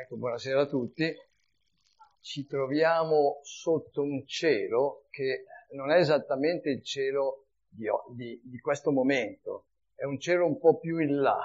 Ecco, 0.00 0.14
buonasera 0.14 0.60
a 0.60 0.66
tutti. 0.66 1.12
Ci 2.20 2.46
troviamo 2.46 3.40
sotto 3.42 4.02
un 4.02 4.24
cielo 4.26 5.06
che 5.10 5.46
non 5.70 5.90
è 5.90 5.96
esattamente 5.96 6.70
il 6.70 6.84
cielo 6.84 7.46
di, 7.68 7.88
di, 8.14 8.40
di 8.44 8.60
questo 8.60 8.92
momento, 8.92 9.64
è 9.96 10.04
un 10.04 10.20
cielo 10.20 10.46
un 10.46 10.56
po' 10.60 10.78
più 10.78 10.98
in 10.98 11.20
là, 11.20 11.40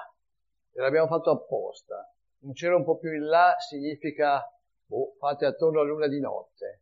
e 0.72 0.80
l'abbiamo 0.80 1.08
fatto 1.08 1.32
apposta. 1.32 2.14
Un 2.42 2.54
cielo 2.54 2.78
un 2.78 2.84
po' 2.84 3.00
più 3.00 3.12
in 3.12 3.26
là 3.26 3.56
significa, 3.58 4.40
boh, 4.86 5.16
fate 5.18 5.48
attorno 5.48 5.80
a 5.80 5.84
luna 5.84 6.08
di 6.08 6.20
notte. 6.20 6.82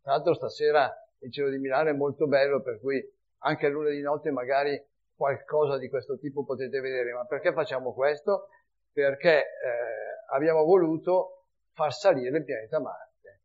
Tra 0.00 0.12
l'altro 0.12 0.32
stasera 0.32 0.90
il 1.18 1.30
cielo 1.30 1.50
di 1.50 1.58
Milano 1.58 1.90
è 1.90 1.92
molto 1.92 2.28
bello, 2.28 2.62
per 2.62 2.80
cui 2.80 2.98
anche 3.40 3.66
a 3.66 3.68
luna 3.68 3.90
di 3.90 4.00
notte 4.00 4.30
magari 4.30 4.82
qualcosa 5.14 5.76
di 5.76 5.90
questo 5.90 6.16
tipo 6.16 6.46
potete 6.46 6.80
vedere. 6.80 7.12
Ma 7.12 7.26
perché 7.26 7.52
facciamo 7.52 7.92
questo? 7.92 8.48
Perché 8.90 9.38
eh, 9.40 10.09
abbiamo 10.30 10.64
voluto 10.64 11.46
far 11.72 11.92
salire 11.92 12.38
il 12.38 12.44
pianeta 12.44 12.80
Marte, 12.80 13.40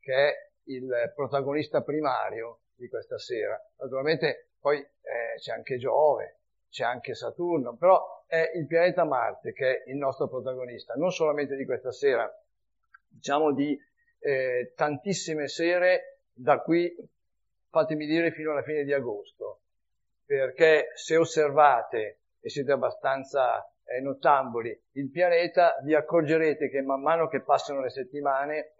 che 0.00 0.14
è 0.14 0.34
il 0.64 1.12
protagonista 1.14 1.82
primario 1.82 2.60
di 2.74 2.88
questa 2.88 3.18
sera. 3.18 3.60
Naturalmente 3.78 4.50
poi 4.60 4.78
eh, 4.78 5.38
c'è 5.38 5.52
anche 5.52 5.76
Giove, 5.78 6.40
c'è 6.68 6.84
anche 6.84 7.14
Saturno, 7.14 7.76
però 7.76 8.24
è 8.26 8.52
il 8.54 8.66
pianeta 8.66 9.04
Marte 9.04 9.52
che 9.52 9.82
è 9.82 9.90
il 9.90 9.96
nostro 9.96 10.28
protagonista, 10.28 10.94
non 10.94 11.10
solamente 11.10 11.56
di 11.56 11.64
questa 11.64 11.92
sera, 11.92 12.30
diciamo 13.08 13.52
di 13.52 13.78
eh, 14.20 14.72
tantissime 14.74 15.48
sere 15.48 16.20
da 16.32 16.60
qui, 16.60 16.94
fatemi 17.68 18.06
dire, 18.06 18.30
fino 18.32 18.52
alla 18.52 18.62
fine 18.62 18.84
di 18.84 18.92
agosto, 18.92 19.62
perché 20.24 20.92
se 20.94 21.16
osservate 21.16 22.20
e 22.40 22.48
siete 22.48 22.72
abbastanza 22.72 23.66
eh, 23.96 24.00
nottamboli 24.00 24.78
il 24.92 25.10
pianeta, 25.10 25.78
vi 25.82 25.94
accorgerete 25.94 26.68
che 26.68 26.82
man 26.82 27.00
mano 27.00 27.28
che 27.28 27.42
passano 27.42 27.80
le 27.80 27.90
settimane 27.90 28.74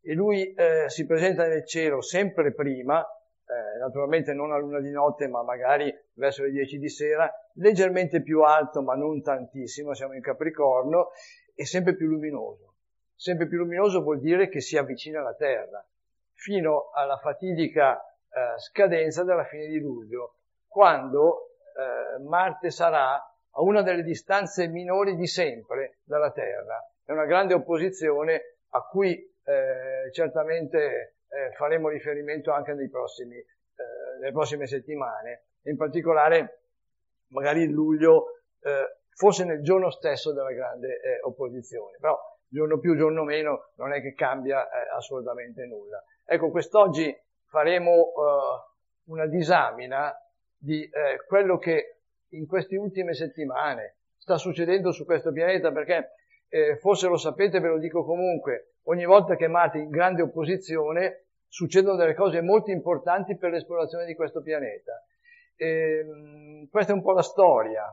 e 0.00 0.14
lui 0.14 0.52
eh, 0.52 0.88
si 0.88 1.06
presenta 1.06 1.46
nel 1.46 1.66
cielo 1.66 2.00
sempre 2.00 2.52
prima, 2.52 3.00
eh, 3.00 3.78
naturalmente 3.78 4.32
non 4.32 4.52
a 4.52 4.58
luna 4.58 4.80
di 4.80 4.90
notte, 4.90 5.28
ma 5.28 5.42
magari 5.42 5.94
verso 6.14 6.42
le 6.42 6.50
10 6.50 6.78
di 6.78 6.88
sera, 6.88 7.32
leggermente 7.54 8.20
più 8.22 8.42
alto, 8.42 8.82
ma 8.82 8.94
non 8.94 9.22
tantissimo, 9.22 9.94
siamo 9.94 10.14
in 10.14 10.22
Capricorno, 10.22 11.10
e 11.54 11.64
sempre 11.64 11.94
più 11.94 12.08
luminoso. 12.08 12.74
Sempre 13.14 13.46
più 13.46 13.58
luminoso 13.58 14.02
vuol 14.02 14.18
dire 14.18 14.48
che 14.48 14.60
si 14.60 14.76
avvicina 14.76 15.20
alla 15.20 15.34
Terra, 15.34 15.86
fino 16.32 16.90
alla 16.92 17.18
fatidica 17.18 17.96
eh, 18.00 18.58
scadenza 18.58 19.22
della 19.22 19.44
fine 19.44 19.66
di 19.66 19.78
luglio, 19.78 20.38
quando 20.66 21.50
eh, 21.76 22.20
Marte 22.24 22.70
sarà 22.70 23.22
a 23.54 23.62
una 23.62 23.82
delle 23.82 24.02
distanze 24.02 24.66
minori 24.68 25.16
di 25.16 25.26
sempre 25.26 25.98
dalla 26.04 26.30
Terra. 26.30 26.78
È 27.04 27.12
una 27.12 27.26
grande 27.26 27.54
opposizione 27.54 28.56
a 28.70 28.82
cui 28.82 29.14
eh, 29.44 30.10
certamente 30.12 31.16
eh, 31.28 31.52
faremo 31.56 31.88
riferimento 31.88 32.52
anche 32.52 32.74
prossimi, 32.88 33.36
eh, 33.36 33.46
nelle 34.20 34.32
prossime 34.32 34.66
settimane, 34.66 35.44
in 35.62 35.76
particolare 35.76 36.60
magari 37.28 37.64
in 37.64 37.72
luglio, 37.72 38.42
eh, 38.60 39.00
forse 39.10 39.44
nel 39.44 39.62
giorno 39.62 39.90
stesso 39.90 40.32
della 40.32 40.52
grande 40.52 41.00
eh, 41.00 41.20
opposizione, 41.22 41.96
però 42.00 42.18
giorno 42.48 42.78
più, 42.78 42.96
giorno 42.96 43.24
meno 43.24 43.70
non 43.76 43.92
è 43.92 44.00
che 44.00 44.14
cambia 44.14 44.64
eh, 44.68 44.88
assolutamente 44.94 45.64
nulla. 45.64 46.02
Ecco, 46.24 46.50
quest'oggi 46.50 47.14
faremo 47.46 48.12
una 49.04 49.26
disamina 49.26 50.14
di 50.56 50.88
quello 51.26 51.58
che 51.58 51.91
in 52.32 52.46
queste 52.46 52.76
ultime 52.76 53.14
settimane 53.14 53.96
sta 54.16 54.36
succedendo 54.36 54.92
su 54.92 55.04
questo 55.04 55.32
pianeta 55.32 55.72
perché 55.72 56.12
eh, 56.48 56.76
forse 56.76 57.08
lo 57.08 57.16
sapete, 57.16 57.60
ve 57.60 57.68
lo 57.68 57.78
dico 57.78 58.04
comunque, 58.04 58.74
ogni 58.84 59.04
volta 59.04 59.36
che 59.36 59.48
Marte 59.48 59.78
è 59.78 59.82
in 59.82 59.88
grande 59.88 60.22
opposizione 60.22 61.26
succedono 61.48 61.96
delle 61.96 62.14
cose 62.14 62.40
molto 62.40 62.70
importanti 62.70 63.36
per 63.36 63.50
l'esplorazione 63.50 64.04
di 64.04 64.14
questo 64.14 64.42
pianeta. 64.42 65.02
E, 65.56 65.98
ehm, 65.98 66.68
questa 66.68 66.92
è 66.92 66.94
un 66.94 67.02
po' 67.02 67.12
la 67.12 67.22
storia. 67.22 67.84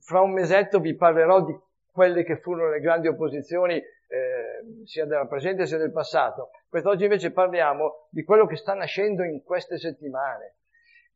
Fra 0.00 0.20
un 0.20 0.32
mesetto 0.32 0.78
vi 0.78 0.94
parlerò 0.94 1.44
di 1.44 1.56
quelle 1.90 2.24
che 2.24 2.38
furono 2.38 2.70
le 2.70 2.80
grandi 2.80 3.08
opposizioni 3.08 3.76
eh, 3.76 4.84
sia 4.84 5.06
del 5.06 5.26
presente 5.28 5.66
sia 5.66 5.78
del 5.78 5.92
passato. 5.92 6.50
Quest'oggi 6.68 7.04
invece 7.04 7.32
parliamo 7.32 8.08
di 8.10 8.24
quello 8.24 8.46
che 8.46 8.56
sta 8.56 8.74
nascendo 8.74 9.22
in 9.22 9.42
queste 9.42 9.78
settimane 9.78 10.56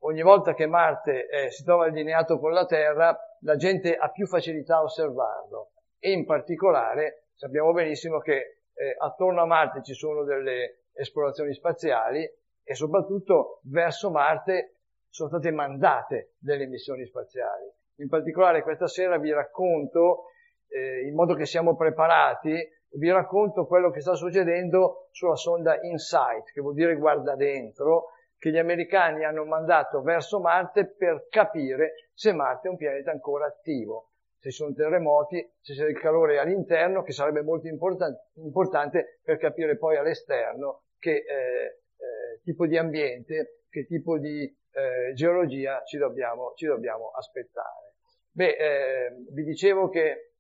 ogni 0.01 0.23
volta 0.23 0.55
che 0.55 0.67
Marte 0.67 1.27
eh, 1.29 1.51
si 1.51 1.65
trova 1.65 1.87
allineato 1.87 2.39
con 2.39 2.53
la 2.53 2.67
Terra, 2.67 3.17
la 3.41 3.57
gente 3.57 3.97
ha 3.97 4.11
più 4.11 4.27
facilità 4.27 4.77
a 4.77 4.83
osservarlo 4.83 5.73
e 5.99 6.13
in 6.13 6.25
particolare 6.25 7.29
sappiamo 7.35 7.73
benissimo 7.73 8.19
che 8.19 8.63
eh, 8.75 8.95
attorno 8.99 9.43
a 9.43 9.47
Marte 9.47 9.83
ci 9.83 9.95
sono 9.95 10.25
delle 10.25 10.85
esplorazioni 10.93 11.53
spaziali 11.53 12.29
e 12.63 12.75
soprattutto 12.75 13.61
verso 13.65 14.11
Marte 14.11 14.79
sono 15.09 15.29
state 15.29 15.51
mandate 15.51 16.35
delle 16.39 16.67
missioni 16.67 17.05
spaziali. 17.07 17.65
In 17.97 18.09
particolare 18.09 18.63
questa 18.63 18.87
sera 18.87 19.19
vi 19.19 19.33
racconto, 19.33 20.27
eh, 20.69 21.07
in 21.07 21.15
modo 21.15 21.35
che 21.35 21.47
siamo 21.47 21.75
preparati, 21.75 22.57
vi 22.91 23.11
racconto 23.11 23.67
quello 23.67 23.91
che 23.91 24.01
sta 24.01 24.15
succedendo 24.15 25.09
sulla 25.11 25.35
sonda 25.35 25.79
InSight, 25.81 26.53
che 26.53 26.61
vuol 26.61 26.75
dire 26.75 26.97
guarda 26.97 27.35
dentro, 27.35 28.11
che 28.39 28.51
gli 28.51 28.59
americani 28.59 29.25
hanno 29.25 29.45
mandato 29.45 30.01
verso 30.01 30.41
Marte 30.41 30.87
per 30.87 31.27
capire 31.29 32.11
se 32.15 32.33
Marte 32.33 32.69
è 32.69 32.71
un 32.71 32.77
pianeta 32.77 33.11
ancora 33.11 33.47
attivo, 33.47 34.13
se 34.39 34.51
ci 34.51 34.57
sono 34.57 34.73
terremoti, 34.73 35.55
se 35.61 35.75
c'è 35.75 35.85
del 35.85 35.99
calore 35.99 36.39
all'interno, 36.39 37.03
che 37.03 37.13
sarebbe 37.13 37.43
molto 37.43 37.67
importante 37.67 39.19
per 39.23 39.39
capire 39.39 39.77
poi 39.77 39.97
all'esterno 39.97 40.85
che 40.99 41.17
eh, 41.17 41.81
eh, 41.97 42.41
tipo 42.43 42.67
di 42.67 42.77
ambiente, 42.77 43.63
che 43.69 43.87
tipo 43.87 44.19
di 44.19 44.43
eh, 44.43 45.13
geologia 45.15 45.83
ci 45.85 45.99
dobbiamo, 45.99 46.53
ci 46.55 46.67
dobbiamo, 46.67 47.11
aspettare. 47.11 47.95
Beh, 48.31 48.57
eh, 48.57 49.25
vi 49.33 49.43
dicevo 49.43 49.89
che 49.89 50.33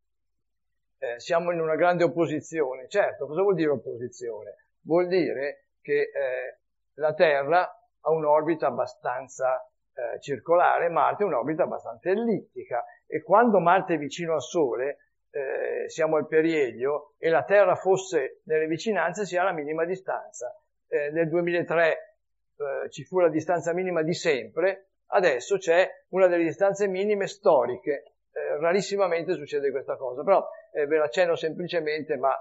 eh, 0.99 1.19
siamo 1.19 1.51
in 1.53 1.61
una 1.61 1.75
grande 1.75 2.05
opposizione. 2.05 2.89
Certo, 2.89 3.27
cosa 3.27 3.43
vuol 3.43 3.55
dire 3.55 3.71
opposizione? 3.71 4.67
Vuol 4.83 5.09
dire 5.09 5.67
che 5.81 6.01
eh, 6.03 6.59
la 6.95 7.15
Terra 7.15 7.78
ha 8.01 8.11
un'orbita 8.11 8.67
abbastanza 8.67 9.63
eh, 9.99 10.21
circolare, 10.21 10.89
Marte 10.89 11.25
ha 11.25 11.27
un'orbita 11.27 11.65
abbastanza 11.65 12.11
ellittica 12.11 12.85
e 13.07 13.23
quando 13.23 13.59
Marte 13.59 13.95
è 13.95 13.99
vicino 13.99 14.35
al 14.35 14.43
Sole, 14.43 14.99
eh, 15.31 15.89
siamo 15.89 16.17
al 16.17 16.27
perielio, 16.27 17.15
e 17.19 17.29
la 17.29 17.45
Terra 17.45 17.75
fosse 17.75 18.41
nelle 18.45 18.67
vicinanze 18.67 19.27
si 19.27 19.37
ha 19.37 19.43
la 19.43 19.53
minima 19.53 19.85
distanza. 19.85 20.55
Eh, 20.89 21.11
nel 21.11 21.29
2003 21.29 21.91
eh, 21.91 22.91
ci 22.91 23.05
fu 23.05 23.19
la 23.19 23.29
distanza 23.29 23.73
minima 23.73 24.03
di 24.03 24.15
sempre, 24.15 24.91
adesso 25.09 25.57
c'è 25.57 25.89
una 26.11 26.27
delle 26.27 26.45
distanze 26.45 26.87
minime 26.87 27.27
storiche. 27.27 28.15
Eh, 28.33 28.59
rarissimamente 28.61 29.35
succede 29.35 29.71
questa 29.71 29.97
cosa, 29.97 30.23
però 30.23 30.47
eh, 30.73 30.87
ve 30.87 30.99
l'accenno 30.99 31.35
semplicemente, 31.35 32.17
ma 32.17 32.35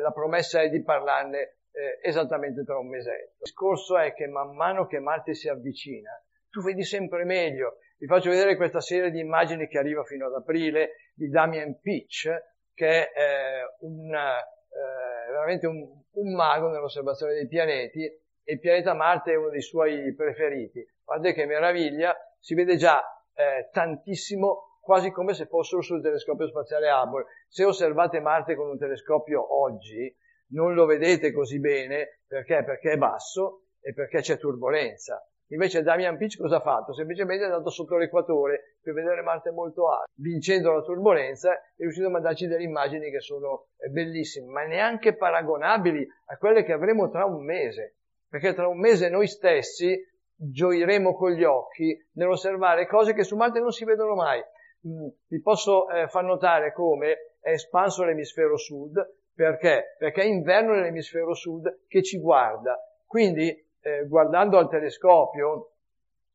la 0.00 0.10
promessa 0.10 0.62
è 0.62 0.70
di 0.70 0.82
parlarne 0.82 1.58
eh, 1.80 1.98
esattamente 2.02 2.62
tra 2.64 2.78
un 2.78 2.88
mesetto. 2.88 3.32
Il 3.32 3.44
discorso 3.44 3.96
è 3.96 4.12
che 4.12 4.26
man 4.26 4.54
mano 4.54 4.86
che 4.86 5.00
Marte 5.00 5.34
si 5.34 5.48
avvicina, 5.48 6.10
tu 6.50 6.60
vedi 6.62 6.84
sempre 6.84 7.24
meglio. 7.24 7.78
Vi 7.98 8.06
faccio 8.06 8.30
vedere 8.30 8.56
questa 8.56 8.80
serie 8.80 9.10
di 9.10 9.20
immagini 9.20 9.66
che 9.66 9.78
arriva 9.78 10.04
fino 10.04 10.26
ad 10.26 10.34
aprile 10.34 11.10
di 11.14 11.28
Damien 11.28 11.78
Pitch, 11.80 12.28
che 12.74 13.10
è 13.10 13.18
eh, 13.18 13.76
un, 13.80 14.12
eh, 14.14 15.30
veramente 15.30 15.66
un, 15.66 15.86
un 16.12 16.34
mago 16.34 16.68
nell'osservazione 16.68 17.34
dei 17.34 17.46
pianeti 17.46 18.04
e 18.04 18.52
il 18.52 18.58
pianeta 18.58 18.94
Marte 18.94 19.32
è 19.32 19.36
uno 19.36 19.50
dei 19.50 19.62
suoi 19.62 20.14
preferiti. 20.14 20.86
Guardate 21.04 21.34
che 21.34 21.46
meraviglia, 21.46 22.14
si 22.38 22.54
vede 22.54 22.76
già 22.76 23.00
eh, 23.34 23.68
tantissimo, 23.70 24.78
quasi 24.80 25.10
come 25.10 25.34
se 25.34 25.46
fossero 25.46 25.82
sul 25.82 26.02
telescopio 26.02 26.48
spaziale 26.48 26.90
Hubble. 26.90 27.26
Se 27.48 27.64
osservate 27.64 28.20
Marte 28.20 28.54
con 28.54 28.68
un 28.68 28.78
telescopio 28.78 29.60
oggi, 29.62 30.14
non 30.50 30.74
lo 30.74 30.86
vedete 30.86 31.32
così 31.32 31.58
bene, 31.60 32.20
perché? 32.26 32.62
Perché 32.64 32.92
è 32.92 32.96
basso 32.96 33.64
e 33.80 33.92
perché 33.92 34.20
c'è 34.20 34.38
turbolenza. 34.38 35.24
Invece 35.52 35.82
Damian 35.82 36.16
Pitch 36.16 36.38
cosa 36.38 36.56
ha 36.56 36.60
fatto? 36.60 36.94
Semplicemente 36.94 37.42
è 37.42 37.46
andato 37.46 37.70
sotto 37.70 37.96
l'equatore 37.96 38.76
per 38.80 38.94
vedere 38.94 39.22
Marte 39.22 39.50
molto 39.50 39.90
alto, 39.90 40.12
vincendo 40.14 40.72
la 40.72 40.82
turbolenza 40.82 41.54
è 41.54 41.82
riuscito 41.82 42.06
a 42.06 42.10
mandarci 42.10 42.46
delle 42.46 42.62
immagini 42.62 43.10
che 43.10 43.20
sono 43.20 43.66
eh, 43.76 43.88
bellissime, 43.88 44.46
ma 44.46 44.64
neanche 44.64 45.16
paragonabili 45.16 46.06
a 46.26 46.36
quelle 46.36 46.62
che 46.62 46.72
avremo 46.72 47.10
tra 47.10 47.24
un 47.24 47.44
mese, 47.44 47.96
perché 48.28 48.54
tra 48.54 48.68
un 48.68 48.78
mese 48.78 49.08
noi 49.08 49.26
stessi 49.26 50.00
gioiremo 50.36 51.14
con 51.14 51.32
gli 51.32 51.44
occhi 51.44 51.98
nell'osservare 52.12 52.86
cose 52.86 53.12
che 53.12 53.24
su 53.24 53.36
Marte 53.36 53.58
non 53.58 53.72
si 53.72 53.84
vedono 53.84 54.14
mai. 54.14 54.40
Mm, 54.86 55.08
vi 55.26 55.40
posso 55.40 55.88
eh, 55.88 56.06
far 56.06 56.22
notare 56.24 56.72
come 56.72 57.34
è 57.40 57.50
espanso 57.50 58.04
l'emisfero 58.04 58.56
sud, 58.56 58.96
perché? 59.40 59.94
Perché 59.96 60.20
è 60.20 60.26
inverno 60.26 60.74
nell'emisfero 60.74 61.32
sud 61.32 61.86
che 61.88 62.02
ci 62.02 62.18
guarda. 62.20 62.78
Quindi, 63.06 63.48
eh, 63.80 64.06
guardando 64.06 64.58
al 64.58 64.68
telescopio, 64.68 65.76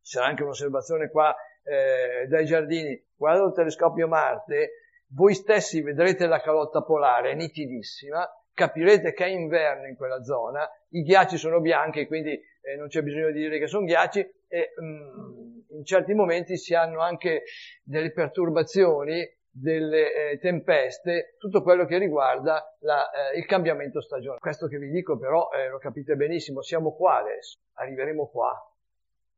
c'è 0.01 0.21
anche 0.21 0.41
un'osservazione 0.41 1.11
qua 1.11 1.35
eh, 1.63 2.25
dai 2.25 2.45
giardini, 2.45 2.99
guardando 3.15 3.49
il 3.49 3.53
telescopio 3.53 4.07
Marte, 4.07 4.71
voi 5.09 5.35
stessi 5.35 5.83
vedrete 5.83 6.25
la 6.25 6.41
calotta 6.41 6.81
polare, 6.81 7.35
nitidissima, 7.35 8.27
capirete 8.51 9.13
che 9.13 9.25
è 9.25 9.29
inverno 9.29 9.85
in 9.85 9.95
quella 9.95 10.23
zona, 10.23 10.67
i 10.89 11.03
ghiacci 11.03 11.37
sono 11.37 11.59
bianchi, 11.59 12.07
quindi 12.07 12.31
eh, 12.31 12.75
non 12.75 12.87
c'è 12.87 13.03
bisogno 13.03 13.29
di 13.29 13.39
dire 13.39 13.59
che 13.59 13.67
sono 13.67 13.85
ghiacci, 13.85 14.19
e 14.47 14.73
mm, 14.81 15.77
in 15.77 15.85
certi 15.85 16.15
momenti 16.15 16.57
si 16.57 16.73
hanno 16.73 17.01
anche 17.01 17.43
delle 17.83 18.11
perturbazioni, 18.11 19.23
delle 19.57 20.31
eh, 20.31 20.39
tempeste, 20.39 21.35
tutto 21.37 21.63
quello 21.63 21.85
che 21.85 21.97
riguarda 21.97 22.75
la, 22.79 23.09
eh, 23.09 23.37
il 23.37 23.45
cambiamento 23.45 24.01
stagionale. 24.01 24.39
Questo 24.39 24.67
che 24.67 24.77
vi 24.77 24.89
dico 24.89 25.17
però 25.17 25.49
eh, 25.51 25.69
lo 25.69 25.77
capite 25.77 26.15
benissimo, 26.15 26.61
siamo 26.61 26.93
qua 26.93 27.19
adesso, 27.19 27.59
arriveremo 27.75 28.27
qua. 28.27 28.53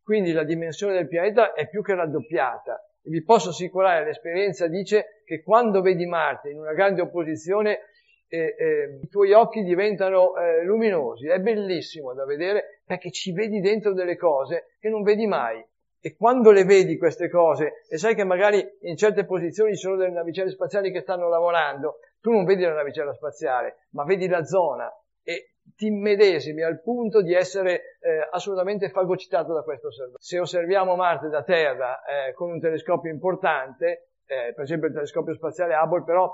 Quindi 0.02 0.31
la 0.31 0.44
dimensione 0.44 0.94
del 0.94 1.08
pianeta 1.08 1.54
è 1.54 1.69
più 1.69 1.84
che 1.84 1.94
raddoppiata. 1.94 2.84
E 3.04 3.10
vi 3.10 3.24
posso 3.24 3.50
assicurare, 3.50 4.06
l'esperienza 4.06 4.68
dice 4.68 5.22
che 5.24 5.44
quando 5.44 5.81
vedi 5.81 6.06
Marte 6.08 6.50
in 6.50 6.58
una 6.58 6.74
grande 6.74 7.02
opposizione 7.02 7.81
eh, 8.28 8.56
eh, 8.58 9.00
i 9.02 9.08
tuoi 9.08 9.34
occhi 9.34 9.62
diventano 9.64 10.36
eh, 10.36 10.64
luminosi, 10.64 11.28
è 11.28 11.40
bellissimo 11.40 12.14
da 12.14 12.25
vedere 12.25 12.81
perché 12.86 13.12
ci 13.12 13.31
vedi 13.34 13.60
dentro 13.60 13.94
delle 13.94 14.18
cose 14.18 14.75
che 14.80 14.90
non 14.90 15.04
vedi 15.04 15.28
mai. 15.28 15.64
E 16.00 16.16
quando 16.16 16.52
le 16.52 16.64
vedi 16.64 16.98
queste 16.98 17.30
cose, 17.30 17.84
e 17.90 17.98
sai 17.98 18.16
che 18.16 18.24
magari 18.24 18.66
in 18.82 18.96
certe 18.96 19.26
posizioni 19.26 19.76
ci 19.76 19.82
sono 19.82 19.96
delle 19.96 20.12
navicelle 20.12 20.52
spaziali 20.52 20.92
che 20.92 21.02
stanno 21.02 21.28
lavorando, 21.28 22.00
tu 22.22 22.32
non 22.32 22.46
vedi 22.46 22.64
la 22.64 22.74
navicella 22.74 23.14
spaziale, 23.14 23.88
ma 23.92 24.04
vedi 24.04 24.28
la 24.28 24.44
zona 24.44 24.92
e 25.24 25.56
ti 25.76 25.90
medesimi 25.90 26.64
al 26.64 26.82
punto 26.82 27.22
di 27.22 27.34
essere 27.34 27.98
eh, 28.00 28.28
assolutamente 28.32 28.90
fagocitato 28.90 29.54
da 29.54 29.64
questo 29.64 29.88
osservatore. 29.88 30.24
Se 30.24 30.40
osserviamo 30.40 30.96
Marte 30.96 31.28
da 31.28 31.44
Terra 31.44 32.02
eh, 32.04 32.34
con 32.34 32.52
un 32.52 32.60
telescopio 32.60 33.12
importante, 33.12 34.12
eh, 34.26 34.54
per 34.54 34.64
esempio 34.64 34.88
il 34.88 34.94
telescopio 34.94 35.34
spaziale 35.34 35.76
Hubble, 35.76 36.04
però 36.04 36.34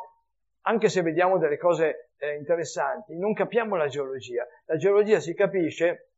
anche 0.65 0.89
se 0.89 1.01
vediamo 1.01 1.37
delle 1.37 1.57
cose 1.57 2.11
eh, 2.17 2.35
interessanti, 2.35 3.17
non 3.17 3.33
capiamo 3.33 3.75
la 3.75 3.87
geologia. 3.87 4.45
La 4.65 4.77
geologia 4.77 5.19
si 5.19 5.33
capisce 5.33 6.11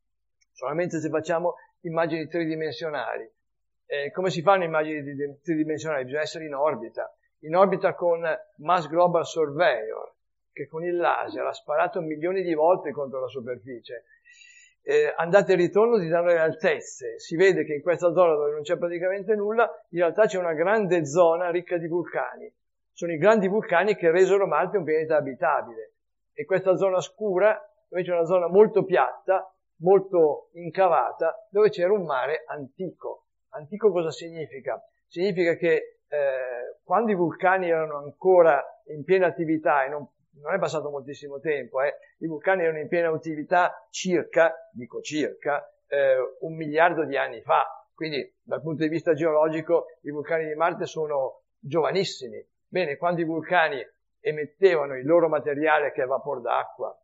solamente 0.52 1.00
se 1.00 1.08
facciamo 1.08 1.54
immagini 1.80 2.26
tridimensionali. 2.28 3.30
Eh, 3.86 4.10
come 4.10 4.30
si 4.30 4.42
fanno 4.42 4.64
immagini 4.64 5.02
tridimensionali? 5.42 6.04
Bisogna 6.04 6.22
essere 6.22 6.46
in 6.46 6.54
orbita. 6.54 7.12
In 7.40 7.54
orbita 7.54 7.94
con 7.94 8.22
Mass 8.58 8.88
Global 8.88 9.24
Surveyor, 9.24 10.14
che 10.52 10.66
con 10.66 10.84
il 10.84 10.96
laser 10.96 11.46
ha 11.46 11.52
sparato 11.52 12.00
milioni 12.00 12.42
di 12.42 12.54
volte 12.54 12.90
contro 12.90 13.20
la 13.20 13.28
superficie. 13.28 14.04
Eh, 14.82 15.12
andate 15.16 15.52
e 15.52 15.56
ritorno 15.56 15.98
ti 15.98 16.08
danno 16.08 16.28
le 16.28 16.38
altezze. 16.38 17.18
Si 17.18 17.36
vede 17.36 17.64
che 17.64 17.74
in 17.74 17.82
questa 17.82 18.12
zona 18.12 18.34
dove 18.34 18.52
non 18.52 18.62
c'è 18.62 18.76
praticamente 18.76 19.34
nulla, 19.34 19.68
in 19.90 19.98
realtà 20.00 20.26
c'è 20.26 20.38
una 20.38 20.54
grande 20.54 21.06
zona 21.06 21.50
ricca 21.50 21.76
di 21.76 21.88
vulcani 21.88 22.52
sono 22.96 23.12
i 23.12 23.18
grandi 23.18 23.46
vulcani 23.46 23.94
che 23.94 24.10
resero 24.10 24.46
Marte 24.46 24.78
un 24.78 24.84
pianeta 24.84 25.16
abitabile. 25.16 25.96
E 26.32 26.46
questa 26.46 26.76
zona 26.76 26.98
scura, 27.02 27.54
invece 27.90 28.10
è 28.10 28.14
una 28.14 28.24
zona 28.24 28.48
molto 28.48 28.84
piatta, 28.84 29.54
molto 29.80 30.48
incavata, 30.54 31.46
dove 31.50 31.68
c'era 31.68 31.92
un 31.92 32.06
mare 32.06 32.44
antico. 32.46 33.25
Antico 33.56 33.90
cosa 33.90 34.10
significa? 34.10 34.82
Significa 35.06 35.54
che 35.54 36.00
eh, 36.08 36.78
quando 36.84 37.10
i 37.10 37.14
vulcani 37.14 37.68
erano 37.68 37.96
ancora 37.96 38.62
in 38.88 39.02
piena 39.02 39.26
attività, 39.26 39.84
e 39.84 39.88
non, 39.88 40.06
non 40.42 40.54
è 40.54 40.58
passato 40.58 40.90
moltissimo 40.90 41.40
tempo, 41.40 41.80
eh, 41.80 41.94
i 42.18 42.26
vulcani 42.26 42.62
erano 42.62 42.80
in 42.80 42.88
piena 42.88 43.08
attività 43.08 43.86
circa, 43.90 44.54
dico 44.72 45.00
circa, 45.00 45.66
eh, 45.88 46.16
un 46.40 46.54
miliardo 46.54 47.04
di 47.04 47.16
anni 47.16 47.40
fa. 47.40 47.64
Quindi 47.94 48.30
dal 48.42 48.60
punto 48.60 48.82
di 48.82 48.90
vista 48.90 49.14
geologico 49.14 49.86
i 50.02 50.10
vulcani 50.10 50.46
di 50.46 50.54
Marte 50.54 50.84
sono 50.84 51.44
giovanissimi, 51.58 52.46
Bene, 52.68 52.96
quando 52.96 53.20
i 53.20 53.24
vulcani 53.24 53.80
emettevano 54.20 54.96
il 54.96 55.06
loro 55.06 55.28
materiale 55.28 55.92
che 55.92 56.02
è 56.02 56.06
vapor 56.06 56.40
d'acqua, 56.40 56.94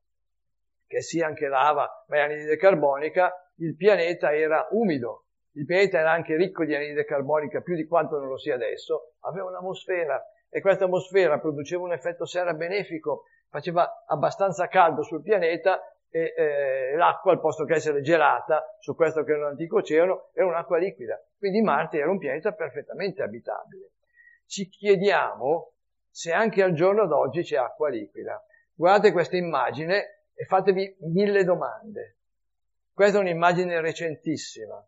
che 0.86 1.00
sia 1.00 1.26
anche 1.26 1.46
lava, 1.46 2.04
ma 2.08 2.16
è 2.16 2.20
anidride 2.20 2.56
carbonica, 2.56 3.32
il 3.56 3.76
pianeta 3.76 4.34
era 4.34 4.66
umido, 4.72 5.26
il 5.52 5.64
pianeta 5.64 5.98
era 5.98 6.12
anche 6.12 6.36
ricco 6.36 6.64
di 6.64 6.74
anidride 6.74 7.04
carbonica 7.04 7.60
più 7.60 7.74
di 7.74 7.86
quanto 7.86 8.18
non 8.18 8.28
lo 8.28 8.38
sia 8.38 8.54
adesso, 8.54 9.14
aveva 9.20 9.48
un'atmosfera 9.48 10.22
e 10.48 10.60
questa 10.60 10.84
atmosfera 10.84 11.38
produceva 11.38 11.82
un 11.82 11.92
effetto 11.92 12.26
serra 12.26 12.54
benefico, 12.54 13.24
faceva 13.48 14.04
abbastanza 14.06 14.68
caldo 14.68 15.02
sul 15.02 15.22
pianeta 15.22 15.80
e 16.10 16.34
eh, 16.36 16.96
l'acqua, 16.96 17.32
al 17.32 17.40
posto 17.40 17.64
che 17.64 17.74
essere 17.74 18.02
gelata 18.02 18.76
su 18.78 18.94
questo 18.94 19.24
che 19.24 19.32
era 19.32 19.40
un 19.40 19.50
antico 19.50 19.78
oceano, 19.78 20.30
era 20.34 20.46
un'acqua 20.46 20.78
liquida. 20.78 21.18
Quindi 21.38 21.62
Marte 21.62 21.98
era 21.98 22.10
un 22.10 22.18
pianeta 22.18 22.52
perfettamente 22.52 23.22
abitabile 23.22 23.92
ci 24.52 24.68
chiediamo 24.68 25.72
se 26.10 26.30
anche 26.30 26.62
al 26.62 26.74
giorno 26.74 27.06
d'oggi 27.06 27.42
c'è 27.42 27.56
acqua 27.56 27.88
liquida. 27.88 28.38
Guardate 28.74 29.10
questa 29.10 29.38
immagine 29.38 30.26
e 30.34 30.44
fatevi 30.44 30.94
mille 31.10 31.42
domande. 31.42 32.18
Questa 32.92 33.16
è 33.16 33.20
un'immagine 33.22 33.80
recentissima, 33.80 34.86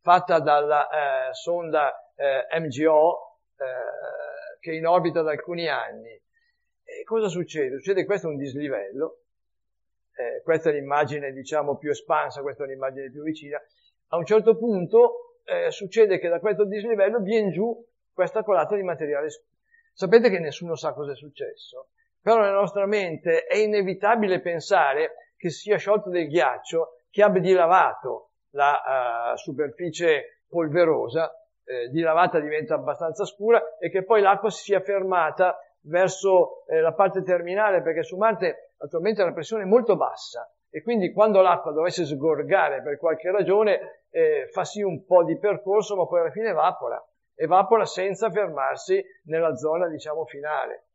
fatta 0.00 0.40
dalla 0.40 0.88
eh, 0.88 1.34
sonda 1.34 2.12
eh, 2.14 2.60
MGO 2.60 3.38
eh, 3.56 4.58
che 4.60 4.72
è 4.72 4.74
in 4.74 4.86
orbita 4.86 5.22
da 5.22 5.30
alcuni 5.30 5.68
anni. 5.68 6.10
E 6.10 7.04
cosa 7.04 7.28
succede? 7.28 7.76
Succede 7.76 8.00
che 8.00 8.06
questo 8.06 8.26
è 8.26 8.30
un 8.30 8.36
dislivello, 8.36 9.20
eh, 10.16 10.42
questa 10.42 10.70
è 10.70 10.72
l'immagine 10.72 11.32
diciamo 11.32 11.76
più 11.76 11.90
espansa, 11.90 12.42
questa 12.42 12.64
è 12.64 12.66
un'immagine 12.66 13.10
più 13.10 13.22
vicina. 13.22 13.60
A 14.08 14.16
un 14.16 14.24
certo 14.24 14.56
punto 14.56 15.38
eh, 15.44 15.70
succede 15.70 16.18
che 16.18 16.28
da 16.28 16.40
questo 16.40 16.64
dislivello 16.64 17.20
viene 17.20 17.50
giù 17.50 17.74
questa 18.12 18.42
colata 18.42 18.74
di 18.74 18.82
materiale. 18.82 19.28
Sapete 19.92 20.30
che 20.30 20.38
nessuno 20.38 20.74
sa 20.74 20.92
cosa 20.92 21.12
è 21.12 21.16
successo, 21.16 21.90
però 22.20 22.40
nella 22.40 22.58
nostra 22.58 22.86
mente 22.86 23.44
è 23.44 23.56
inevitabile 23.56 24.40
pensare 24.40 25.32
che 25.36 25.50
sia 25.50 25.76
sciolto 25.76 26.10
del 26.10 26.28
ghiaccio 26.28 26.96
che 27.10 27.22
abbia 27.22 27.40
dilavato 27.40 28.29
la 28.50 29.32
uh, 29.32 29.36
superficie 29.36 30.42
polverosa, 30.48 31.32
eh, 31.64 31.88
dilavata 31.88 32.40
diventa 32.40 32.74
abbastanza 32.74 33.24
scura 33.24 33.78
e 33.78 33.90
che 33.90 34.04
poi 34.04 34.20
l'acqua 34.20 34.50
si 34.50 34.64
sia 34.64 34.80
fermata 34.80 35.56
verso 35.82 36.66
eh, 36.66 36.80
la 36.80 36.92
parte 36.92 37.22
terminale 37.22 37.82
perché 37.82 38.02
su 38.02 38.16
Marte 38.16 38.72
attualmente 38.78 39.22
la 39.22 39.32
pressione 39.32 39.62
è 39.62 39.66
molto 39.66 39.96
bassa 39.96 40.50
e 40.68 40.82
quindi 40.82 41.12
quando 41.12 41.40
l'acqua 41.40 41.72
dovesse 41.72 42.04
sgorgare 42.04 42.82
per 42.82 42.98
qualche 42.98 43.30
ragione 43.30 44.04
eh, 44.10 44.48
fa 44.50 44.64
sì 44.64 44.82
un 44.82 45.04
po' 45.04 45.22
di 45.24 45.38
percorso 45.38 45.96
ma 45.96 46.06
poi 46.06 46.20
alla 46.20 46.30
fine 46.30 46.48
evapora 46.48 47.00
evapora 47.40 47.86
senza 47.86 48.30
fermarsi 48.30 49.02
nella 49.24 49.56
zona, 49.56 49.88
diciamo, 49.88 50.26
finale. 50.26 50.88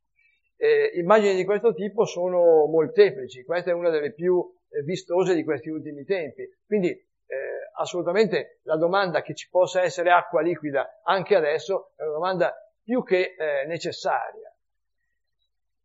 Eh, 0.57 0.91
immagini 0.93 1.35
di 1.35 1.43
questo 1.43 1.73
tipo 1.73 2.05
sono 2.05 2.67
molteplici, 2.67 3.43
questa 3.43 3.71
è 3.71 3.73
una 3.73 3.89
delle 3.89 4.13
più 4.13 4.39
eh, 4.69 4.83
vistose 4.83 5.33
di 5.33 5.43
questi 5.43 5.69
ultimi 5.69 6.05
tempi. 6.05 6.47
Quindi 6.65 6.95
eh, 7.27 7.71
assolutamente 7.75 8.59
la 8.63 8.77
domanda 8.77 9.21
che 9.21 9.33
ci 9.33 9.49
possa 9.49 9.81
essere 9.81 10.11
acqua 10.11 10.41
liquida 10.41 11.01
anche 11.03 11.35
adesso 11.35 11.91
è 11.95 12.03
una 12.03 12.13
domanda 12.13 12.53
più 12.83 13.03
che 13.03 13.35
eh, 13.37 13.65
necessaria. 13.65 14.53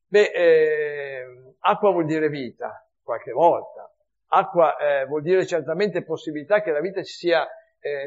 Beh, 0.07 0.33
eh, 0.35 1.55
acqua 1.61 1.93
vuol 1.93 2.05
dire 2.05 2.29
vita, 2.29 2.87
qualche 3.03 3.33
volta. 3.33 3.91
Acqua 4.33 4.77
eh, 4.77 5.07
vuol 5.07 5.23
dire 5.23 5.47
certamente 5.47 6.03
possibilità 6.03 6.61
che 6.61 6.71
la 6.71 6.81
vita 6.81 7.03
ci 7.03 7.13
sia 7.13 7.49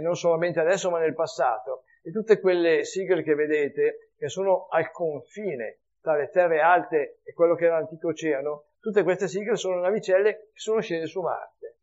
non 0.01 0.15
solamente 0.15 0.59
adesso 0.59 0.91
ma 0.91 0.99
nel 0.99 1.15
passato 1.15 1.85
e 2.03 2.11
tutte 2.11 2.39
quelle 2.39 2.83
sigle 2.83 3.23
che 3.23 3.33
vedete, 3.33 4.11
che 4.15 4.27
sono 4.29 4.67
al 4.69 4.91
confine 4.91 5.79
tra 6.01 6.17
le 6.17 6.29
terre 6.29 6.59
alte 6.59 7.21
e 7.23 7.33
quello 7.33 7.55
che 7.55 7.65
era 7.65 7.79
l'antico 7.79 8.09
oceano, 8.09 8.65
tutte 8.81 9.03
queste 9.03 9.29
sigle 9.29 9.55
sono 9.55 9.79
navicelle 9.79 10.49
che 10.53 10.59
sono 10.59 10.81
scese 10.81 11.07
su 11.07 11.21
Marte. 11.21 11.77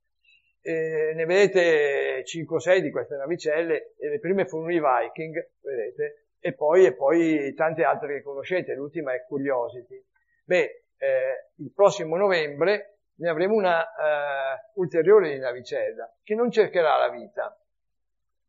E 0.63 1.13
ne 1.15 1.25
vedete 1.25 2.23
5 2.25 2.57
o 2.57 2.59
6 2.59 2.83
di 2.83 2.91
queste 2.91 3.17
navicelle, 3.17 3.95
e 3.99 4.09
le 4.09 4.19
prime 4.19 4.47
furono 4.47 4.73
i 4.73 4.81
Viking, 4.81 5.51
vedete, 5.63 6.27
e 6.39 6.55
poi, 6.55 6.85
e 6.85 6.95
poi 6.95 7.53
tante 7.55 7.85
altre 7.85 8.15
che 8.15 8.23
conoscete, 8.23 8.75
l'ultima 8.75 9.15
è 9.15 9.25
Curiosity. 9.27 10.03
Beh, 10.45 10.85
eh, 10.99 11.51
il 11.57 11.73
prossimo 11.73 12.17
novembre 12.17 12.99
ne 13.17 13.29
avremo 13.29 13.55
una 13.55 13.83
eh, 13.83 14.71
ulteriore 14.75 15.33
di 15.33 15.39
navicella, 15.39 16.13
che 16.23 16.35
non 16.35 16.51
cercherà 16.51 16.97
la 16.99 17.11
vita, 17.11 17.57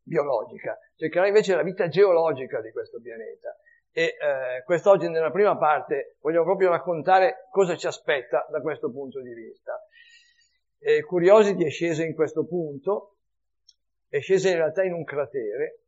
biologica, 0.02 0.78
cercherà 0.96 1.26
invece 1.26 1.54
la 1.54 1.62
vita 1.62 1.88
geologica 1.88 2.60
di 2.60 2.72
questo 2.72 3.00
pianeta. 3.00 3.56
E 3.94 4.16
eh, 4.18 4.62
quest'oggi 4.64 5.08
nella 5.08 5.30
prima 5.30 5.56
parte 5.58 6.16
vogliamo 6.20 6.44
proprio 6.44 6.70
raccontare 6.70 7.46
cosa 7.50 7.76
ci 7.76 7.86
aspetta 7.86 8.46
da 8.50 8.60
questo 8.60 8.90
punto 8.90 9.20
di 9.20 9.34
vista. 9.34 9.81
E 10.84 11.02
Curiosity 11.04 11.64
è 11.64 11.70
scesa 11.70 12.02
in 12.04 12.12
questo 12.12 12.44
punto, 12.44 13.18
è 14.08 14.18
scesa 14.18 14.48
in 14.48 14.56
realtà 14.56 14.82
in 14.82 14.92
un 14.92 15.04
cratere, 15.04 15.82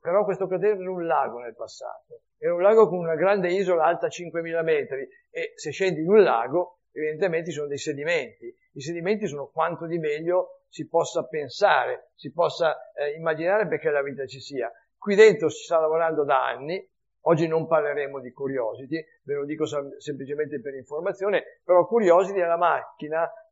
però 0.00 0.24
questo 0.24 0.46
cratere 0.46 0.80
era 0.80 0.90
un 0.90 1.06
lago 1.06 1.38
nel 1.40 1.54
passato, 1.54 2.22
era 2.38 2.54
un 2.54 2.62
lago 2.62 2.88
con 2.88 2.98
una 2.98 3.14
grande 3.14 3.52
isola 3.52 3.84
alta 3.84 4.06
5.000 4.06 4.62
metri 4.62 5.06
e 5.30 5.52
se 5.56 5.70
scendi 5.70 6.00
in 6.00 6.08
un 6.08 6.22
lago 6.22 6.78
evidentemente 6.92 7.50
ci 7.50 7.56
sono 7.56 7.68
dei 7.68 7.76
sedimenti. 7.76 8.46
I 8.72 8.80
sedimenti 8.80 9.26
sono 9.26 9.48
quanto 9.48 9.86
di 9.86 9.98
meglio 9.98 10.62
si 10.70 10.88
possa 10.88 11.26
pensare, 11.26 12.10
si 12.14 12.32
possa 12.32 12.92
eh, 12.94 13.10
immaginare 13.16 13.68
perché 13.68 13.90
la 13.90 14.02
vita 14.02 14.24
ci 14.24 14.40
sia. 14.40 14.72
Qui 14.96 15.14
dentro 15.14 15.50
si 15.50 15.62
sta 15.62 15.78
lavorando 15.78 16.24
da 16.24 16.42
anni, 16.42 16.82
Oggi 17.26 17.46
non 17.46 17.66
parleremo 17.66 18.20
di 18.20 18.32
Curiosity, 18.32 19.02
ve 19.22 19.34
lo 19.34 19.46
dico 19.46 19.64
semplicemente 19.96 20.60
per 20.60 20.74
informazione, 20.74 21.60
però 21.64 21.86
Curiosity 21.86 22.38
è 22.38 22.44
la 22.44 22.58
macchina 22.58 23.24
eh, 23.24 23.43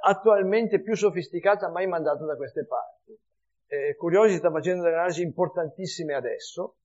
attualmente 0.00 0.80
più 0.80 0.94
sofisticata 0.94 1.70
mai 1.70 1.86
mandata 1.86 2.24
da 2.24 2.36
queste 2.36 2.66
parti. 2.66 3.18
Eh, 3.66 3.96
Curiosity 3.96 4.38
sta 4.38 4.50
facendo 4.50 4.82
delle 4.82 4.94
analisi 4.96 5.22
importantissime 5.22 6.14
adesso, 6.14 6.76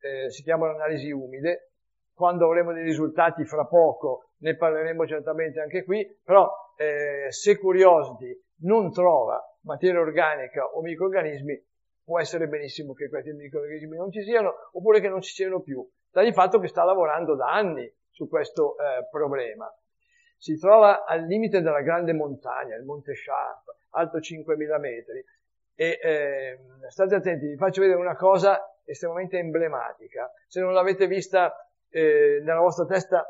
eh, 0.00 0.30
si 0.30 0.42
chiamano 0.42 0.74
analisi 0.74 1.10
umide, 1.10 1.72
quando 2.14 2.46
avremo 2.46 2.72
dei 2.72 2.82
risultati 2.82 3.44
fra 3.44 3.66
poco 3.66 4.32
ne 4.38 4.56
parleremo 4.56 5.06
certamente 5.06 5.60
anche 5.60 5.84
qui, 5.84 6.06
però 6.22 6.50
eh, 6.76 7.30
se 7.30 7.58
Curiosity 7.58 8.38
non 8.62 8.92
trova 8.92 9.42
materia 9.62 10.00
organica 10.00 10.64
o 10.64 10.80
microorganismi, 10.80 11.62
può 12.02 12.18
essere 12.18 12.48
benissimo 12.48 12.92
che 12.92 13.08
questi 13.08 13.32
microorganismi 13.32 13.96
non 13.96 14.10
ci 14.10 14.22
siano, 14.22 14.52
oppure 14.72 15.00
che 15.00 15.08
non 15.08 15.20
ci 15.20 15.32
siano 15.32 15.60
più. 15.60 15.86
Sta 16.08 16.22
di 16.22 16.32
fatto 16.32 16.58
che 16.58 16.68
sta 16.68 16.84
lavorando 16.84 17.36
da 17.36 17.52
anni 17.52 17.90
su 18.10 18.28
questo 18.28 18.76
eh, 18.76 19.08
problema. 19.10 19.70
Si 20.40 20.58
trova 20.58 21.04
al 21.04 21.26
limite 21.26 21.60
della 21.60 21.82
grande 21.82 22.14
montagna, 22.14 22.74
il 22.74 22.82
Monte 22.82 23.14
Sharp, 23.14 23.76
alto 23.90 24.20
5.000 24.20 24.80
metri. 24.80 25.22
E 25.74 25.98
eh, 26.02 26.58
state 26.88 27.14
attenti, 27.14 27.46
vi 27.46 27.56
faccio 27.56 27.82
vedere 27.82 28.00
una 28.00 28.16
cosa 28.16 28.80
estremamente 28.86 29.36
emblematica. 29.36 30.32
Se 30.46 30.60
non 30.60 30.72
l'avete 30.72 31.06
vista 31.06 31.70
eh, 31.90 32.40
nella 32.42 32.60
vostra 32.60 32.86
testa, 32.86 33.22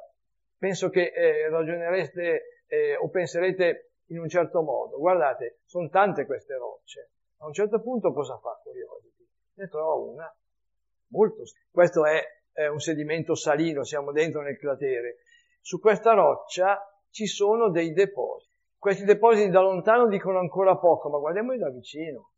penso 0.57 0.89
che 0.89 1.11
eh, 1.13 1.49
ragionerete 1.49 2.63
eh, 2.69 2.97
o 2.97 3.09
penserete 3.09 3.95
in 4.11 4.21
un 4.21 4.29
certo 4.29 4.63
modo. 4.63 4.97
Guardate, 4.97 5.63
sono 5.65 5.89
tante 5.89 6.27
queste 6.27 6.55
rocce. 6.57 7.11
A 7.39 7.47
un 7.47 7.53
certo 7.53 7.81
punto 7.81 8.13
cosa 8.13 8.39
fa 8.39 8.57
Curiosity? 8.63 9.27
Ne 9.55 9.67
trova 9.67 9.95
una 9.95 10.33
molto 11.09 11.43
Questo 11.73 12.07
è 12.07 12.25
un 12.69 12.79
sedimento 12.79 13.35
salino, 13.35 13.83
siamo 13.83 14.13
dentro 14.13 14.43
nel 14.43 14.59
cratere. 14.59 15.17
Su 15.61 15.81
questa 15.81 16.13
roccia 16.13 16.85
ci 17.11 17.27
sono 17.27 17.71
dei 17.71 17.93
depositi. 17.93 18.49
Questi 18.79 19.05
depositi 19.05 19.51
da 19.51 19.61
lontano 19.61 20.09
dicono 20.09 20.39
ancora 20.39 20.77
poco, 20.77 21.11
ma 21.11 21.19
guardiamoli 21.19 21.59
da 21.59 21.69
vicino. 21.69 22.31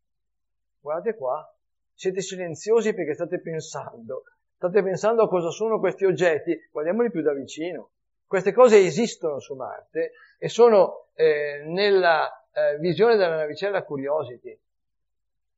Guardate 0.79 1.15
qua. 1.15 1.47
Siete 1.93 2.21
silenziosi 2.21 2.93
perché 2.93 3.13
state 3.13 3.39
pensando. 3.39 4.23
State 4.55 4.83
pensando 4.83 5.23
a 5.23 5.27
cosa 5.29 5.49
sono 5.49 5.79
questi 5.79 6.05
oggetti, 6.05 6.69
guardiamoli 6.71 7.11
più 7.11 7.21
da 7.21 7.33
vicino. 7.33 7.91
Queste 8.25 8.51
cose 8.51 8.79
esistono 8.79 9.39
su 9.39 9.55
Marte 9.55 10.13
e 10.37 10.49
sono 10.49 11.07
eh, 11.13 11.63
nella 11.65 12.29
eh, 12.51 12.77
visione 12.79 13.15
della 13.15 13.35
navicella 13.35 13.83
Curiosity. 13.83 14.57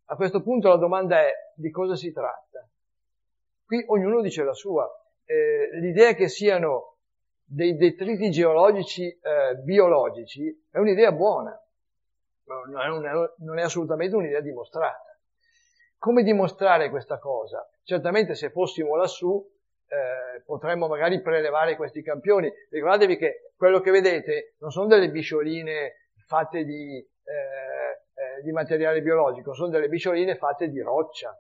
A 0.06 0.16
questo 0.16 0.42
punto 0.42 0.70
la 0.70 0.78
domanda 0.78 1.20
è 1.20 1.32
di 1.56 1.72
cosa 1.72 1.96
si 1.96 2.12
tratta? 2.12 2.68
Qui 3.66 3.84
ognuno 3.88 4.22
dice 4.22 4.44
la 4.44 4.54
sua. 4.54 4.88
Eh, 5.24 5.70
l'idea 5.80 6.14
che 6.14 6.28
siano 6.28 6.95
dei 7.46 7.76
detriti 7.76 8.32
geologici 8.32 9.08
eh, 9.08 9.56
biologici 9.64 10.68
è 10.72 10.78
un'idea 10.80 11.12
buona, 11.12 11.58
non 12.46 13.06
è, 13.06 13.12
non 13.38 13.60
è 13.60 13.62
assolutamente 13.62 14.16
un'idea 14.16 14.42
dimostrata. 14.42 15.18
Come 15.98 16.24
dimostrare 16.24 16.90
questa 16.90 17.18
cosa? 17.18 17.68
Certamente 17.84 18.36
se 18.36 18.50
fossimo 18.50 18.96
lassù 18.96 19.44
eh, 19.88 20.42
potremmo 20.44 20.88
magari 20.88 21.22
prelevare 21.22 21.76
questi 21.76 22.02
campioni. 22.02 22.52
Ricordatevi 22.70 23.18
che 23.18 23.52
quello 23.56 23.80
che 23.80 23.92
vedete 23.92 24.56
non 24.60 24.72
sono 24.72 24.88
delle 24.88 25.10
biscioline 25.10 26.10
fatte 26.28 26.64
di 26.64 26.98
eh, 26.98 27.76
di 28.46 28.52
materiale 28.52 29.02
biologico, 29.02 29.54
sono 29.54 29.70
delle 29.70 29.90
bicioline 29.90 30.36
fatte 30.36 30.70
di 30.70 30.80
roccia. 30.80 31.38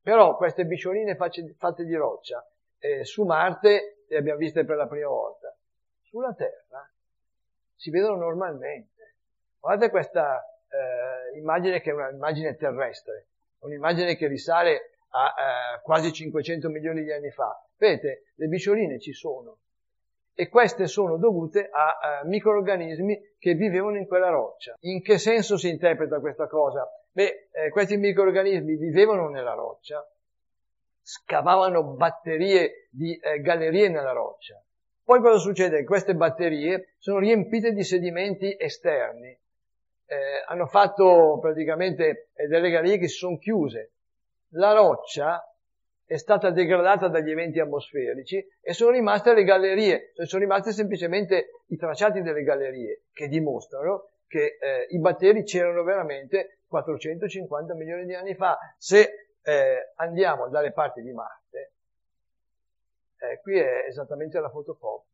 Però 0.00 0.36
queste 0.36 0.64
bicioline 0.64 1.16
fatte 1.16 1.84
di 1.84 1.94
roccia 1.94 2.44
eh, 2.78 3.04
su 3.04 3.24
Marte 3.24 4.01
le 4.12 4.18
abbiamo 4.18 4.38
viste 4.38 4.64
per 4.64 4.76
la 4.76 4.86
prima 4.86 5.08
volta. 5.08 5.54
Sulla 6.02 6.34
Terra 6.34 6.86
si 7.74 7.90
vedono 7.90 8.16
normalmente. 8.16 9.14
Guardate 9.58 9.90
questa 9.90 10.44
eh, 10.68 11.38
immagine 11.38 11.80
che 11.80 11.90
è 11.90 11.94
un'immagine 11.94 12.56
terrestre, 12.56 13.28
un'immagine 13.60 14.14
che 14.16 14.26
risale 14.26 14.96
a 15.10 15.26
eh, 15.26 15.80
quasi 15.82 16.12
500 16.12 16.68
milioni 16.68 17.02
di 17.02 17.12
anni 17.12 17.30
fa. 17.30 17.64
Vedete, 17.76 18.32
le 18.34 18.46
bicioline 18.48 19.00
ci 19.00 19.12
sono, 19.12 19.60
e 20.34 20.48
queste 20.48 20.86
sono 20.86 21.16
dovute 21.16 21.68
a, 21.70 22.20
a 22.20 22.24
microorganismi 22.24 23.36
che 23.38 23.54
vivevano 23.54 23.96
in 23.96 24.06
quella 24.06 24.28
roccia. 24.28 24.76
In 24.80 25.02
che 25.02 25.16
senso 25.16 25.56
si 25.56 25.70
interpreta 25.70 26.20
questa 26.20 26.46
cosa? 26.46 26.86
Beh, 27.10 27.48
eh, 27.50 27.70
questi 27.70 27.96
microorganismi 27.96 28.76
vivevano 28.76 29.28
nella 29.28 29.54
roccia, 29.54 30.06
scavavano 31.02 31.82
batterie 31.94 32.88
di 32.90 33.16
eh, 33.16 33.40
gallerie 33.40 33.88
nella 33.88 34.12
roccia. 34.12 34.62
Poi 35.04 35.20
cosa 35.20 35.38
succede? 35.38 35.84
Queste 35.84 36.14
batterie 36.14 36.94
sono 36.98 37.18
riempite 37.18 37.72
di 37.72 37.82
sedimenti 37.82 38.56
esterni, 38.58 39.28
eh, 40.06 40.16
hanno 40.46 40.66
fatto 40.66 41.38
praticamente 41.40 42.30
eh, 42.34 42.46
delle 42.46 42.70
gallerie 42.70 42.98
che 42.98 43.08
si 43.08 43.16
sono 43.16 43.36
chiuse. 43.38 43.92
La 44.54 44.72
roccia 44.72 45.42
è 46.04 46.16
stata 46.18 46.50
degradata 46.50 47.08
dagli 47.08 47.30
eventi 47.30 47.58
atmosferici 47.58 48.44
e 48.60 48.72
sono 48.74 48.90
rimaste 48.90 49.34
le 49.34 49.44
gallerie, 49.44 50.12
cioè 50.14 50.26
sono 50.26 50.42
rimaste 50.42 50.72
semplicemente 50.72 51.62
i 51.68 51.76
tracciati 51.76 52.20
delle 52.22 52.42
gallerie 52.42 53.04
che 53.12 53.28
dimostrano 53.28 54.08
che 54.28 54.56
eh, 54.58 54.86
i 54.90 54.98
batteri 54.98 55.42
c'erano 55.42 55.82
veramente 55.82 56.60
450 56.66 57.74
milioni 57.74 58.06
di 58.06 58.14
anni 58.14 58.34
fa. 58.34 58.58
Se 58.78 59.31
eh, 59.42 59.92
andiamo 59.96 60.48
dalle 60.48 60.72
parti 60.72 61.02
di 61.02 61.12
Marte, 61.12 61.72
eh, 63.18 63.40
qui 63.40 63.58
è 63.58 63.84
esattamente 63.88 64.40
la 64.40 64.50
fotocopia. 64.50 65.10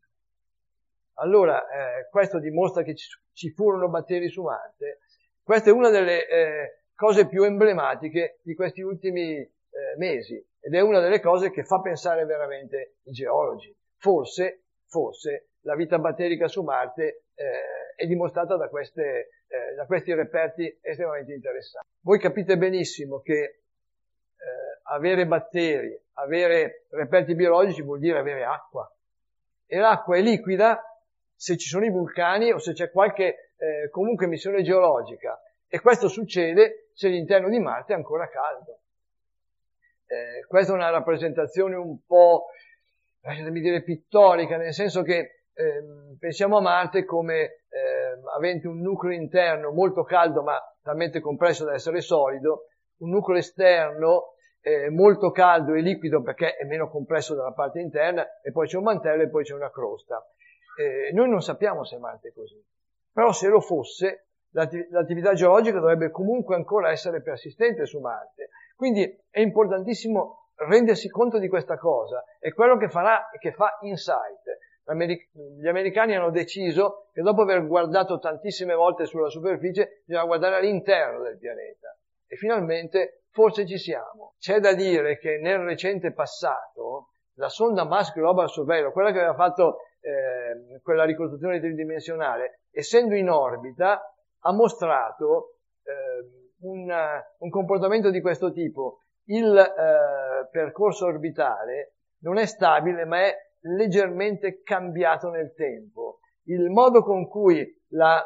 Allora, 1.20 1.66
eh, 1.68 2.08
questo 2.11 2.38
dimostra 2.38 2.82
che 2.82 2.94
ci, 2.94 3.08
ci, 3.32 3.50
furono 3.50 3.88
batteri 3.88 4.28
su 4.28 4.42
Marte. 4.42 5.00
Questa 5.42 5.70
è 5.70 5.73
una 5.73 5.90
delle 5.90 6.26
eh, 6.28 6.82
cose 6.94 7.26
più 7.26 7.42
emblematiche 7.42 8.38
di 8.42 8.54
questi 8.54 8.82
ultimi 8.82 9.37
eh, 9.37 9.50
mesi 9.97 10.35
ed 10.61 10.75
è 10.75 10.80
una 10.80 11.00
delle 11.00 11.20
cose 11.20 11.50
che 11.50 11.64
fa 11.64 11.80
pensare 11.80 12.25
veramente 12.25 12.99
i 13.04 13.12
geologi. 13.12 13.75
Forse, 13.97 14.64
forse 14.87 15.49
la 15.62 15.75
vita 15.75 15.99
batterica 15.99 16.47
su 16.49 16.62
Marte 16.62 17.25
eh, 17.35 17.94
è 17.97 18.06
dimostrata 18.06 18.56
da, 18.56 18.68
queste, 18.68 19.30
eh, 19.49 19.75
da, 19.75 19.87
questi 19.87 20.14
reperti 20.14 20.78
estremamente 20.80 21.32
interessanti. 21.32 21.88
Voi 22.00 22.18
capite 22.18 22.56
benissimo 22.56 23.20
che 23.20 23.62
avere 24.88 25.26
batteri, 25.26 25.99
avere 26.14 26.87
reperti 26.90 27.35
biologici 27.35 27.83
vuol 27.83 27.99
dire 27.99 28.18
avere 28.18 28.45
acqua. 28.45 28.90
E 29.66 29.78
l'acqua 29.78 30.16
è 30.16 30.21
liquida 30.21 30.80
se 31.35 31.57
ci 31.57 31.68
sono 31.68 31.85
i 31.85 31.90
vulcani 31.90 32.52
o 32.52 32.59
se 32.59 32.73
c'è 32.73 32.90
qualche 32.90 33.52
eh, 33.57 33.90
comunque 33.90 34.26
emissione 34.26 34.62
geologica. 34.62 35.40
E 35.68 35.80
questo 35.80 36.09
succede 36.09 36.90
se 36.95 37.09
l'interno 37.09 37.49
di 37.49 37.59
Marte 37.59 37.92
è 37.92 37.97
ancora 37.97 38.28
caldo. 38.28 38.80
Eh, 40.07 40.47
questa 40.47 40.73
è 40.73 40.75
una 40.75 40.90
rappresentazione 40.90 41.76
un 41.76 41.99
po', 42.07 42.47
lasciatemi 43.21 43.61
dire, 43.61 43.83
pittorica, 43.83 44.57
nel 44.57 44.73
senso 44.73 45.02
che 45.02 45.42
eh, 45.52 45.83
pensiamo 46.18 46.57
a 46.57 46.62
Marte 46.62 47.04
come 47.04 47.40
eh, 47.42 48.21
avente 48.35 48.66
un 48.66 48.80
nucleo 48.80 49.12
interno 49.12 49.71
molto 49.71 50.04
caldo 50.04 50.42
ma 50.42 50.59
talmente 50.83 51.21
compresso 51.21 51.64
da 51.64 51.75
essere 51.75 52.00
solido, 52.00 52.68
un 52.99 53.11
nucleo 53.11 53.37
esterno 53.37 54.35
eh, 54.60 54.90
molto 54.90 55.30
caldo 55.30 55.74
e 55.74 55.80
liquido 55.80 56.22
perché 56.22 56.56
è 56.56 56.64
meno 56.64 56.88
compresso 56.88 57.34
dalla 57.34 57.52
parte 57.52 57.80
interna 57.80 58.40
e 58.42 58.52
poi 58.52 58.66
c'è 58.66 58.76
un 58.76 58.84
mantello 58.84 59.22
e 59.22 59.28
poi 59.28 59.44
c'è 59.44 59.54
una 59.54 59.70
crosta. 59.70 60.24
Eh, 60.78 61.12
noi 61.12 61.28
non 61.28 61.42
sappiamo 61.42 61.84
se 61.84 61.98
Marte 61.98 62.28
è 62.28 62.32
così, 62.32 62.62
però 63.12 63.32
se 63.32 63.48
lo 63.48 63.60
fosse 63.60 64.26
l'attività 64.52 65.34
geologica 65.34 65.78
dovrebbe 65.78 66.10
comunque 66.10 66.56
ancora 66.56 66.90
essere 66.90 67.20
persistente 67.20 67.84
su 67.84 67.98
Marte 68.00 68.48
quindi 68.78 69.12
è 69.28 69.40
importantissimo 69.40 70.52
rendersi 70.54 71.08
conto 71.08 71.40
di 71.40 71.48
questa 71.48 71.76
cosa. 71.76 72.22
È 72.38 72.52
quello 72.52 72.76
che, 72.76 72.88
farà, 72.88 73.28
che 73.40 73.50
fa 73.50 73.76
Insight. 73.80 74.56
Gli 75.60 75.66
americani 75.66 76.14
hanno 76.14 76.30
deciso 76.30 77.08
che 77.12 77.20
dopo 77.20 77.42
aver 77.42 77.66
guardato 77.66 78.20
tantissime 78.20 78.74
volte 78.74 79.04
sulla 79.04 79.30
superficie, 79.30 80.02
bisogna 80.06 80.26
guardare 80.26 80.54
all'interno 80.54 81.24
del 81.24 81.38
pianeta. 81.38 81.98
E 82.28 82.36
finalmente 82.36 83.17
forse 83.30 83.66
ci 83.66 83.78
siamo. 83.78 84.35
C'è 84.38 84.61
da 84.61 84.75
dire 84.75 85.18
che 85.18 85.38
nel 85.38 85.58
recente 85.58 86.12
passato 86.12 87.11
la 87.35 87.49
sonda 87.49 87.85
Mars 87.85 88.12
Global 88.12 88.49
Surveyor, 88.49 88.92
quella 88.92 89.12
che 89.12 89.18
aveva 89.18 89.35
fatto 89.35 89.78
eh, 90.00 90.80
quella 90.82 91.04
ricostruzione 91.04 91.61
tridimensionale, 91.61 92.62
essendo 92.70 93.14
in 93.14 93.30
orbita, 93.30 94.14
ha 94.40 94.52
mostrato 94.52 95.58
eh, 95.85 96.54
un, 96.61 96.92
un 97.38 97.50
comportamento 97.50 98.11
di 98.11 98.20
questo 98.20 98.52
tipo, 98.52 99.02
il 99.26 99.56
eh, 99.56 100.49
percorso 100.50 101.06
orbitale 101.06 101.94
non 102.20 102.38
è 102.38 102.47
stabile 102.47 103.04
ma 103.04 103.20
è 103.20 103.35
leggermente 103.62 104.62
cambiato 104.62 105.28
nel 105.30 105.52
tempo. 105.54 106.20
Il 106.44 106.70
modo 106.70 107.02
con 107.02 107.28
cui 107.28 107.64
la, 107.88 108.25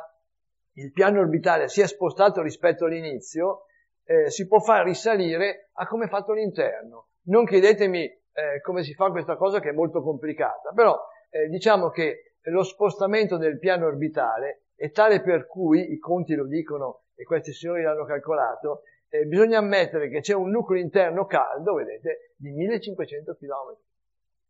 il 0.75 0.93
piano 0.93 1.21
orbitale 1.21 1.69
si 1.69 1.81
è 1.81 1.87
spostato 1.87 2.41
rispetto 2.41 2.85
all'inizio 2.85 3.65
eh, 4.05 4.31
si 4.31 4.47
può 4.47 4.61
far 4.61 4.85
risalire 4.85 5.71
a 5.75 5.87
come 5.87 6.07
è 6.07 6.09
fatto 6.09 6.33
l'interno. 6.33 7.09
Non 7.25 7.45
chiedetemi 7.45 8.05
eh, 8.05 8.61
come 8.63 8.83
si 8.83 8.95
fa 8.95 9.11
questa 9.11 9.37
cosa 9.37 9.61
che 9.61 9.71
è 9.71 9.73
molto 9.73 10.03
complicata, 10.03 10.73
però 10.75 10.99
eh, 11.31 11.49
diciamo 11.49 11.91
che 11.91 12.35
lo 12.47 12.63
spostamento 12.63 13.37
del 13.37 13.59
piano 13.59 13.87
orbitale 13.87 14.65
è 14.75 14.91
tale 14.91 15.21
per 15.21 15.47
cui, 15.47 15.93
i 15.93 15.99
conti 15.99 16.35
lo 16.35 16.47
dicono 16.47 17.03
e 17.15 17.25
questi 17.25 17.53
signori 17.53 17.83
l'hanno 17.83 18.05
calcolato, 18.05 18.83
eh, 19.09 19.27
bisogna 19.27 19.59
ammettere 19.59 20.09
che 20.09 20.21
c'è 20.21 20.35
un 20.35 20.51
nucleo 20.51 20.81
interno 20.81 21.27
caldo, 21.27 21.75
vedete, 21.75 22.33
di 22.37 22.51
1500 22.51 23.37
km. 23.37 23.77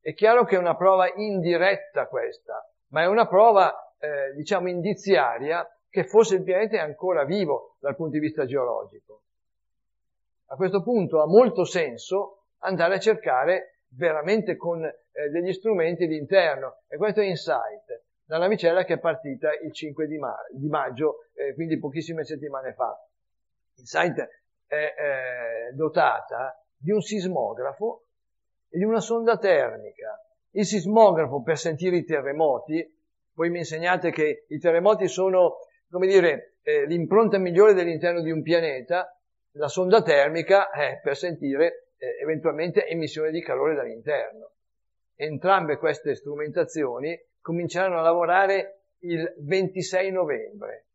È 0.00 0.14
chiaro 0.14 0.44
che 0.44 0.56
è 0.56 0.58
una 0.58 0.76
prova 0.76 1.12
indiretta 1.12 2.06
questa, 2.06 2.66
ma 2.88 3.02
è 3.02 3.06
una 3.06 3.26
prova, 3.26 3.94
eh, 3.98 4.32
diciamo, 4.34 4.68
indiziaria 4.68 5.66
che 5.88 6.04
forse 6.04 6.36
il 6.36 6.42
pianeta 6.42 6.76
è 6.76 6.80
ancora 6.80 7.24
vivo 7.24 7.76
dal 7.80 7.94
punto 7.96 8.12
di 8.12 8.20
vista 8.20 8.46
geologico. 8.46 9.22
A 10.52 10.56
questo 10.56 10.82
punto 10.82 11.22
ha 11.22 11.26
molto 11.26 11.64
senso 11.64 12.48
andare 12.58 12.96
a 12.96 12.98
cercare 12.98 13.78
veramente 13.88 14.54
con 14.54 14.84
eh, 14.84 15.28
degli 15.30 15.50
strumenti 15.50 16.06
l'interno, 16.06 16.82
e 16.88 16.98
questo 16.98 17.22
è 17.22 17.24
Insight, 17.24 18.04
la 18.26 18.36
navicella 18.36 18.84
che 18.84 18.94
è 18.94 18.98
partita 18.98 19.48
il 19.54 19.72
5 19.72 20.06
di, 20.06 20.18
ma- 20.18 20.36
di 20.50 20.68
maggio, 20.68 21.30
eh, 21.32 21.54
quindi 21.54 21.78
pochissime 21.78 22.24
settimane 22.24 22.74
fa. 22.74 22.94
Insight 23.76 24.28
è 24.66 24.74
eh, 24.74 25.72
dotata 25.72 26.62
di 26.76 26.90
un 26.90 27.00
sismografo 27.00 28.04
e 28.68 28.76
di 28.76 28.84
una 28.84 29.00
sonda 29.00 29.38
termica. 29.38 30.20
Il 30.50 30.66
sismografo 30.66 31.40
per 31.40 31.56
sentire 31.56 31.96
i 31.96 32.04
terremoti, 32.04 32.86
voi 33.32 33.48
mi 33.48 33.60
insegnate 33.60 34.10
che 34.10 34.44
i 34.48 34.58
terremoti 34.58 35.08
sono, 35.08 35.60
come 35.88 36.06
dire, 36.06 36.56
eh, 36.60 36.84
l'impronta 36.84 37.38
migliore 37.38 37.72
dell'interno 37.72 38.20
di 38.20 38.30
un 38.30 38.42
pianeta, 38.42 39.16
la 39.52 39.68
sonda 39.68 40.02
termica 40.02 40.70
è 40.70 41.00
per 41.02 41.16
sentire 41.16 41.88
eh, 41.98 42.18
eventualmente 42.22 42.86
emissione 42.86 43.30
di 43.30 43.42
calore 43.42 43.74
dall'interno. 43.74 44.50
Entrambe 45.14 45.76
queste 45.76 46.14
strumentazioni 46.14 47.18
cominceranno 47.40 47.98
a 47.98 48.02
lavorare 48.02 48.84
il 49.00 49.34
26 49.38 50.10
novembre. 50.10 50.86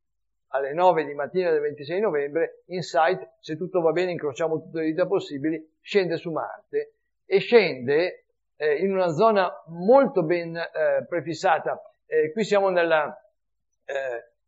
Alle 0.52 0.74
9 0.74 1.06
di 1.06 1.14
mattina 1.14 1.52
del 1.52 1.60
26 1.60 2.00
novembre, 2.00 2.64
InSight, 2.68 3.36
se 3.40 3.58
tutto 3.58 3.82
va 3.82 3.92
bene, 3.92 4.12
incrociamo 4.12 4.62
tutte 4.62 4.80
le 4.80 4.86
dita 4.86 5.06
possibili, 5.06 5.78
scende 5.82 6.18
su 6.18 6.32
Marte 6.32 6.94
e 7.26 7.40
scende 7.40 8.26
eh, 8.56 8.76
in 8.76 8.94
una 8.94 9.10
zona 9.10 9.52
molto 9.68 10.24
ben 10.24 10.56
eh, 10.56 11.06
prefissata. 11.08 11.80
Eh, 12.06 12.32
qui 12.32 12.46
siamo 12.46 12.70
nella, 12.70 13.14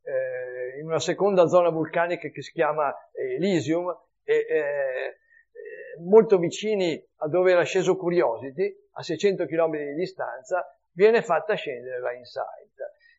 eh, 0.10 0.75
eh, 0.75 0.80
in 0.80 0.86
una 0.88 1.00
seconda 1.00 1.48
zona 1.48 1.70
vulcanica 1.70 2.30
che 2.30 2.42
si 2.42 2.51
chiama 2.51 2.94
Elysium 3.13 3.96
e 4.24 5.18
molto 6.00 6.38
vicini 6.38 7.01
a 7.18 7.28
dove 7.28 7.51
era 7.51 7.63
sceso 7.63 7.98
Curiosity, 7.98 8.74
a 8.94 9.04
600 9.04 9.46
km 9.46 9.78
di 9.78 9.94
distanza, 9.96 10.66
viene 10.92 11.22
fatta 11.22 11.56
scendere 11.56 12.00
la 12.00 12.13
Insight. 12.13 12.75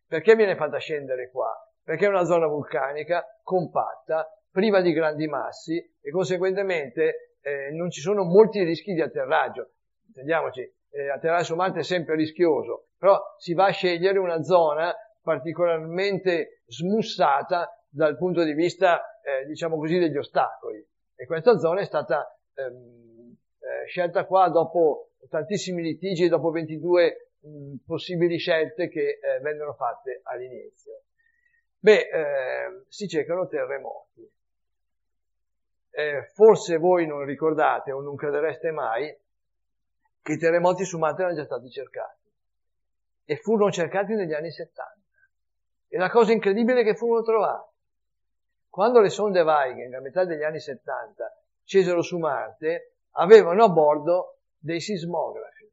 Perché 0.06 0.34
viene 0.34 0.56
fatta 0.56 0.78
scendere 0.78 1.30
qua? 1.30 1.52
Perché 1.82 2.06
è 2.06 2.08
una 2.08 2.24
zona 2.24 2.46
vulcanica 2.46 3.24
compatta, 3.42 4.28
priva 4.50 4.80
di 4.80 4.92
grandi 4.92 5.26
massi 5.26 5.76
e 5.76 6.10
conseguentemente 6.10 7.36
eh, 7.40 7.70
non 7.70 7.90
ci 7.90 8.00
sono 8.00 8.24
molti 8.24 8.62
rischi 8.64 8.92
di 8.92 9.00
atterraggio. 9.00 9.72
Intendiamoci, 10.06 10.60
eh, 10.90 11.08
atterrare 11.10 11.44
su 11.44 11.54
Marte 11.54 11.80
è 11.80 11.84
sempre 11.84 12.16
rischioso, 12.16 12.88
però 12.98 13.18
si 13.38 13.54
va 13.54 13.66
a 13.66 13.70
scegliere 13.70 14.18
una 14.18 14.42
zona 14.42 14.94
particolarmente 15.22 16.62
smussata 16.66 17.84
dal 17.88 18.16
punto 18.16 18.42
di 18.44 18.52
vista, 18.52 19.20
eh, 19.20 19.46
diciamo 19.46 19.76
così, 19.76 19.98
degli 19.98 20.16
ostacoli. 20.16 20.84
E 21.14 21.26
questa 21.26 21.58
zona 21.58 21.80
è 21.80 21.84
stata 21.84 22.38
ehm, 22.54 23.36
eh, 23.58 23.86
scelta 23.86 24.24
qua 24.24 24.48
dopo 24.48 25.10
tantissimi 25.28 25.82
litigi, 25.82 26.28
dopo 26.28 26.50
22 26.50 27.30
mh, 27.40 27.74
possibili 27.86 28.38
scelte 28.38 28.88
che 28.88 29.18
eh, 29.20 29.40
vennero 29.40 29.74
fatte 29.74 30.20
all'inizio. 30.24 31.02
Beh, 31.78 32.08
eh, 32.08 32.84
si 32.88 33.08
cercano 33.08 33.46
terremoti. 33.46 34.28
Eh, 35.92 36.30
forse 36.34 36.76
voi 36.76 37.06
non 37.06 37.24
ricordate 37.24 37.90
o 37.90 38.00
non 38.00 38.16
credereste 38.16 38.70
mai 38.70 39.14
che 40.22 40.32
i 40.32 40.38
terremoti 40.38 40.84
su 40.84 40.98
Marte 40.98 41.22
erano 41.22 41.36
già 41.36 41.44
stati 41.44 41.68
cercati 41.70 42.28
e 43.24 43.36
furono 43.36 43.70
cercati 43.70 44.14
negli 44.14 44.32
anni 44.32 44.50
70. 44.50 44.99
E 45.92 45.98
la 45.98 46.08
cosa 46.08 46.30
incredibile 46.30 46.82
è 46.82 46.84
che 46.84 46.94
furono 46.94 47.22
trovati. 47.22 47.68
Quando 48.68 49.00
le 49.00 49.08
sonde 49.08 49.42
Viking, 49.42 49.92
a 49.92 50.00
metà 50.00 50.24
degli 50.24 50.44
anni 50.44 50.60
70, 50.60 51.36
scesero 51.64 52.00
su 52.00 52.18
Marte, 52.18 52.92
avevano 53.14 53.64
a 53.64 53.68
bordo 53.68 54.38
dei 54.56 54.80
sismografi. 54.80 55.68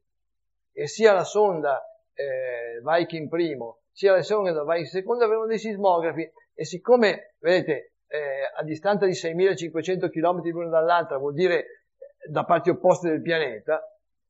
E 0.72 0.88
sia 0.88 1.12
la 1.12 1.22
sonda 1.22 1.80
eh, 2.12 2.80
Viking 2.82 3.32
I, 3.32 3.56
sia 3.92 4.12
la 4.12 4.22
sonda 4.22 4.64
Viking 4.64 5.04
II 5.04 5.22
avevano 5.22 5.46
dei 5.46 5.60
sismografi. 5.60 6.28
E 6.52 6.64
siccome, 6.64 7.36
vedete, 7.38 7.92
eh, 8.08 8.50
a 8.56 8.64
distanza 8.64 9.06
di 9.06 9.14
6500 9.14 10.08
km 10.08 10.42
l'una 10.50 10.68
dall'altra, 10.68 11.18
vuol 11.18 11.34
dire 11.34 11.58
eh, 11.58 12.28
da 12.28 12.44
parti 12.44 12.70
opposte 12.70 13.08
del 13.08 13.22
pianeta, 13.22 13.80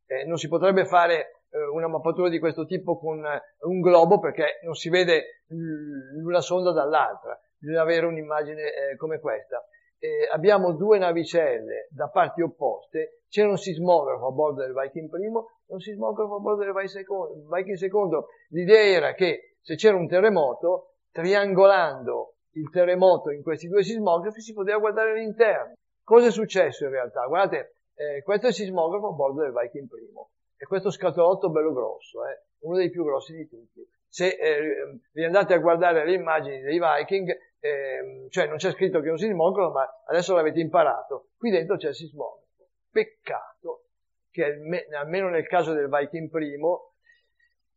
eh, 0.05 0.27
non 0.27 0.37
si 0.37 0.49
potrebbe 0.49 0.85
fare 0.85 1.38
una 1.73 1.89
mappatura 1.89 2.29
di 2.29 2.39
questo 2.39 2.67
tipo 2.67 2.99
con 2.99 3.25
eh, 3.25 3.41
un 3.61 3.81
globo 3.81 4.19
perché 4.19 4.61
non 4.65 4.75
si 4.75 4.89
vede 4.89 5.43
l'una 5.49 6.41
sonda 6.41 6.73
dall'altra. 6.73 7.39
Bisogna 7.57 7.83
avere 7.83 8.07
un'immagine 8.07 8.63
eh, 8.63 8.97
come 8.97 9.19
questa 9.19 9.65
eh, 9.99 10.29
abbiamo 10.31 10.73
due 10.73 10.99
navicelle 10.99 11.89
da 11.91 12.09
parti 12.09 12.41
opposte, 12.41 13.23
c'era 13.29 13.49
un 13.49 13.59
sismografo 13.59 14.29
a 14.29 14.31
bordo 14.31 14.63
del 14.63 14.73
Viking 14.73 15.11
I 15.13 15.25
e 15.27 15.75
un 15.75 15.81
sismografo 15.81 16.37
a 16.37 16.39
bordo 16.39 16.65
del 16.65 16.73
Viking 16.73 17.79
II. 17.81 18.25
L'idea 18.51 18.97
era 18.97 19.15
che 19.15 19.57
se 19.61 19.75
c'era 19.75 19.97
un 19.97 20.09
terremoto, 20.09 20.95
triangolando 21.11 22.35
il 22.53 22.71
terremoto 22.71 23.31
in 23.31 23.43
questi 23.43 23.69
due 23.69 23.83
sismografi 23.83 24.41
si 24.41 24.53
poteva 24.53 24.79
guardare 24.79 25.15
l'interno. 25.15 25.75
Cosa 26.03 26.29
è 26.29 26.31
successo 26.31 26.85
in 26.85 26.91
realtà? 26.91 27.27
Guardate, 27.27 27.75
eh, 27.95 28.23
questo 28.23 28.47
è 28.47 28.49
il 28.51 28.55
sismografo 28.55 29.09
a 29.09 29.13
bordo 29.13 29.43
del 29.43 29.53
Viking 29.53 29.89
I 29.91 30.38
e 30.59 30.67
questo 30.67 30.91
scatolotto 30.91 31.51
bello 31.51 31.73
grosso, 31.73 32.27
eh, 32.27 32.43
uno 32.61 32.77
dei 32.77 32.91
più 32.91 33.05
grossi 33.05 33.35
di 33.35 33.49
tutti. 33.49 33.87
Se 34.09 34.27
eh, 34.27 35.01
vi 35.13 35.25
andate 35.25 35.55
a 35.55 35.59
guardare 35.59 36.05
le 36.05 36.15
immagini 36.15 36.61
dei 36.61 36.81
Viking, 36.81 37.31
eh, 37.61 38.27
cioè 38.31 38.47
non 38.49 38.57
c'è 38.57 38.73
scritto 38.73 39.01
che 39.01 39.09
è 39.09 39.11
un 39.11 39.19
sismografo, 39.19 39.71
ma 39.71 40.03
adesso 40.07 40.35
l'avete 40.35 40.59
imparato. 40.59 41.29
Qui 41.37 41.51
dentro 41.51 41.77
c'è 41.77 41.89
il 41.89 41.95
sismografo. 41.95 42.47
Peccato 42.91 43.85
che 44.31 44.61
almeno 44.97 45.29
nel 45.29 45.47
caso 45.47 45.73
del 45.73 45.89
Viking 45.89 46.31
I 46.33 46.59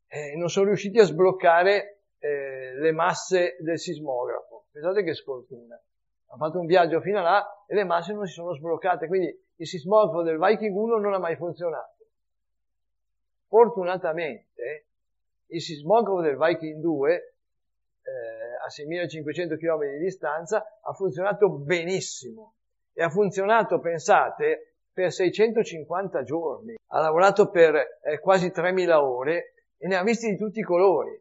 eh, 0.08 0.36
non 0.36 0.50
sono 0.50 0.68
riusciti 0.68 1.00
a 1.00 1.04
sbloccare 1.04 2.02
eh, 2.18 2.74
le 2.76 2.92
masse 2.92 3.58
del 3.60 3.78
sismografo. 3.78 4.66
Pensate 4.72 5.04
che 5.04 5.14
sfortuna. 5.14 5.80
Ha 6.34 6.38
fatto 6.38 6.60
un 6.60 6.66
viaggio 6.66 7.02
fino 7.02 7.20
a 7.20 7.22
là 7.22 7.66
e 7.68 7.76
le 7.76 7.84
masse 7.84 8.14
non 8.14 8.26
si 8.26 8.34
sono 8.34 8.54
sbloccate, 8.54 9.08
quindi 9.08 9.28
il 9.56 9.68
sismografo 9.68 10.24
del 10.24 10.40
Viking 10.40 10.76
1 10.76 10.98
non 10.98 11.14
ha 11.14 11.20
mai 11.20 11.36
funzionato. 11.36 12.01
Fortunatamente 13.52 14.86
il 15.48 15.62
sismografo 15.62 16.22
del 16.22 16.38
Viking 16.38 16.80
2 16.80 17.34
a 18.64 18.70
6500 18.70 19.58
km 19.58 19.92
di 19.92 20.04
distanza, 20.04 20.80
ha 20.82 20.94
funzionato 20.94 21.50
benissimo. 21.50 22.54
E 22.94 23.04
ha 23.04 23.10
funzionato, 23.10 23.80
pensate, 23.80 24.76
per 24.94 25.12
650 25.12 26.24
giorni. 26.24 26.76
Ha 26.88 27.02
lavorato 27.02 27.50
per 27.50 27.76
eh, 28.04 28.20
quasi 28.20 28.52
3000 28.52 29.04
ore 29.04 29.54
e 29.78 29.88
ne 29.88 29.96
ha 29.96 30.04
visti 30.04 30.30
di 30.30 30.38
tutti 30.38 30.60
i 30.60 30.64
colori. 30.64 31.20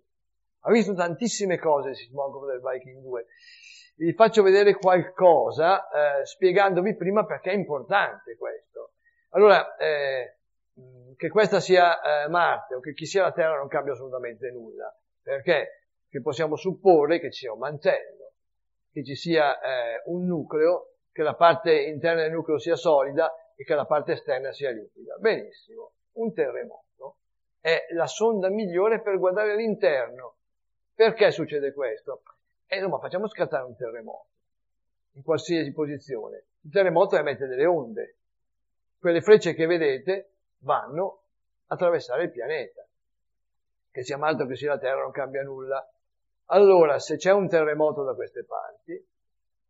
Ha 0.61 0.71
visto 0.71 0.95
tantissime 0.95 1.59
cose 1.59 1.91
il 1.91 1.97
sismografo 1.97 2.47
del 2.47 2.61
Viking 2.61 3.03
2. 3.03 3.27
Vi 3.97 4.13
faccio 4.13 4.43
vedere 4.43 4.75
qualcosa 4.75 5.89
eh, 5.89 6.27
spiegandovi 6.27 6.95
prima 6.95 7.25
perché 7.25 7.51
è 7.51 7.55
importante 7.55 8.37
questo. 8.37 8.93
Allora, 9.31 9.77
eh, 9.77 10.40
che 11.17 11.29
questa 11.29 11.61
sia 11.61 12.01
eh, 12.01 12.29
Marte 12.29 12.75
o 12.75 12.81
che 12.81 12.93
chi 12.93 13.07
sia 13.07 13.23
la 13.23 13.33
Terra 13.33 13.57
non 13.57 13.69
cambia 13.69 13.93
assolutamente 13.93 14.51
nulla. 14.51 14.95
Perché? 15.23 15.75
possiamo 16.23 16.57
supporre 16.57 17.21
che 17.21 17.31
ci 17.31 17.41
sia 17.41 17.53
un 17.53 17.61
mantello, 17.61 18.33
che 18.91 19.05
ci 19.05 19.15
sia 19.15 19.61
eh, 19.61 20.03
un 20.07 20.27
nucleo, 20.27 20.95
che 21.13 21.23
la 21.23 21.35
parte 21.35 21.73
interna 21.73 22.23
del 22.23 22.33
nucleo 22.33 22.59
sia 22.59 22.75
solida 22.75 23.33
e 23.55 23.63
che 23.63 23.75
la 23.75 23.85
parte 23.85 24.13
esterna 24.13 24.53
sia 24.53 24.71
liquida. 24.71 25.17
Benissimo, 25.19 25.93
un 26.15 26.33
terremoto 26.33 27.19
è 27.61 27.87
la 27.93 28.07
sonda 28.07 28.49
migliore 28.49 29.03
per 29.03 29.19
guardare 29.19 29.55
l'interno. 29.55 30.37
Perché 30.95 31.31
succede 31.31 31.73
questo? 31.73 32.23
E 32.67 32.75
eh, 32.75 32.79
insomma, 32.79 32.99
facciamo 32.99 33.29
scattare 33.29 33.65
un 33.65 33.77
terremoto, 33.77 34.29
in 35.13 35.23
qualsiasi 35.23 35.73
posizione. 35.73 36.45
Il 36.63 36.71
terremoto 36.71 37.17
emette 37.17 37.47
delle 37.47 37.67
onde. 37.67 38.17
Quelle 38.99 39.21
frecce 39.21 39.55
che 39.55 39.67
vedete 39.67 40.30
vanno 40.61 41.23
a 41.67 41.75
attraversare 41.75 42.25
il 42.25 42.31
pianeta. 42.31 42.87
Che 43.91 44.03
sia 44.03 44.17
Marte 44.17 44.45
o 44.45 44.47
che 44.47 44.57
sia 44.57 44.71
la 44.71 44.79
Terra 44.79 45.03
non 45.03 45.11
cambia 45.11 45.43
nulla. 45.43 45.85
Allora, 46.47 46.99
se 46.99 47.17
c'è 47.17 47.33
un 47.33 47.49
terremoto 47.49 48.03
da 48.03 48.15
queste 48.15 48.45
parti, 48.45 49.09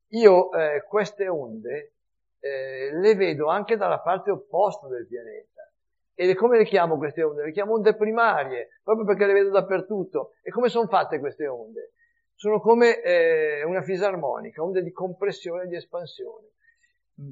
io 0.08 0.52
eh, 0.52 0.82
queste 0.84 1.28
onde 1.28 1.94
eh, 2.40 2.90
le 2.92 3.14
vedo 3.14 3.48
anche 3.48 3.76
dalla 3.76 4.00
parte 4.00 4.30
opposta 4.30 4.88
del 4.88 5.06
pianeta 5.06 5.70
E 6.14 6.34
come 6.34 6.56
le 6.58 6.64
chiamo 6.64 6.96
queste 6.96 7.22
onde? 7.22 7.44
Le 7.44 7.52
chiamo 7.52 7.74
onde 7.74 7.94
primarie, 7.94 8.80
proprio 8.82 9.04
perché 9.04 9.26
le 9.26 9.34
vedo 9.34 9.50
dappertutto. 9.50 10.32
E 10.42 10.50
come 10.50 10.68
sono 10.68 10.86
fatte 10.88 11.18
queste 11.18 11.46
onde? 11.46 11.92
Sono 12.34 12.60
come 12.60 13.00
eh, 13.02 13.62
una 13.64 13.82
fisarmonica, 13.82 14.62
onde 14.62 14.82
di 14.82 14.92
compressione 14.92 15.64
e 15.64 15.66
di 15.66 15.76
espansione. 15.76 16.48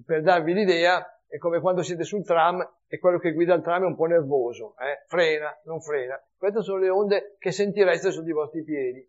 Per 0.05 0.23
darvi 0.23 0.53
l'idea, 0.53 1.23
è 1.27 1.38
come 1.38 1.61
quando 1.61 1.83
siete 1.83 2.05
sul 2.05 2.25
tram 2.25 2.66
e 2.90 2.98
quello 2.98 3.18
che 3.18 3.33
guida 3.33 3.55
il 3.55 3.62
tram 3.62 3.83
è 3.83 3.87
un 3.87 3.94
po' 3.94 4.07
nervoso, 4.07 4.74
eh? 4.79 5.05
frena, 5.07 5.55
non 5.64 5.81
frena. 5.81 6.20
Queste 6.37 6.62
sono 6.62 6.79
le 6.79 6.88
onde 6.88 7.37
che 7.38 7.53
sentireste 7.53 8.11
sui 8.11 8.33
vostri 8.33 8.64
piedi. 8.64 9.07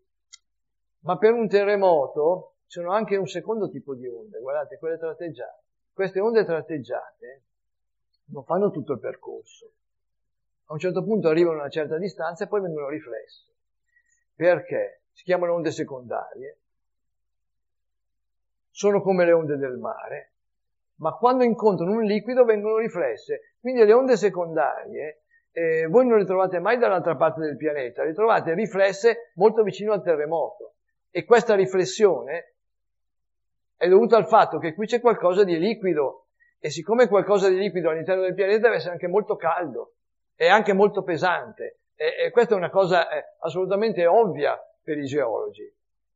Ma 1.02 1.18
per 1.18 1.32
un 1.32 1.48
terremoto 1.48 2.56
sono 2.65 2.92
anche 2.92 3.15
un 3.15 3.26
secondo 3.26 3.70
tipo 3.70 3.96
di 3.96 4.06
onde, 4.06 4.39
guardate, 4.39 4.78
quelle 4.78 4.98
tratteggiate. 4.98 5.63
Queste 5.94 6.20
onde 6.20 6.44
tratteggiate 6.44 7.44
non 8.32 8.44
fanno 8.44 8.70
tutto 8.70 8.94
il 8.94 9.00
percorso. 9.00 9.72
A 10.65 10.74
un 10.74 10.80
certo 10.80 11.02
punto 11.04 11.30
arrivano 11.30 11.58
a 11.58 11.62
una 11.62 11.70
certa 11.70 11.98
distanza 11.98 12.44
e 12.44 12.48
poi 12.48 12.62
vengono 12.62 12.89
riflesse. 12.89 13.48
Perché? 14.36 15.04
Si 15.13 15.24
chiamano 15.24 15.54
onde 15.54 15.72
secondarie. 15.72 16.60
Sono 18.70 19.02
come 19.02 19.26
le 19.26 19.32
onde 19.32 19.58
del 19.58 19.78
mare, 19.78 20.29
ma 21.00 21.14
quando 21.14 21.44
incontrano 21.44 21.92
un 21.92 22.04
liquido 22.04 22.46
vengono 22.46 22.78
riflesse. 22.78 23.56
Quindi 23.60 23.84
le 23.84 23.94
onde 23.94 24.18
secondarie 24.18 25.24
eh, 25.52 25.88
voi 25.88 26.06
non 26.06 26.18
le 26.18 26.26
trovate 26.26 26.60
mai 26.60 26.78
dall'altra 26.78 27.16
parte 27.16 27.42
del 27.42 27.58
pianeta, 27.58 28.04
le 28.04 28.14
trovate 28.14 28.54
riflesse 28.54 29.32
molto 29.36 29.64
vicino 29.64 29.94
al 29.94 30.04
terremoto. 30.04 30.76
E 31.10 31.26
questa 31.26 31.56
riflessione 31.56 32.56
è 33.76 33.88
dovuta 33.88 34.18
al 34.18 34.28
fatto 34.28 34.60
che 34.60 34.74
qui 34.74 34.86
c'è 34.86 35.00
qualcosa 35.00 35.44
di 35.44 35.58
liquido 35.58 36.28
e 36.60 36.70
siccome 36.70 37.08
qualcosa 37.08 37.50
di 37.50 37.58
liquido 37.58 37.90
all'interno 37.90 38.24
del 38.24 38.34
pianeta 38.34 38.64
deve 38.64 38.76
essere 38.76 38.92
anche 38.92 39.08
molto 39.08 39.36
caldo 39.36 39.94
e 40.36 40.48
anche 40.48 40.74
molto 40.74 41.04
pesante. 41.04 41.80
E, 41.96 42.26
e 42.26 42.32
questa 42.32 42.54
è 42.54 42.58
una 42.58 42.70
cosa 42.70 43.10
eh, 43.10 43.24
assolutamente 43.40 44.06
ovvia 44.06 44.58
per 44.84 44.98
i 44.98 45.06
geologi. 45.06 45.74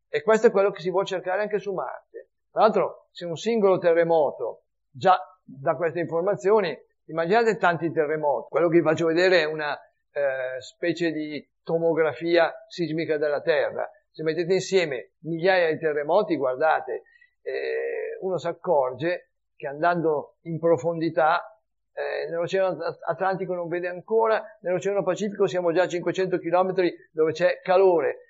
E 0.10 0.22
questo 0.22 0.48
è 0.48 0.52
quello 0.52 0.72
che 0.72 0.82
si 0.82 0.92
vuole 0.92 1.06
cercare 1.06 1.42
anche 1.42 1.58
su 1.58 1.74
Marte. 1.74 2.30
Tra 2.52 2.62
l'altro, 2.62 3.08
se 3.12 3.26
un 3.26 3.36
singolo 3.36 3.80
terremoto 3.80 4.63
già 4.94 5.18
da 5.44 5.76
queste 5.76 6.00
informazioni, 6.00 6.78
immaginate 7.06 7.58
tanti 7.58 7.92
terremoti. 7.92 8.48
Quello 8.50 8.70
che 8.70 8.78
vi 8.78 8.84
faccio 8.84 9.08
vedere 9.08 9.42
è 9.42 9.46
una 9.46 9.74
eh, 10.12 10.62
specie 10.62 11.12
di 11.12 11.46
tomografia 11.64 12.54
sismica 12.68 13.18
della 13.18 13.42
Terra. 13.42 13.90
Se 14.12 14.24
mettete 14.24 14.54
insieme 14.54 15.14
migliaia 15.22 15.72
di 15.72 15.80
terremoti, 15.80 16.38
guardate, 16.38 17.04
eh, 17.42 18.18
uno 18.22 18.38
si 18.38 18.48
accorge 18.48 19.32
che 19.56 19.68
andando 19.68 20.38
in 20.44 20.60
profondità 20.60 21.60
eh, 21.94 22.30
nell'Oceano 22.30 22.78
Atlantico 23.08 23.54
non 23.54 23.68
vede 23.68 23.88
ancora, 23.88 24.44
nell'Oceano 24.62 25.04
Pacifico 25.04 25.48
siamo 25.48 25.72
già 25.72 25.84
a 25.84 25.88
500 25.88 26.38
km 26.38 26.74
dove 27.12 27.32
c'è 27.32 27.60
calore, 27.62 28.28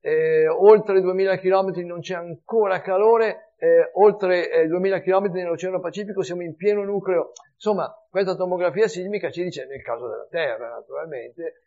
eh, 0.00 0.46
oltre 0.48 1.00
2000 1.00 1.38
km 1.38 1.72
non 1.86 2.00
c'è 2.00 2.14
ancora 2.14 2.80
calore, 2.80 3.53
eh, 3.56 3.90
oltre 3.94 4.50
eh, 4.50 4.66
2000 4.66 5.00
km 5.00 5.30
nell'Oceano 5.32 5.80
Pacifico 5.80 6.22
siamo 6.22 6.42
in 6.42 6.56
pieno 6.56 6.84
nucleo. 6.84 7.32
Insomma, 7.54 7.92
questa 8.10 8.36
tomografia 8.36 8.88
sismica 8.88 9.30
ci 9.30 9.42
dice, 9.42 9.66
nel 9.66 9.82
caso 9.82 10.08
della 10.08 10.26
Terra 10.28 10.68
naturalmente, 10.68 11.62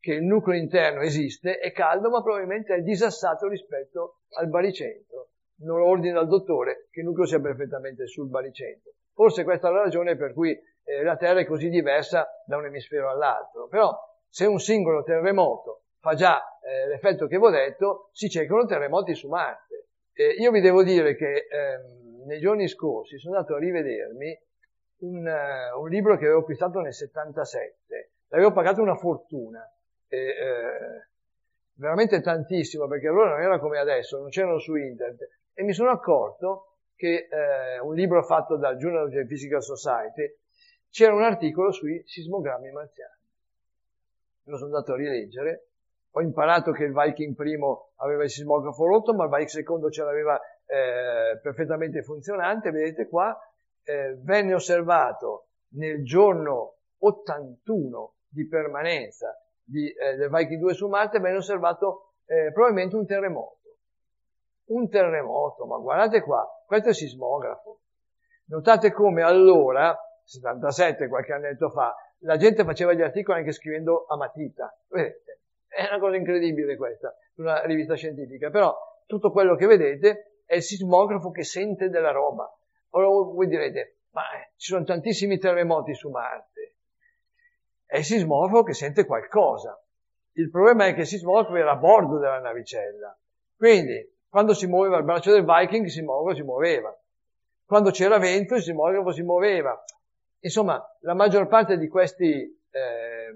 che 0.00 0.14
il 0.14 0.24
nucleo 0.24 0.56
interno 0.56 1.00
esiste, 1.00 1.58
è 1.58 1.72
caldo, 1.72 2.10
ma 2.10 2.22
probabilmente 2.22 2.74
è 2.74 2.80
disassato 2.80 3.48
rispetto 3.48 4.20
al 4.38 4.48
baricentro. 4.48 5.30
Non 5.58 5.78
lo 5.78 5.86
ordina 5.86 6.20
il 6.20 6.28
dottore 6.28 6.88
che 6.90 7.00
il 7.00 7.06
nucleo 7.06 7.26
sia 7.26 7.40
perfettamente 7.40 8.06
sul 8.06 8.28
baricentro. 8.28 8.92
Forse 9.12 9.44
questa 9.44 9.68
è 9.68 9.72
la 9.72 9.82
ragione 9.82 10.16
per 10.16 10.32
cui 10.32 10.50
eh, 10.52 11.02
la 11.02 11.16
Terra 11.16 11.40
è 11.40 11.46
così 11.46 11.68
diversa 11.68 12.28
da 12.44 12.56
un 12.56 12.66
emisfero 12.66 13.10
all'altro. 13.10 13.66
Però, 13.66 13.92
se 14.28 14.46
un 14.46 14.58
singolo 14.58 15.02
terremoto 15.02 15.84
fa 15.98 16.14
già 16.14 16.40
eh, 16.60 16.86
l'effetto 16.86 17.26
che 17.26 17.38
vi 17.38 17.44
ho 17.44 17.50
detto, 17.50 18.10
si 18.12 18.28
cercano 18.28 18.64
terremoti 18.64 19.14
su 19.14 19.28
Marte. 19.28 19.65
Eh, 20.18 20.30
io 20.38 20.50
vi 20.50 20.62
devo 20.62 20.82
dire 20.82 21.14
che 21.14 21.46
ehm, 21.46 22.24
nei 22.24 22.40
giorni 22.40 22.68
scorsi 22.68 23.18
sono 23.18 23.36
andato 23.36 23.54
a 23.54 23.58
rivedermi 23.58 24.40
un, 25.00 25.26
uh, 25.26 25.78
un, 25.78 25.88
libro 25.90 26.16
che 26.16 26.24
avevo 26.24 26.40
acquistato 26.40 26.80
nel 26.80 26.94
77, 26.94 28.12
l'avevo 28.28 28.52
pagato 28.52 28.80
una 28.80 28.96
fortuna, 28.96 29.60
e, 30.08 30.16
eh, 30.16 31.06
veramente 31.74 32.22
tantissimo, 32.22 32.88
perché 32.88 33.08
allora 33.08 33.32
non 33.32 33.42
era 33.42 33.58
come 33.58 33.78
adesso, 33.78 34.18
non 34.18 34.30
c'erano 34.30 34.58
su 34.58 34.74
internet, 34.74 35.28
e 35.52 35.62
mi 35.62 35.74
sono 35.74 35.90
accorto 35.90 36.78
che 36.96 37.28
eh, 37.30 37.78
un 37.80 37.94
libro 37.94 38.22
fatto 38.22 38.56
dal 38.56 38.78
Journal 38.78 39.04
of 39.04 39.10
Geophysical 39.10 39.62
Society 39.62 40.34
c'era 40.88 41.12
un 41.12 41.24
articolo 41.24 41.72
sui 41.72 42.02
sismogrammi 42.06 42.70
marziani. 42.70 43.20
Lo 44.44 44.56
sono 44.56 44.74
andato 44.74 44.94
a 44.94 44.96
rileggere 44.96 45.66
ho 46.16 46.22
imparato 46.22 46.72
che 46.72 46.84
il 46.84 46.94
Viking 46.94 47.34
primo 47.34 47.90
aveva 47.96 48.24
il 48.24 48.30
sismografo 48.30 48.86
rotto, 48.86 49.12
ma 49.12 49.24
il 49.24 49.30
Viking 49.30 49.48
secondo 49.48 49.90
ce 49.90 50.02
l'aveva 50.02 50.40
eh, 50.64 51.38
perfettamente 51.42 52.02
funzionante. 52.02 52.70
Vedete 52.70 53.06
qua, 53.06 53.38
eh, 53.82 54.16
venne 54.22 54.54
osservato 54.54 55.48
nel 55.74 56.02
giorno 56.04 56.76
81 57.00 58.14
di 58.28 58.48
permanenza 58.48 59.38
di, 59.62 59.92
eh, 59.92 60.16
del 60.16 60.30
Viking 60.30 60.58
2 60.58 60.72
su 60.72 60.88
Marte, 60.88 61.20
venne 61.20 61.36
osservato 61.36 62.12
eh, 62.24 62.50
probabilmente 62.50 62.96
un 62.96 63.06
terremoto. 63.06 63.76
Un 64.68 64.88
terremoto, 64.88 65.66
ma 65.66 65.76
guardate 65.76 66.22
qua, 66.22 66.48
questo 66.64 66.86
è 66.86 66.90
il 66.92 66.96
sismografo. 66.96 67.80
Notate 68.46 68.90
come 68.90 69.22
allora, 69.22 69.94
77, 70.24 71.08
qualche 71.08 71.34
annetto 71.34 71.68
fa, 71.68 71.94
la 72.20 72.38
gente 72.38 72.64
faceva 72.64 72.94
gli 72.94 73.02
articoli 73.02 73.40
anche 73.40 73.52
scrivendo 73.52 74.06
a 74.08 74.16
matita. 74.16 74.74
Vedete? 74.88 75.25
È 75.76 75.86
una 75.90 75.98
cosa 75.98 76.16
incredibile 76.16 76.74
questa, 76.74 77.14
una 77.34 77.60
rivista 77.66 77.96
scientifica, 77.96 78.48
però 78.48 78.74
tutto 79.04 79.30
quello 79.30 79.56
che 79.56 79.66
vedete 79.66 80.40
è 80.46 80.54
il 80.56 80.62
sismografo 80.62 81.30
che 81.30 81.44
sente 81.44 81.90
della 81.90 82.12
roba. 82.12 82.50
Ora 82.92 83.08
voi 83.08 83.46
direte, 83.46 83.98
ma 84.12 84.22
eh, 84.22 84.52
ci 84.56 84.72
sono 84.72 84.84
tantissimi 84.84 85.36
terremoti 85.36 85.92
su 85.92 86.08
Marte. 86.08 86.76
È 87.84 87.98
il 87.98 88.04
sismografo 88.04 88.62
che 88.62 88.72
sente 88.72 89.04
qualcosa. 89.04 89.78
Il 90.32 90.48
problema 90.48 90.86
è 90.86 90.94
che 90.94 91.00
il 91.00 91.06
sismografo 91.06 91.54
era 91.56 91.72
a 91.72 91.76
bordo 91.76 92.18
della 92.18 92.40
navicella. 92.40 93.14
Quindi, 93.54 94.16
quando 94.30 94.54
si 94.54 94.66
muoveva 94.66 94.96
il 94.96 95.04
braccio 95.04 95.30
del 95.30 95.44
Viking, 95.44 95.84
il 95.84 95.90
sismografo 95.90 96.34
si 96.34 96.42
muoveva. 96.42 96.98
Quando 97.66 97.90
c'era 97.90 98.16
vento, 98.16 98.54
il 98.54 98.62
sismografo 98.62 99.12
si 99.12 99.22
muoveva. 99.22 99.78
Insomma, 100.38 100.82
la 101.00 101.12
maggior 101.12 101.48
parte 101.48 101.76
di 101.76 101.86
questi 101.86 102.64
eh, 102.70 103.34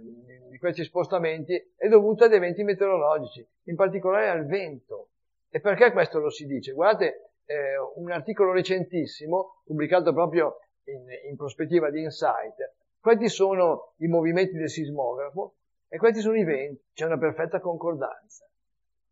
questi 0.60 0.84
spostamenti 0.84 1.54
è 1.74 1.88
dovuta 1.88 2.26
ad 2.26 2.34
eventi 2.34 2.62
meteorologici, 2.62 3.44
in 3.64 3.76
particolare 3.76 4.28
al 4.28 4.46
vento. 4.46 5.08
E 5.48 5.58
perché 5.58 5.90
questo 5.90 6.20
lo 6.20 6.30
si 6.30 6.44
dice? 6.46 6.72
Guardate 6.72 7.30
eh, 7.46 7.76
un 7.96 8.12
articolo 8.12 8.52
recentissimo, 8.52 9.62
pubblicato 9.64 10.12
proprio 10.12 10.60
in, 10.84 11.04
in 11.28 11.36
prospettiva 11.36 11.90
di 11.90 12.02
Insight. 12.02 12.74
Questi 13.00 13.28
sono 13.30 13.94
i 13.96 14.06
movimenti 14.06 14.56
del 14.56 14.68
sismografo 14.68 15.54
e 15.88 15.96
questi 15.96 16.20
sono 16.20 16.36
i 16.36 16.44
venti. 16.44 16.84
C'è 16.92 17.06
una 17.06 17.18
perfetta 17.18 17.58
concordanza. 17.58 18.46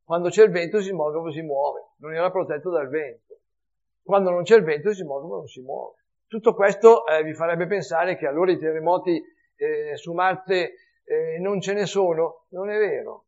Quando 0.05 0.29
c'è 0.29 0.45
il 0.45 0.51
vento 0.51 0.77
il 0.77 0.83
sismografo 0.83 1.33
si 1.33 1.41
muove, 1.41 1.81
non 1.97 2.15
era 2.15 2.31
protetto 2.31 2.71
dal 2.71 2.89
vento. 2.89 3.39
Quando 4.03 4.31
non 4.31 4.43
c'è 4.43 4.57
il 4.57 4.65
vento 4.65 4.91
il 4.91 4.95
sismografo 4.95 5.35
non 5.35 5.47
si 5.47 5.63
muove. 5.63 5.97
Tutto 6.27 6.55
questo 6.55 7.07
eh, 7.07 7.23
vi 7.25 7.33
farebbe 7.33 7.67
pensare 7.67 8.17
che 8.17 8.27
allora 8.27 8.53
i 8.53 8.59
terremoti 8.59 9.23
eh, 9.57 9.97
su 9.97 10.13
Marte 10.13 10.75
eh, 11.09 11.39
non 11.39 11.61
ce 11.61 11.73
ne 11.73 11.87
sono, 11.87 12.45
non 12.51 12.71
è 12.71 12.79
vero. 12.79 13.25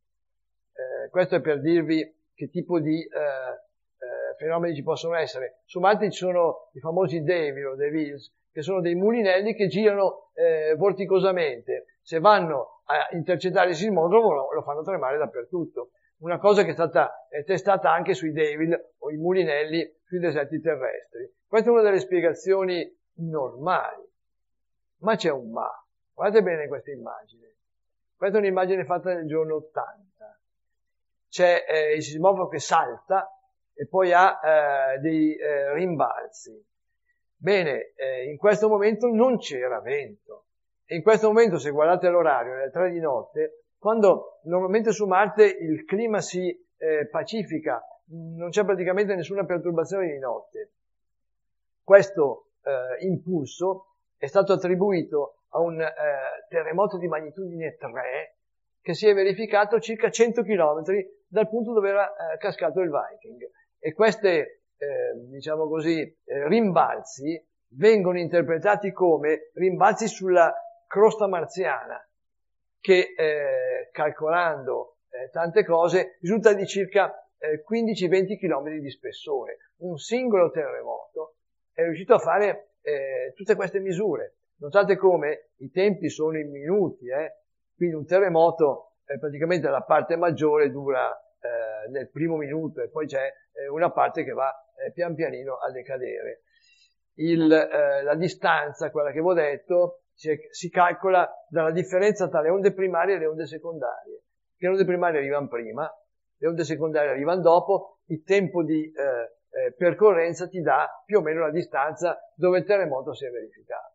Eh, 0.73 1.09
questo 1.09 1.35
è 1.35 1.41
per 1.41 1.59
dirvi 1.59 2.15
che 2.33 2.49
tipo 2.49 2.79
di 2.79 2.99
eh, 2.99 3.07
eh, 3.07 4.35
fenomeni 4.37 4.75
ci 4.75 4.83
possono 4.83 5.15
essere. 5.15 5.61
Su 5.65 5.79
Marte 5.79 6.11
ci 6.11 6.19
sono 6.19 6.69
i 6.73 6.79
famosi 6.79 7.23
Devil 7.23 7.67
o 7.67 7.75
Devils, 7.75 8.31
che 8.51 8.61
sono 8.61 8.81
dei 8.81 8.95
mulinelli 8.95 9.55
che 9.55 9.67
girano 9.67 10.31
eh, 10.35 10.75
vorticosamente. 10.75 11.97
Se 12.03 12.19
vanno 12.19 12.81
a 12.85 13.07
intercettare 13.15 13.69
il 13.69 13.75
sismografo 13.75 14.31
lo, 14.31 14.53
lo 14.53 14.61
fanno 14.61 14.83
tremare 14.83 15.17
dappertutto. 15.17 15.91
Una 16.19 16.37
cosa 16.37 16.63
che 16.63 16.69
è 16.69 16.73
stata 16.73 17.27
testata 17.45 17.91
anche 17.91 18.13
sui 18.13 18.31
Devil 18.31 18.77
o 18.99 19.09
i 19.09 19.17
mulinelli 19.17 20.01
sui 20.03 20.19
deserti 20.19 20.61
terrestri. 20.61 21.27
Questa 21.47 21.69
è 21.69 21.71
una 21.71 21.81
delle 21.81 21.99
spiegazioni 21.99 22.87
normali. 23.15 24.07
Ma 24.99 25.15
c'è 25.15 25.31
un 25.31 25.49
ma. 25.49 25.67
Guardate 26.13 26.43
bene 26.43 26.67
questa 26.67 26.91
immagine. 26.91 27.50
Questa 28.21 28.37
è 28.37 28.41
un'immagine 28.41 28.85
fatta 28.85 29.15
nel 29.15 29.25
giorno 29.25 29.55
80. 29.55 30.39
C'è 31.27 31.65
eh, 31.67 31.95
il 31.95 32.03
sismografo 32.03 32.49
che 32.49 32.59
salta 32.59 33.27
e 33.73 33.87
poi 33.87 34.13
ha 34.13 34.39
eh, 34.93 34.99
dei 34.99 35.35
eh, 35.35 35.73
rimbalzi. 35.73 36.63
Bene, 37.35 37.93
eh, 37.95 38.29
in 38.29 38.37
questo 38.37 38.69
momento 38.69 39.07
non 39.07 39.39
c'era 39.39 39.79
vento. 39.79 40.45
E 40.85 40.97
in 40.97 41.01
questo 41.01 41.29
momento, 41.29 41.57
se 41.57 41.71
guardate 41.71 42.09
l'orario, 42.09 42.53
alle 42.53 42.69
3 42.69 42.91
di 42.91 42.99
notte, 42.99 43.63
quando 43.79 44.41
normalmente 44.43 44.91
su 44.91 45.07
Marte 45.07 45.45
il 45.45 45.83
clima 45.85 46.21
si 46.21 46.47
eh, 46.77 47.07
pacifica, 47.07 47.83
non 48.09 48.51
c'è 48.51 48.63
praticamente 48.63 49.15
nessuna 49.15 49.45
perturbazione 49.45 50.11
di 50.11 50.19
notte. 50.19 50.73
Questo 51.83 52.51
eh, 52.61 53.03
impulso 53.03 53.95
è 54.15 54.27
stato 54.27 54.53
attribuito 54.53 55.40
a 55.51 55.59
un 55.59 55.81
eh, 55.81 55.89
terremoto 56.49 56.97
di 56.97 57.07
magnitudine 57.07 57.75
3 57.75 58.35
che 58.81 58.93
si 58.93 59.07
è 59.07 59.13
verificato 59.13 59.79
circa 59.79 60.09
100 60.09 60.41
km 60.43 60.83
dal 61.27 61.47
punto 61.47 61.73
dove 61.73 61.89
era 61.89 62.09
eh, 62.09 62.37
cascato 62.37 62.81
il 62.81 62.89
Viking. 62.89 63.49
E 63.79 63.93
queste, 63.93 64.63
eh, 64.77 65.13
diciamo 65.29 65.67
così, 65.67 66.01
eh, 66.01 66.47
rimbalzi 66.47 67.41
vengono 67.73 68.19
interpretati 68.19 68.91
come 68.91 69.51
rimbalzi 69.53 70.07
sulla 70.07 70.53
crosta 70.87 71.27
marziana, 71.27 72.05
che 72.79 73.13
eh, 73.15 73.89
calcolando 73.91 74.97
eh, 75.09 75.29
tante 75.29 75.63
cose 75.63 76.17
risulta 76.19 76.53
di 76.53 76.65
circa 76.65 77.15
15-20 77.41 78.37
km 78.37 78.77
di 78.77 78.89
spessore. 78.91 79.57
Un 79.77 79.97
singolo 79.97 80.51
terremoto 80.51 81.37
è 81.73 81.81
riuscito 81.81 82.13
a 82.13 82.19
fare 82.19 82.73
tutte 83.33 83.55
queste 83.55 83.79
misure. 83.79 84.35
Notate 84.61 84.95
come 84.95 85.49
i 85.57 85.71
tempi 85.71 86.07
sono 86.07 86.37
in 86.37 86.51
minuti, 86.51 87.09
eh? 87.09 87.39
quindi 87.75 87.95
un 87.95 88.05
terremoto, 88.05 88.97
eh, 89.05 89.17
praticamente 89.17 89.67
la 89.67 89.81
parte 89.81 90.15
maggiore 90.17 90.69
dura 90.69 91.09
eh, 91.11 91.89
nel 91.89 92.11
primo 92.11 92.37
minuto 92.37 92.79
e 92.79 92.89
poi 92.89 93.07
c'è 93.07 93.25
eh, 93.53 93.67
una 93.67 93.91
parte 93.91 94.23
che 94.23 94.33
va 94.33 94.53
eh, 94.85 94.91
pian 94.91 95.15
pianino 95.15 95.55
a 95.55 95.71
decadere. 95.71 96.43
Il, 97.15 97.51
eh, 97.51 98.03
la 98.03 98.13
distanza, 98.13 98.91
quella 98.91 99.11
che 99.11 99.19
vi 99.19 99.27
ho 99.29 99.33
detto, 99.33 100.03
si, 100.13 100.29
si, 100.51 100.69
calcola 100.69 101.27
dalla 101.49 101.71
differenza 101.71 102.29
tra 102.29 102.41
le 102.41 102.49
onde 102.49 102.71
primarie 102.71 103.15
e 103.15 103.17
le 103.17 103.25
onde 103.25 103.47
secondarie. 103.47 104.21
Le 104.57 104.67
onde 104.67 104.85
primarie 104.85 105.21
arrivano 105.21 105.47
prima, 105.47 105.91
le 106.37 106.47
onde 106.47 106.63
secondarie 106.65 107.09
arrivano 107.09 107.41
dopo, 107.41 108.01
il 108.09 108.21
tempo 108.21 108.63
di 108.63 108.91
eh, 108.91 109.73
percorrenza 109.73 110.47
ti 110.47 110.61
dà 110.61 110.87
più 111.03 111.17
o 111.17 111.21
meno 111.21 111.39
la 111.39 111.51
distanza 111.51 112.19
dove 112.35 112.59
il 112.59 112.65
terremoto 112.65 113.15
si 113.15 113.25
è 113.25 113.31
verificato. 113.31 113.90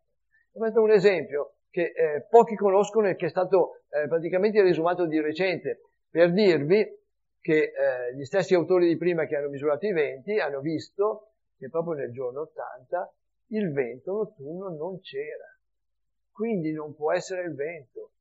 È 0.57 0.77
un 0.79 0.91
esempio 0.91 1.57
che 1.69 1.93
eh, 1.95 2.25
pochi 2.27 2.55
conoscono 2.55 3.07
e 3.07 3.15
che 3.15 3.27
è 3.27 3.29
stato 3.29 3.81
eh, 3.89 4.07
praticamente 4.07 4.61
riesumato 4.63 5.05
di 5.05 5.21
recente 5.21 5.81
per 6.09 6.33
dirvi 6.33 6.83
che 7.39 7.71
eh, 7.71 8.15
gli 8.15 8.23
stessi 8.23 8.55
autori 8.55 8.87
di 8.87 8.97
prima 8.97 9.25
che 9.25 9.35
hanno 9.35 9.49
misurato 9.49 9.85
i 9.85 9.93
venti 9.93 10.39
hanno 10.39 10.59
visto 10.59 11.33
che 11.57 11.69
proprio 11.69 11.93
nel 11.93 12.11
giorno 12.11 12.41
80 12.41 13.13
il 13.49 13.71
vento 13.71 14.13
notturno 14.13 14.69
non 14.75 14.99
c'era. 14.99 15.45
Quindi 16.31 16.71
non 16.71 16.95
può 16.95 17.13
essere 17.13 17.43
il 17.43 17.53
vento. 17.53 18.11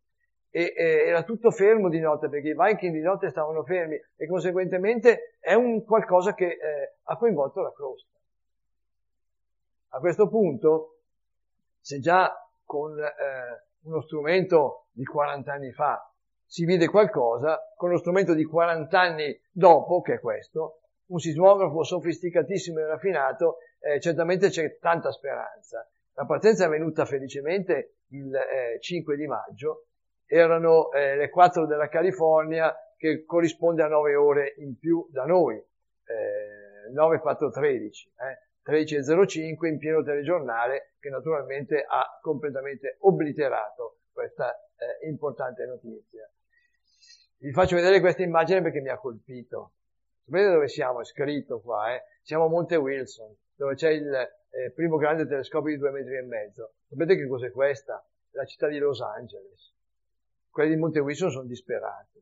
E, 0.51 0.73
era 0.77 1.23
tutto 1.23 1.51
fermo 1.51 1.89
di 1.89 2.01
notte 2.01 2.29
perché 2.29 2.51
i 2.51 2.55
Viking 2.57 2.93
di 2.93 3.01
notte 3.01 3.31
stavano 3.31 3.65
fermi 3.65 3.99
e 4.17 4.27
conseguentemente 4.27 5.37
è 5.41 5.55
un 5.55 5.85
qualcosa 5.85 6.35
che 6.35 6.47
eh, 6.47 6.95
ha 7.03 7.17
coinvolto 7.17 7.63
la 7.63 7.73
crosta. 7.73 8.15
A 9.89 9.99
questo 9.99 10.29
punto 10.29 10.96
se 11.87 12.01
già 12.01 12.35
con 12.65 12.99
eh, 12.99 13.65
uno 13.85 14.03
strumento 14.03 14.89
di 14.91 15.05
40 15.05 15.53
anni 15.53 15.71
fa 15.71 16.13
si 16.45 16.65
vede 16.65 16.89
qualcosa, 16.89 17.61
con 17.77 17.91
uno 17.91 17.99
strumento 17.99 18.35
di 18.35 18.43
40 18.43 19.01
anni 19.01 19.41
dopo, 19.53 20.01
che 20.01 20.15
è 20.15 20.19
questo, 20.19 20.81
un 21.11 21.21
sismografo 21.21 21.85
sofisticatissimo 21.85 22.81
e 22.81 22.87
raffinato, 22.87 23.59
eh, 23.79 24.01
certamente 24.01 24.49
c'è 24.49 24.79
tanta 24.79 25.13
speranza. 25.13 25.89
La 26.15 26.25
partenza 26.25 26.65
è 26.65 26.69
venuta 26.69 27.05
felicemente 27.05 27.99
il 28.09 28.35
eh, 28.35 28.81
5 28.81 29.15
di 29.15 29.29
maggio, 29.29 29.87
erano 30.27 30.91
eh, 30.91 31.15
le 31.15 31.31
4 31.31 31.67
della 31.67 31.89
California, 31.89 32.75
che 32.97 33.25
corrisponde 33.25 33.85
a 33.85 33.89
9 33.89 34.17
ore 34.17 34.55
in 34.57 34.77
più 34.77 35.07
da 35.13 35.25
noi, 35.25 35.55
eh, 35.55 36.91
9, 36.93 37.21
4, 37.21 37.49
13. 37.49 38.09
Eh. 38.09 38.46
13.05 38.67 39.67
in 39.67 39.79
pieno 39.79 40.03
telegiornale 40.03 40.95
che 40.99 41.09
naturalmente 41.09 41.85
ha 41.89 42.19
completamente 42.21 42.97
obliterato 43.01 44.01
questa 44.13 44.53
eh, 44.53 45.07
importante 45.07 45.65
notizia. 45.67 46.29
Vi 47.39 47.53
faccio 47.53 47.77
vedere 47.77 48.01
questa 48.01 48.23
immagine 48.23 48.63
perché 48.63 48.81
mi 48.81 48.89
ha 48.89 48.99
colpito. 48.99 49.75
Sapete 50.25 50.51
dove 50.51 50.67
siamo? 50.67 51.01
È 51.01 51.05
scritto 51.05 51.61
qua, 51.61 51.95
eh? 51.95 52.03
Siamo 52.23 52.47
a 52.47 52.49
Monte 52.49 52.75
Wilson, 52.75 53.33
dove 53.55 53.75
c'è 53.75 53.91
il 53.91 54.13
eh, 54.13 54.73
primo 54.75 54.97
grande 54.97 55.27
telescopio 55.29 55.71
di 55.71 55.79
due 55.79 55.91
metri 55.91 56.17
e 56.17 56.23
mezzo. 56.23 56.75
Sapete 56.89 57.15
che 57.15 57.29
cos'è 57.29 57.53
questa? 57.53 58.05
La 58.33 58.45
città 58.45 58.67
di 58.67 58.79
Los 58.79 59.01
Angeles. 59.01 59.73
Quelli 60.51 60.71
di 60.71 60.81
Monte 60.81 60.99
Wilson 60.99 61.31
sono 61.31 61.47
disperati 61.47 62.21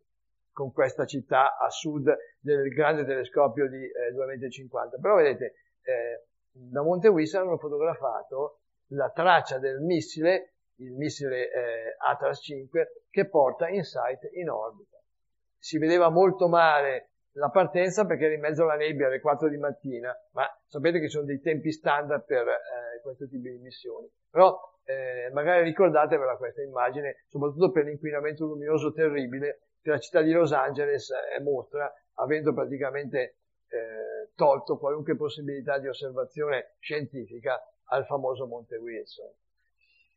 con 0.52 0.72
questa 0.72 1.06
città 1.06 1.56
a 1.56 1.70
sud 1.70 2.14
del 2.38 2.68
grande 2.68 3.04
telescopio 3.04 3.68
di 3.68 3.82
eh, 3.82 4.12
2,50 4.12 4.26
metri. 4.26 5.00
Però 5.00 5.16
vedete, 5.16 5.54
eh, 5.82 6.26
da 6.54 6.82
Monte 6.82 7.08
Wilson 7.08 7.42
hanno 7.42 7.58
fotografato 7.58 8.60
la 8.88 9.10
traccia 9.10 9.58
del 9.58 9.80
missile, 9.80 10.54
il 10.76 10.92
missile 10.92 11.50
eh, 11.50 11.96
Atlas 11.98 12.40
5, 12.42 13.04
che 13.10 13.28
porta 13.28 13.68
InSight 13.68 14.28
in 14.34 14.50
orbita. 14.50 14.98
Si 15.58 15.78
vedeva 15.78 16.10
molto 16.10 16.48
male 16.48 17.10
la 17.32 17.48
partenza 17.48 18.04
perché 18.06 18.26
era 18.26 18.34
in 18.34 18.40
mezzo 18.40 18.62
alla 18.62 18.76
nebbia 18.76 19.06
alle 19.06 19.20
4 19.20 19.48
di 19.48 19.56
mattina, 19.56 20.14
ma 20.32 20.46
sapete 20.66 21.00
che 21.00 21.08
sono 21.08 21.24
dei 21.24 21.40
tempi 21.40 21.72
standard 21.72 22.24
per 22.24 22.46
eh, 22.46 23.00
questo 23.02 23.26
tipo 23.26 23.48
di 23.48 23.58
missioni. 23.58 24.08
Però 24.30 24.56
eh, 24.84 25.30
magari 25.32 25.64
ricordatevela 25.64 26.36
questa 26.36 26.62
immagine, 26.62 27.24
soprattutto 27.28 27.72
per 27.72 27.86
l'inquinamento 27.86 28.44
luminoso 28.44 28.92
terribile 28.92 29.62
che 29.82 29.90
la 29.90 29.98
città 29.98 30.22
di 30.22 30.30
Los 30.30 30.52
Angeles 30.52 31.10
eh, 31.10 31.40
mostra, 31.40 31.92
avendo 32.14 32.54
praticamente 32.54 33.38
eh, 33.68 34.13
tolto 34.34 34.78
qualunque 34.78 35.16
possibilità 35.16 35.78
di 35.78 35.88
osservazione 35.88 36.76
scientifica 36.80 37.60
al 37.86 38.06
famoso 38.06 38.46
Monte 38.46 38.76
Wilson. 38.76 39.30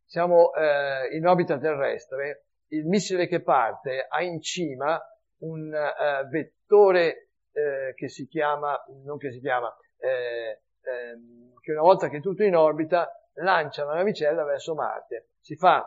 Siamo 0.06 0.54
eh, 0.54 1.16
in 1.16 1.28
orbita 1.28 1.58
terrestre, 1.58 2.46
il 2.70 2.86
missile 2.86 3.28
che 3.28 3.42
parte 3.42 4.06
ha 4.08 4.22
in 4.22 4.42
cima 4.42 5.02
un 5.40 5.72
uh, 5.72 6.28
vettore 6.30 7.30
uh, 7.52 7.94
che 7.94 8.10
si 8.10 8.28
chiama, 8.28 8.82
non 9.04 9.18
che 9.18 9.32
si 9.32 9.40
chiama, 9.40 9.74
eh, 9.98 10.62
ehm, 10.82 11.60
che 11.60 11.72
una 11.72 11.82
volta 11.82 12.10
che 12.10 12.18
è 12.18 12.22
tutto 12.22 12.44
in 12.44 12.56
orbita 12.56 13.12
lancia 13.36 13.84
la 13.86 13.96
navicella 13.96 14.44
verso 14.44 14.74
Marte. 14.74 15.30
Si 15.40 15.56
fa 15.56 15.86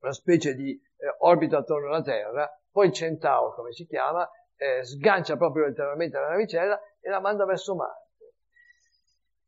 una 0.00 0.12
specie 0.12 0.54
di 0.54 0.72
eh, 0.72 1.14
orbita 1.18 1.58
attorno 1.58 1.88
alla 1.88 2.02
Terra, 2.02 2.50
poi 2.70 2.92
Centauro, 2.92 3.54
come 3.54 3.72
si 3.72 3.86
chiama, 3.86 4.28
eh, 4.60 4.84
sgancia 4.84 5.36
proprio 5.38 5.64
letteralmente 5.64 6.18
la 6.18 6.28
navicella 6.28 6.78
e 7.00 7.08
la 7.08 7.20
manda 7.20 7.46
verso 7.46 7.74
Marte. 7.74 8.34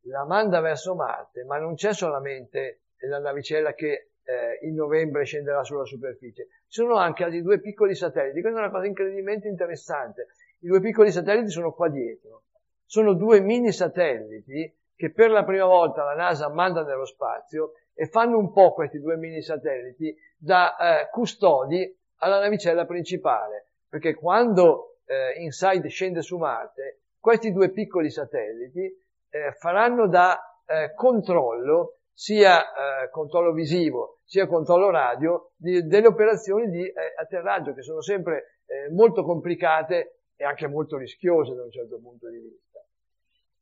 La 0.06 0.24
manda 0.24 0.60
verso 0.60 0.94
Marte, 0.94 1.44
ma 1.44 1.58
non 1.58 1.74
c'è 1.74 1.92
solamente 1.92 2.84
la 3.00 3.18
navicella 3.18 3.74
che 3.74 4.12
eh, 4.24 4.66
in 4.66 4.74
novembre 4.74 5.24
scenderà 5.24 5.64
sulla 5.64 5.84
superficie, 5.84 6.46
ci 6.66 6.80
sono 6.80 6.96
anche 6.96 7.24
altri 7.24 7.42
due 7.42 7.60
piccoli 7.60 7.94
satelliti. 7.94 8.40
Questa 8.40 8.58
è 8.58 8.62
una 8.62 8.70
cosa 8.70 8.86
incredibilmente 8.86 9.48
interessante. 9.48 10.28
I 10.60 10.68
due 10.68 10.80
piccoli 10.80 11.10
satelliti 11.10 11.50
sono 11.50 11.72
qua 11.72 11.90
dietro. 11.90 12.44
Sono 12.86 13.12
due 13.12 13.40
mini 13.40 13.70
satelliti 13.70 14.74
che 14.96 15.12
per 15.12 15.30
la 15.30 15.44
prima 15.44 15.66
volta 15.66 16.04
la 16.04 16.14
NASA 16.14 16.48
manda 16.48 16.84
nello 16.84 17.04
spazio 17.04 17.72
e 17.92 18.06
fanno 18.06 18.38
un 18.38 18.52
po' 18.52 18.72
questi 18.72 18.98
due 18.98 19.16
mini 19.16 19.42
satelliti 19.42 20.16
da 20.36 20.76
eh, 20.76 21.10
custodi 21.10 21.94
alla 22.16 22.38
navicella 22.38 22.86
principale. 22.86 23.66
Perché 23.88 24.14
quando 24.14 24.91
eh, 25.04 25.40
InSight 25.42 25.86
scende 25.86 26.22
su 26.22 26.36
Marte, 26.38 27.02
questi 27.18 27.52
due 27.52 27.70
piccoli 27.70 28.10
satelliti 28.10 28.92
eh, 29.30 29.52
faranno 29.52 30.08
da 30.08 30.38
eh, 30.66 30.92
controllo, 30.94 31.98
sia 32.12 32.62
eh, 32.62 33.10
controllo 33.10 33.52
visivo, 33.52 34.18
sia 34.24 34.46
controllo 34.46 34.90
radio, 34.90 35.52
di, 35.56 35.86
delle 35.86 36.08
operazioni 36.08 36.68
di 36.68 36.84
eh, 36.84 37.14
atterraggio 37.16 37.74
che 37.74 37.82
sono 37.82 38.00
sempre 38.00 38.60
eh, 38.66 38.90
molto 38.90 39.22
complicate 39.22 40.22
e 40.36 40.44
anche 40.44 40.66
molto 40.66 40.96
rischiose 40.96 41.54
da 41.54 41.62
un 41.62 41.70
certo 41.70 42.00
punto 42.00 42.28
di 42.28 42.38
vista. 42.38 42.84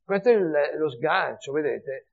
Questo 0.03 0.29
è 0.29 0.33
il, 0.33 0.77
lo 0.77 0.89
sgancio, 0.89 1.51
vedete? 1.51 2.07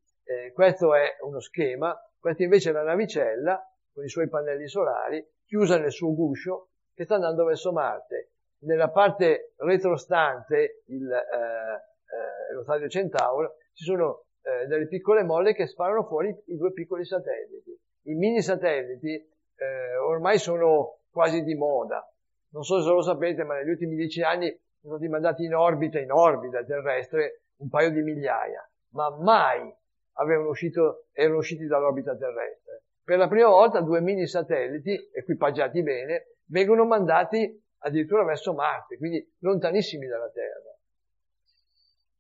Questo 0.53 0.95
è 0.95 1.17
uno 1.23 1.41
schema, 1.41 1.99
questa 2.21 2.43
invece 2.43 2.69
è 2.69 2.73
la 2.75 2.83
navicella 2.83 3.67
con 3.95 4.05
i 4.05 4.11
suoi 4.11 4.29
pannelli 4.29 4.69
solari, 4.69 5.27
chiusa 5.47 5.79
nel 5.79 5.91
suo 5.91 6.15
guscio, 6.15 6.69
che 6.95 7.05
sta 7.05 7.15
andando 7.15 7.47
verso 7.47 7.73
Marte 7.73 8.33
nella 8.61 8.91
parte 8.91 9.53
retrostante, 9.57 10.83
il, 10.87 11.11
eh, 11.11 12.51
eh, 12.51 12.55
lo 12.55 12.63
stadio 12.63 12.89
Centauro, 12.89 13.57
ci 13.73 13.85
sono 13.85 14.25
eh, 14.43 14.67
delle 14.67 14.89
piccole 14.89 15.23
molle 15.23 15.55
che 15.55 15.67
sparano 15.67 16.05
fuori 16.05 16.35
i 16.47 16.57
due 16.57 16.73
piccoli 16.73 17.05
satelliti. 17.05 17.77
I 18.05 18.15
mini 18.15 18.43
satelliti 18.43 19.15
eh, 19.15 19.97
ormai 19.97 20.39
sono 20.39 21.01
quasi 21.11 21.43
di 21.43 21.55
moda. 21.55 22.07
Non 22.51 22.65
so 22.65 22.81
se 22.81 22.89
lo 22.89 23.03
sapete, 23.03 23.45
ma 23.45 23.57
negli 23.57 23.71
ultimi 23.71 23.95
dieci 23.95 24.23
anni 24.23 24.49
sono 24.81 24.97
stati 24.97 25.11
mandati 25.11 25.45
in 25.45 25.55
orbita, 25.55 25.99
in 25.99 26.11
orbita 26.11 26.65
terrestre, 26.65 27.43
un 27.57 27.69
paio 27.69 27.91
di 27.91 28.01
migliaia, 28.01 28.67
ma 28.93 29.11
mai 29.11 29.73
avevano 30.15 30.51
uscito, 30.51 31.07
erano 31.13 31.39
usciti 31.39 31.67
dall'orbita 31.67 32.17
terrestre. 32.17 32.83
Per 33.05 33.19
la 33.19 33.29
prima 33.29 33.49
volta 33.49 33.81
due 33.81 34.01
mini 34.01 34.27
satelliti, 34.27 35.11
equipaggiati 35.13 35.83
bene, 35.83 36.37
vengono 36.47 36.85
mandati 36.85 37.61
addirittura 37.79 38.25
verso 38.25 38.55
Marte, 38.55 38.97
quindi 38.97 39.27
lontanissimi 39.39 40.07
dalla 40.07 40.31
Terra. 40.31 40.77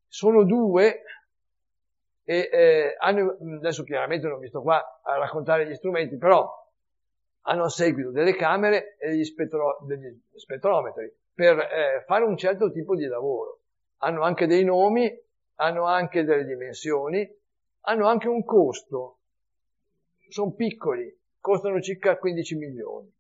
Sono 0.07 0.45
due 0.45 1.03
e 2.25 2.49
eh, 2.53 2.95
hanno, 2.99 3.39
adesso 3.57 3.85
chiaramente 3.85 4.27
non 4.29 4.39
vi 4.39 4.49
sto 4.49 4.61
qua 4.61 5.01
a 5.03 5.17
raccontare 5.17 5.67
gli 5.67 5.75
strumenti, 5.75 6.19
però 6.19 6.47
hanno 7.43 7.65
a 7.65 7.69
seguito 7.71 8.11
delle 8.11 8.35
camere 8.35 8.97
e 8.99 9.11
degli, 9.11 9.25
spettro, 9.25 9.79
degli 9.87 10.15
spettrometri 10.35 11.11
per 11.33 11.59
eh, 11.59 12.05
fare 12.07 12.25
un 12.25 12.37
certo 12.37 12.71
tipo 12.71 12.95
di 12.95 13.07
lavoro. 13.07 13.61
Hanno 13.99 14.23
anche 14.23 14.47
dei 14.47 14.65
nomi, 14.65 15.11
hanno 15.55 15.85
anche 15.85 16.25
delle 16.25 16.45
dimensioni, 16.45 17.27
hanno 17.83 18.07
anche 18.07 18.29
un 18.29 18.45
costo. 18.45 19.21
Sono 20.29 20.53
piccoli, 20.53 21.17
costano 21.41 21.81
circa 21.81 22.19
15 22.19 22.57
milioni. 22.57 23.11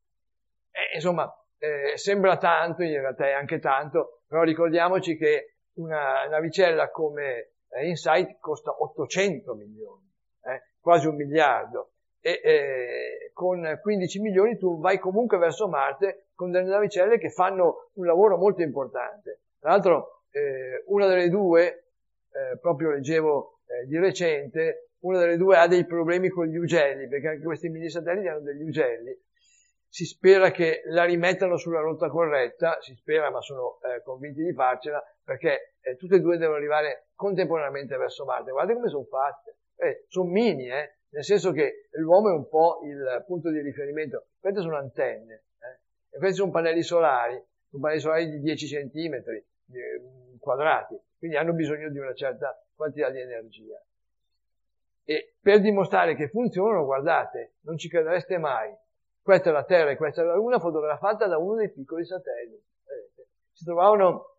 E, 0.70 0.96
insomma, 0.96 1.32
eh, 1.58 1.96
sembra 1.96 2.36
tanto, 2.36 2.82
in 2.82 2.92
realtà 3.00 3.26
è 3.26 3.32
anche 3.32 3.58
tanto, 3.58 4.22
però 4.26 4.42
ricordiamoci 4.42 5.16
che 5.16 5.56
una 5.74 6.26
navicella 6.28 6.90
come 6.90 7.52
eh, 7.70 7.88
Insight 7.88 8.38
costa 8.40 8.70
800 8.70 9.54
milioni, 9.54 10.10
eh, 10.44 10.62
quasi 10.80 11.06
un 11.06 11.16
miliardo, 11.16 11.92
e 12.20 12.40
eh, 12.42 13.30
con 13.32 13.78
15 13.80 14.20
milioni 14.20 14.58
tu 14.58 14.80
vai 14.80 14.98
comunque 14.98 15.38
verso 15.38 15.68
Marte 15.68 16.30
con 16.34 16.50
delle 16.50 16.68
navicelle 16.68 17.18
che 17.18 17.30
fanno 17.30 17.90
un 17.94 18.06
lavoro 18.06 18.36
molto 18.36 18.62
importante. 18.62 19.42
Tra 19.60 19.70
l'altro 19.70 20.24
eh, 20.30 20.82
una 20.86 21.06
delle 21.06 21.28
due, 21.28 21.66
eh, 22.30 22.58
proprio 22.60 22.90
leggevo 22.90 23.60
eh, 23.66 23.86
di 23.86 23.98
recente, 23.98 24.90
una 25.00 25.18
delle 25.18 25.36
due 25.36 25.56
ha 25.56 25.68
dei 25.68 25.86
problemi 25.86 26.28
con 26.28 26.46
gli 26.46 26.56
ugelli, 26.56 27.08
perché 27.08 27.28
anche 27.28 27.44
questi 27.44 27.68
mini 27.68 27.88
satelliti 27.88 28.28
hanno 28.28 28.40
degli 28.40 28.62
ugelli, 28.62 29.16
si 29.88 30.04
spera 30.04 30.50
che 30.50 30.82
la 30.86 31.04
rimettano 31.04 31.56
sulla 31.56 31.80
rotta 31.80 32.08
corretta, 32.08 32.78
si 32.80 32.94
spera 32.94 33.30
ma 33.30 33.40
sono 33.40 33.78
eh, 33.82 34.02
convinti 34.02 34.42
di 34.42 34.52
farcela, 34.52 35.02
perché 35.24 35.74
eh, 35.80 35.96
tutte 35.96 36.16
e 36.16 36.20
due 36.20 36.36
devono 36.36 36.58
arrivare 36.58 37.08
contemporaneamente 37.14 37.96
verso 37.96 38.24
Marte. 38.24 38.50
Guardate 38.50 38.74
come 38.74 38.88
sono 38.88 39.04
fatte, 39.04 39.56
eh, 39.76 40.04
sono 40.08 40.30
mini, 40.30 40.68
eh, 40.68 40.96
nel 41.10 41.24
senso 41.24 41.52
che 41.52 41.88
l'uomo 41.92 42.28
è 42.28 42.32
un 42.32 42.48
po' 42.48 42.80
il 42.84 43.24
punto 43.26 43.50
di 43.50 43.60
riferimento. 43.60 44.26
Queste 44.38 44.60
sono 44.60 44.76
antenne, 44.76 45.44
eh, 45.58 46.16
e 46.16 46.18
questi 46.18 46.36
sono 46.36 46.50
pannelli 46.50 46.82
solari, 46.82 47.42
sono 47.68 47.82
pannelli 47.82 48.00
solari 48.00 48.30
di 48.30 48.40
10 48.40 48.66
cm 48.66 49.14
eh, 49.14 50.38
quadrati, 50.38 51.00
quindi 51.18 51.36
hanno 51.36 51.54
bisogno 51.54 51.88
di 51.90 51.98
una 51.98 52.14
certa 52.14 52.62
quantità 52.74 53.10
di 53.10 53.20
energia. 53.20 53.82
E 55.04 55.36
per 55.40 55.60
dimostrare 55.60 56.14
che 56.14 56.28
funzionano, 56.28 56.84
guardate, 56.84 57.54
non 57.62 57.78
ci 57.78 57.88
credereste 57.88 58.36
mai, 58.36 58.70
questa 59.28 59.50
è 59.50 59.52
la 59.52 59.64
Terra 59.64 59.90
e 59.90 59.96
questa 59.96 60.22
è 60.22 60.24
la 60.24 60.36
Luna, 60.36 60.58
fotografata 60.58 61.26
da 61.26 61.36
uno 61.36 61.56
dei 61.56 61.70
piccoli 61.70 62.06
satelliti. 62.06 62.64
Si 63.52 63.62
trovavano 63.62 64.38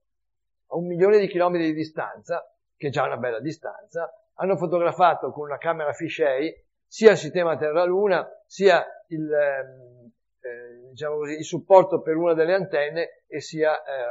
a 0.65 0.77
un 0.77 0.87
milione 0.87 1.19
di 1.19 1.27
chilometri 1.27 1.67
di 1.67 1.73
distanza, 1.73 2.43
che 2.75 2.87
è 2.87 2.89
già 2.89 3.03
una 3.03 3.17
bella 3.17 3.39
distanza, 3.39 4.11
hanno 4.33 4.57
fotografato 4.57 5.29
con 5.29 5.43
una 5.43 5.59
camera 5.59 5.93
fisheye 5.93 6.69
sia 6.87 7.11
il 7.11 7.17
sistema 7.17 7.55
Terra-Luna, 7.55 8.27
sia 8.47 8.83
il, 9.09 9.31
ehm, 9.31 10.11
eh, 10.39 10.89
diciamo 10.89 11.17
così, 11.17 11.33
il, 11.33 11.45
supporto 11.45 12.01
per 12.01 12.15
una 12.15 12.33
delle 12.33 12.55
antenne 12.55 13.25
e 13.27 13.41
sia, 13.41 13.79
eh, 13.83 14.09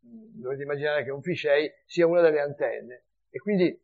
dovete 0.00 0.64
immaginare 0.64 1.02
che 1.02 1.12
un 1.12 1.22
fisheye 1.22 1.84
sia 1.86 2.06
una 2.06 2.20
delle 2.20 2.40
antenne. 2.40 3.04
E 3.30 3.38
quindi 3.38 3.68
eh, 3.68 3.80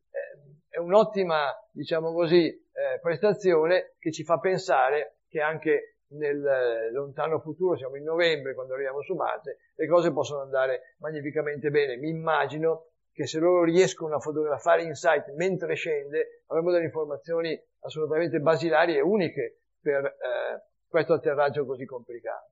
è 0.69 0.77
un'ottima, 0.77 1.51
diciamo 1.71 2.13
così, 2.13 2.47
eh, 2.47 3.01
prestazione 3.01 3.95
che 3.99 4.13
ci 4.13 4.23
fa 4.23 4.39
pensare 4.39 5.21
che 5.29 5.41
anche 5.41 5.96
nel 6.09 6.91
lontano 6.93 7.41
futuro, 7.41 7.77
siamo 7.77 7.97
in 7.97 8.05
novembre 8.05 8.55
quando 8.55 8.75
arriviamo 8.75 9.03
su 9.03 9.15
Marte, 9.15 9.59
le 9.75 9.87
cose 9.89 10.13
possono 10.13 10.43
andare 10.43 10.95
magnificamente 10.99 11.71
bene. 11.71 11.97
Mi 11.97 12.09
immagino 12.09 12.89
che 13.13 13.27
se 13.27 13.39
loro 13.39 13.65
riescono 13.65 14.17
a 14.17 14.21
fotografare 14.21 14.83
Insight 14.83 15.33
mentre 15.35 15.75
scende, 15.75 16.43
avremo 16.47 16.71
delle 16.71 16.85
informazioni 16.85 17.59
assolutamente 17.81 18.41
basilari 18.41 18.95
e 18.95 19.01
uniche 19.01 19.61
per 19.81 20.05
eh, 20.05 20.63
questo 20.87 21.15
atterraggio 21.15 21.65
così 21.65 21.85
complicato. 21.87 22.51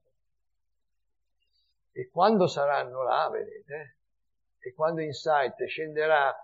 E 1.93 2.09
quando 2.11 2.47
saranno 2.47 3.03
là, 3.03 3.29
vedete, 3.31 3.99
e 4.59 4.73
quando 4.73 5.03
Insight 5.03 5.65
scenderà 5.67 6.35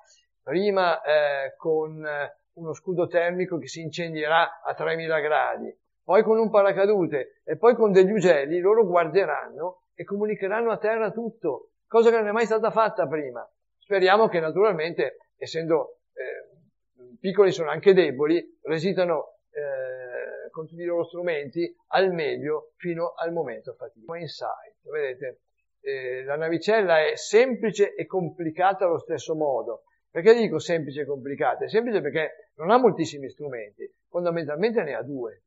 prima 0.42 1.01
eh, 1.03 1.55
con 1.57 2.05
eh, 2.05 2.38
uno 2.55 2.75
scudo 2.75 3.07
termico 3.07 3.59
che 3.59 3.68
si 3.68 3.81
incendierà 3.81 4.61
a 4.61 4.75
3000 4.75 5.20
gradi, 5.20 5.79
poi 6.11 6.25
con 6.25 6.40
un 6.40 6.51
paracadute 6.51 7.40
e 7.44 7.57
poi 7.57 7.77
con 7.77 7.92
degli 7.92 8.11
ugelli, 8.11 8.59
loro 8.59 8.85
guarderanno 8.85 9.83
e 9.94 10.03
comunicheranno 10.03 10.73
a 10.73 10.77
terra 10.77 11.12
tutto, 11.12 11.70
cosa 11.87 12.11
che 12.11 12.16
non 12.16 12.27
è 12.27 12.33
mai 12.33 12.46
stata 12.46 12.73
fatta 12.73 13.07
prima. 13.07 13.49
Speriamo 13.79 14.27
che 14.27 14.40
naturalmente, 14.40 15.18
essendo 15.37 16.01
eh, 16.14 17.14
piccoli 17.20 17.53
sono 17.53 17.70
anche 17.70 17.94
deboli, 17.94 18.44
resistano 18.62 19.37
eh, 19.53 20.51
con 20.51 20.66
tutti 20.66 20.83
i 20.83 20.85
loro 20.85 21.05
strumenti 21.05 21.73
al 21.90 22.12
meglio 22.12 22.73
fino 22.75 23.12
al 23.14 23.31
momento 23.31 23.73
fatico. 23.75 24.16
Insight, 24.16 24.81
vedete, 24.90 25.42
eh, 25.81 26.25
la 26.25 26.35
navicella 26.35 27.07
è 27.07 27.14
semplice 27.14 27.94
e 27.94 28.07
complicata 28.07 28.85
allo 28.85 28.99
stesso 28.99 29.37
modo. 29.37 29.85
Perché 30.11 30.35
dico 30.35 30.59
semplice 30.59 31.03
e 31.03 31.07
complicata? 31.07 31.66
È 31.66 31.68
semplice 31.68 32.01
perché 32.01 32.51
non 32.57 32.73
ha 32.73 32.79
moltissimi 32.79 33.31
strumenti, 33.31 33.88
fondamentalmente 34.09 34.83
ne 34.83 34.94
ha 34.94 35.03
due. 35.05 35.42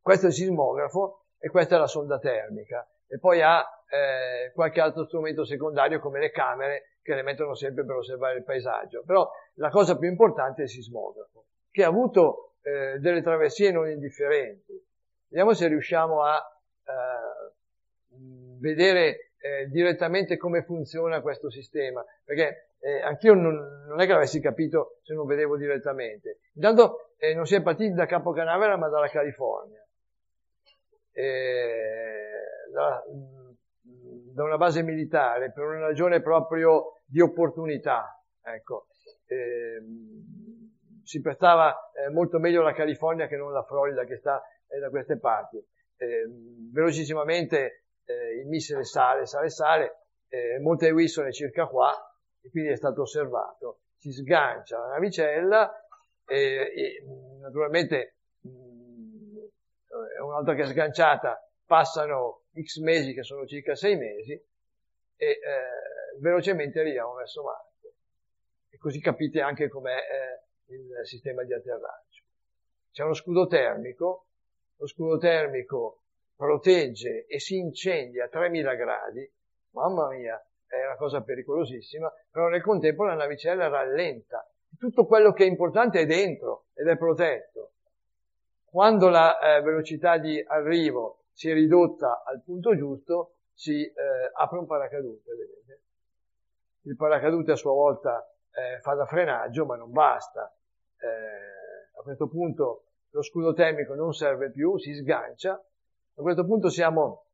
Questo 0.00 0.26
è 0.26 0.28
il 0.28 0.34
sismografo 0.34 1.26
e 1.38 1.48
questa 1.48 1.76
è 1.76 1.78
la 1.78 1.86
sonda 1.86 2.18
termica. 2.18 2.86
E 3.06 3.18
poi 3.18 3.42
ha 3.42 3.64
eh, 3.88 4.52
qualche 4.52 4.80
altro 4.80 5.04
strumento 5.04 5.44
secondario 5.44 5.98
come 5.98 6.20
le 6.20 6.30
camere 6.30 6.96
che 7.02 7.14
le 7.14 7.22
mettono 7.22 7.54
sempre 7.54 7.84
per 7.84 7.96
osservare 7.96 8.38
il 8.38 8.44
paesaggio. 8.44 9.02
Però 9.04 9.28
la 9.54 9.70
cosa 9.70 9.98
più 9.98 10.08
importante 10.08 10.60
è 10.60 10.64
il 10.64 10.70
sismografo, 10.70 11.46
che 11.70 11.82
ha 11.82 11.88
avuto 11.88 12.54
eh, 12.62 12.98
delle 12.98 13.22
traversie 13.22 13.72
non 13.72 13.90
indifferenti. 13.90 14.80
Vediamo 15.28 15.54
se 15.54 15.68
riusciamo 15.68 16.22
a 16.22 16.36
eh, 16.36 18.14
vedere 18.60 19.32
eh, 19.38 19.66
direttamente 19.68 20.36
come 20.36 20.62
funziona 20.62 21.20
questo 21.20 21.50
sistema, 21.50 22.04
perché 22.24 22.74
eh, 22.80 23.00
anch'io 23.00 23.34
non, 23.34 23.86
non, 23.88 24.00
è 24.00 24.06
che 24.06 24.12
l'avessi 24.12 24.40
capito 24.40 24.98
se 25.02 25.14
non 25.14 25.26
vedevo 25.26 25.56
direttamente. 25.56 26.40
Intanto 26.54 27.14
eh, 27.16 27.34
non 27.34 27.46
si 27.46 27.54
è 27.54 27.62
partiti 27.62 27.92
da 27.92 28.06
Capo 28.06 28.32
Canaveral 28.32 28.78
ma 28.78 28.88
dalla 28.88 29.08
California 29.08 29.84
eh, 31.20 32.72
da, 32.72 33.02
da, 34.32 34.44
una 34.44 34.56
base 34.56 34.82
militare 34.82 35.52
per 35.52 35.64
una 35.64 35.80
ragione 35.80 36.22
proprio 36.22 37.00
di 37.04 37.20
opportunità. 37.20 38.22
Ecco. 38.42 38.86
Eh, 39.26 39.82
si 41.02 41.20
prestava 41.20 41.90
eh, 41.92 42.10
molto 42.10 42.38
meglio 42.38 42.62
la 42.62 42.72
California 42.72 43.26
che 43.26 43.36
non 43.36 43.52
la 43.52 43.64
Florida 43.64 44.04
che 44.04 44.16
sta 44.16 44.42
eh, 44.68 44.78
da 44.78 44.88
queste 44.88 45.18
parti. 45.18 45.56
Eh, 45.96 46.24
velocissimamente 46.72 47.84
eh, 48.04 48.40
il 48.40 48.46
missile 48.46 48.84
sale, 48.84 49.26
sale, 49.26 49.50
sale, 49.50 49.94
Monte 50.60 50.92
Wilson 50.92 51.26
è 51.26 51.32
circa 51.32 51.66
qua 51.66 51.90
e 52.40 52.50
quindi 52.50 52.70
è 52.70 52.76
stato 52.76 53.02
osservato. 53.02 53.80
Si 53.98 54.12
sgancia 54.12 54.78
la 54.78 54.92
navicella 54.92 55.68
e, 56.24 56.36
e 56.36 57.04
naturalmente 57.40 58.19
una 60.30 60.42
volta 60.42 60.54
che 60.54 60.62
è 60.62 60.66
sganciata 60.66 61.40
passano 61.64 62.44
x 62.60 62.78
mesi, 62.78 63.12
che 63.14 63.22
sono 63.22 63.46
circa 63.46 63.74
6 63.74 63.96
mesi, 63.96 64.32
e 64.32 65.26
eh, 65.26 66.18
velocemente 66.18 66.80
arriviamo 66.80 67.14
verso 67.14 67.42
Marte. 67.42 67.94
E 68.70 68.78
così 68.78 69.00
capite 69.00 69.40
anche 69.40 69.68
com'è 69.68 69.96
eh, 69.96 70.74
il 70.74 71.00
sistema 71.04 71.44
di 71.44 71.52
atterraggio. 71.52 72.22
C'è 72.90 73.04
uno 73.04 73.14
scudo 73.14 73.46
termico, 73.46 74.26
lo 74.76 74.86
scudo 74.86 75.18
termico 75.18 76.02
protegge 76.36 77.26
e 77.26 77.38
si 77.38 77.58
incendia 77.58 78.24
a 78.24 78.28
3000 78.28 78.74
gradi, 78.74 79.30
mamma 79.72 80.08
mia, 80.08 80.42
è 80.66 80.86
una 80.86 80.96
cosa 80.96 81.20
pericolosissima, 81.22 82.10
però 82.30 82.48
nel 82.48 82.62
contempo 82.62 83.04
la 83.04 83.14
navicella 83.14 83.68
rallenta. 83.68 84.48
Tutto 84.78 85.04
quello 85.04 85.32
che 85.32 85.44
è 85.44 85.46
importante 85.46 86.00
è 86.00 86.06
dentro 86.06 86.68
ed 86.72 86.88
è 86.88 86.96
protetto. 86.96 87.72
Quando 88.70 89.08
la 89.08 89.36
eh, 89.40 89.62
velocità 89.62 90.16
di 90.16 90.40
arrivo 90.46 91.24
si 91.32 91.50
è 91.50 91.54
ridotta 91.54 92.22
al 92.24 92.40
punto 92.40 92.76
giusto, 92.76 93.34
si 93.52 93.82
eh, 93.84 93.92
apre 94.32 94.58
un 94.58 94.66
paracadute, 94.66 95.34
vedete? 95.34 95.82
Il 96.82 96.94
paracadute 96.94 97.50
a 97.50 97.56
sua 97.56 97.72
volta 97.72 98.24
eh, 98.52 98.78
fa 98.80 98.94
da 98.94 99.06
frenaggio, 99.06 99.66
ma 99.66 99.74
non 99.74 99.90
basta. 99.90 100.54
Eh, 100.98 101.98
a 101.98 102.02
questo 102.02 102.28
punto 102.28 102.84
lo 103.10 103.22
scudo 103.22 103.52
termico 103.54 103.94
non 103.94 104.12
serve 104.12 104.52
più, 104.52 104.78
si 104.78 104.94
sgancia. 104.94 105.52
A 105.52 106.22
questo 106.22 106.44
punto 106.46 106.68
siamo 106.68 107.24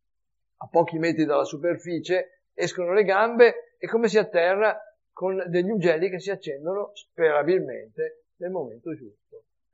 a 0.57 0.69
pochi 0.69 0.99
metri 0.99 1.27
dalla 1.27 1.45
superficie, 1.45 2.45
escono 2.55 2.95
le 2.95 3.05
gambe 3.05 3.77
e 3.77 3.87
come 3.87 4.09
si 4.09 4.17
atterra 4.17 4.75
con 5.13 5.45
degli 5.49 5.69
ugelli 5.69 6.09
che 6.09 6.19
si 6.19 6.31
accendono 6.31 6.93
sperabilmente 6.95 8.25
nel 8.37 8.51
momento 8.51 8.95
giusto. 8.95 9.26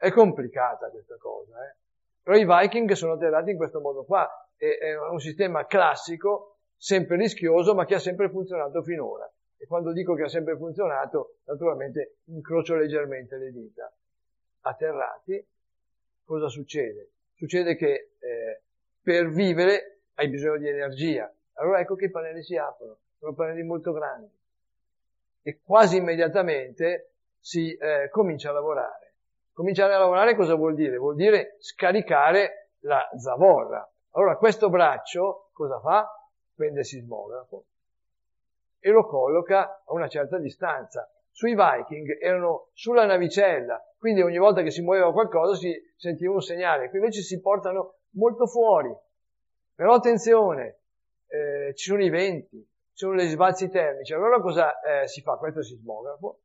È 0.03 0.11
complicata 0.11 0.90
questa 0.90 1.16
cosa, 1.16 1.64
eh? 1.64 1.76
Però 2.24 2.36
i 2.36 2.44
Viking 2.44 2.90
sono 2.94 3.12
atterrati 3.12 3.53
in 3.53 3.57
questo 3.57 3.78
modo 3.78 4.03
qua. 4.03 4.28
È, 4.57 4.96
un 4.96 5.20
sistema 5.20 5.64
classico, 5.64 6.57
sempre 6.76 7.16
rischioso, 7.16 7.72
ma 7.72 7.84
che 7.84 7.94
ha 7.94 8.00
sempre 8.00 8.28
funzionato 8.28 8.82
finora. 8.82 9.32
E 9.57 9.64
quando 9.64 9.92
dico 9.92 10.14
che 10.14 10.22
ha 10.22 10.28
sempre 10.28 10.57
funzionato, 10.57 11.36
naturalmente 11.44 12.16
incrocio 12.24 12.74
leggermente 12.74 13.36
le 13.36 13.53
dita. 13.53 13.92
Atterrati, 14.62 15.46
cosa 16.24 16.48
succede? 16.48 17.11
succede 17.36 17.76
che 17.76 18.11
eh, 18.18 18.62
per 19.00 19.28
vivere 19.28 20.00
hai 20.14 20.28
bisogno 20.30 20.57
di 20.57 20.68
energia. 20.68 21.32
Allora 21.55 21.78
ecco 21.78 21.94
che 21.94 22.07
i 22.07 22.11
pannelli 22.11 22.42
si 22.42 22.57
aprono, 22.57 22.98
sono 23.20 23.34
pannelli 23.34 23.62
molto 23.62 23.92
grandi. 23.92 24.34
E 25.42 25.61
quasi 25.62 25.98
immediatamente 25.98 27.12
si 27.38 27.72
eh, 27.76 28.09
comincia 28.11 28.50
a 28.50 28.55
lavorare. 28.55 29.11
Cominciare 29.53 29.94
a 29.94 29.98
lavorare 29.98 30.34
cosa 30.34 30.55
vuol 30.55 30.74
dire? 30.74 30.96
Vuol 30.96 31.14
dire 31.14 31.57
scaricare 31.61 32.70
la 32.80 33.07
zavorra. 33.18 33.86
Allora 34.12 34.36
questo 34.36 34.70
braccio 34.70 35.50
cosa 35.53 35.78
fa? 35.80 36.07
Prende 36.55 36.80
il 36.80 36.86
sismografo 36.86 37.66
e 38.84 38.90
lo 38.90 39.07
colloca 39.07 39.82
a 39.86 39.92
una 39.92 40.09
certa 40.09 40.38
distanza. 40.38 41.09
Sui 41.30 41.55
Viking 41.55 42.18
erano 42.20 42.70
sulla 42.72 43.07
navicella, 43.07 43.80
quindi 43.96 44.22
ogni 44.22 44.38
volta 44.38 44.62
che 44.62 44.70
si 44.70 44.82
muoveva 44.82 45.12
qualcosa 45.12 45.55
si 45.55 45.72
sentiva 45.96 46.34
un 46.34 46.42
segnale. 46.42 46.88
Qui 46.88 46.98
invece 46.98 47.22
si 47.22 47.40
portano 47.40 48.00
molto 48.14 48.46
fuori. 48.46 48.94
Però 49.74 49.94
attenzione, 49.94 50.80
eh, 51.28 51.74
ci 51.74 51.90
sono 51.90 52.03
i 52.03 52.11
venti, 52.11 52.59
ci 52.59 53.05
sono 53.05 53.14
gli 53.14 53.28
sbalzi 53.28 53.70
termici. 53.70 54.12
Allora 54.12 54.40
cosa 54.40 54.80
eh, 54.80 55.07
si 55.07 55.22
fa? 55.22 55.36
Questo 55.36 55.62
sismografo 55.62 56.40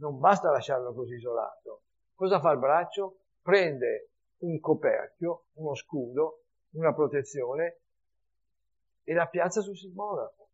non 0.00 0.18
basta 0.18 0.50
lasciarlo 0.50 0.92
così 0.92 1.14
isolato. 1.14 1.82
Cosa 2.20 2.38
fa 2.38 2.50
il 2.50 2.58
braccio? 2.58 3.20
Prende 3.40 4.10
un 4.40 4.60
coperchio, 4.60 5.44
uno 5.54 5.74
scudo, 5.74 6.42
una 6.72 6.92
protezione 6.92 7.78
e 9.04 9.14
la 9.14 9.24
piazza 9.24 9.62
sul 9.62 9.74
sismografo. 9.74 10.48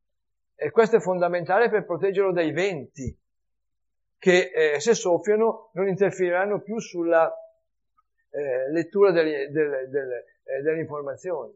E 0.55 0.71
questo 0.71 0.99
è 0.99 1.01
fondamentale 1.01 1.69
per 1.69 1.85
proteggerlo 1.85 2.31
dai 2.31 2.53
venti 2.53 3.21
che 4.17 4.53
eh, 4.55 4.79
se 4.79 4.95
soffiano 4.95 5.71
non 5.73 5.89
interferiranno 5.89 6.61
più 6.61 6.79
sulla 6.79 7.35
eh, 8.31 8.71
lettura 8.71 9.11
delle, 9.11 9.51
delle, 9.51 9.89
delle, 9.89 10.25
eh, 10.45 10.63
delle, 10.63 10.79
informazioni. 10.79 11.53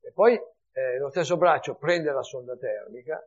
E 0.00 0.12
poi 0.12 0.32
eh, 0.32 0.96
lo 0.96 1.10
stesso 1.10 1.36
braccio 1.36 1.74
prende 1.74 2.10
la 2.10 2.22
sonda 2.22 2.56
termica, 2.56 3.22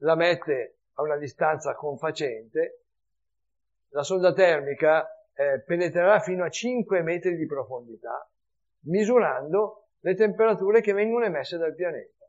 la 0.00 0.14
mette 0.14 0.80
a 0.92 1.00
una 1.00 1.16
distanza 1.16 1.74
confacente, 1.74 2.80
la 3.92 4.02
sonda 4.02 4.34
termica 4.34 5.06
eh, 5.42 5.60
penetrerà 5.60 6.20
fino 6.20 6.44
a 6.44 6.48
5 6.48 7.02
metri 7.02 7.36
di 7.36 7.46
profondità, 7.46 8.28
misurando 8.84 9.88
le 10.00 10.14
temperature 10.14 10.80
che 10.80 10.92
vengono 10.92 11.24
emesse 11.24 11.56
dal 11.56 11.74
pianeta. 11.74 12.28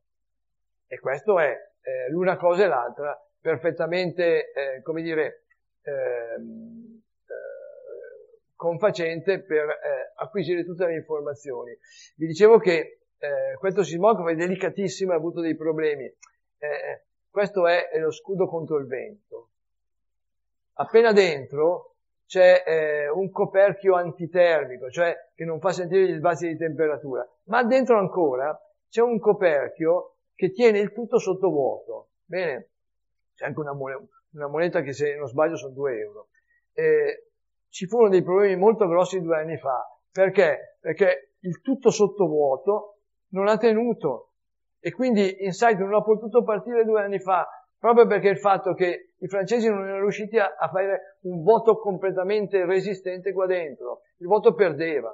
E 0.88 1.00
questo 1.00 1.40
è 1.40 1.52
eh, 1.82 2.10
l'una 2.10 2.38
cosa 2.38 2.64
e 2.64 2.68
l'altra 2.68 3.18
perfettamente, 3.40 4.52
eh, 4.52 4.82
come 4.82 5.02
dire, 5.02 5.46
ehm, 5.82 7.02
eh, 7.26 8.46
confacente 8.56 9.42
per 9.42 9.70
eh, 9.70 10.14
acquisire 10.16 10.64
tutte 10.64 10.86
le 10.86 10.96
informazioni. 10.96 11.78
Vi 12.16 12.26
dicevo 12.26 12.58
che 12.58 13.00
eh, 13.18 13.56
questo 13.58 13.84
sismografo 13.84 14.30
è 14.30 14.36
delicatissimo 14.36 15.12
ha 15.12 15.16
avuto 15.16 15.42
dei 15.42 15.56
problemi. 15.56 16.12
Questo 17.30 17.68
è 17.68 17.90
lo 17.98 18.12
scudo 18.12 18.48
contro 18.48 18.78
il 18.78 18.88
vento. 18.88 19.50
Appena 20.76 21.12
dentro 21.12 21.93
c'è 22.26 22.64
eh, 22.66 23.10
un 23.10 23.30
coperchio 23.30 23.96
antitermico, 23.96 24.90
cioè 24.90 25.16
che 25.36 25.46
non 25.46 25.60
fa 25.60 25.72
sentire 25.72 26.08
gli 26.08 26.16
sbalzi 26.16 26.48
di 26.48 26.58
temperatura, 26.58 27.28
ma 27.46 27.64
dentro 27.64 28.00
ancora 28.00 28.58
c'è 28.90 29.02
un 29.02 29.20
coperchio 29.20 30.16
che 30.36 30.52
tiene 30.52 30.80
il 30.80 30.92
tutto 30.94 31.20
sotto 31.20 31.50
vuoto. 31.50 32.10
Bene, 32.26 32.70
c'è 33.36 33.46
anche 33.46 33.60
una, 33.60 33.74
moneta, 33.74 34.04
una 34.34 34.48
moneta 34.48 34.82
che 34.82 34.94
se 34.94 35.16
non 35.16 35.28
sbaglio 35.28 35.56
sono 35.56 35.74
2 35.74 36.00
euro. 36.00 36.28
Eh, 36.74 37.28
ci 37.70 37.88
furono 37.88 38.10
dei 38.10 38.24
problemi 38.24 38.56
molto 38.56 38.88
grossi 38.88 39.22
due 39.22 39.38
anni 39.38 39.58
fa. 39.58 39.84
Perché? 40.12 40.78
Perché 40.80 41.36
il 41.40 41.62
tutto 41.62 41.90
sotto 41.90 42.28
vuoto 42.28 43.00
non 43.30 43.48
ha 43.48 43.58
tenuto 43.58 44.34
e 44.80 44.92
quindi 44.92 45.44
Insight 45.44 45.80
non 45.80 45.94
ha 45.94 46.02
potuto 46.02 46.44
partire 46.44 46.86
due 46.86 47.02
anni 47.02 47.20
fa 47.20 47.48
proprio 47.84 48.08
perché 48.08 48.30
il 48.30 48.40
fatto 48.40 48.74
che 48.74 49.10
i 49.18 49.28
francesi 49.28 49.68
non 49.68 49.84
erano 49.84 50.04
riusciti 50.04 50.40
a, 50.40 50.56
a 50.58 50.70
fare 50.70 51.18
un 51.24 51.44
voto 51.44 51.78
completamente 51.78 52.64
resistente 52.66 53.34
qua 53.34 53.46
dentro. 53.46 54.04
Il 54.20 54.28
voto 54.28 54.54
perdeva. 54.54 55.14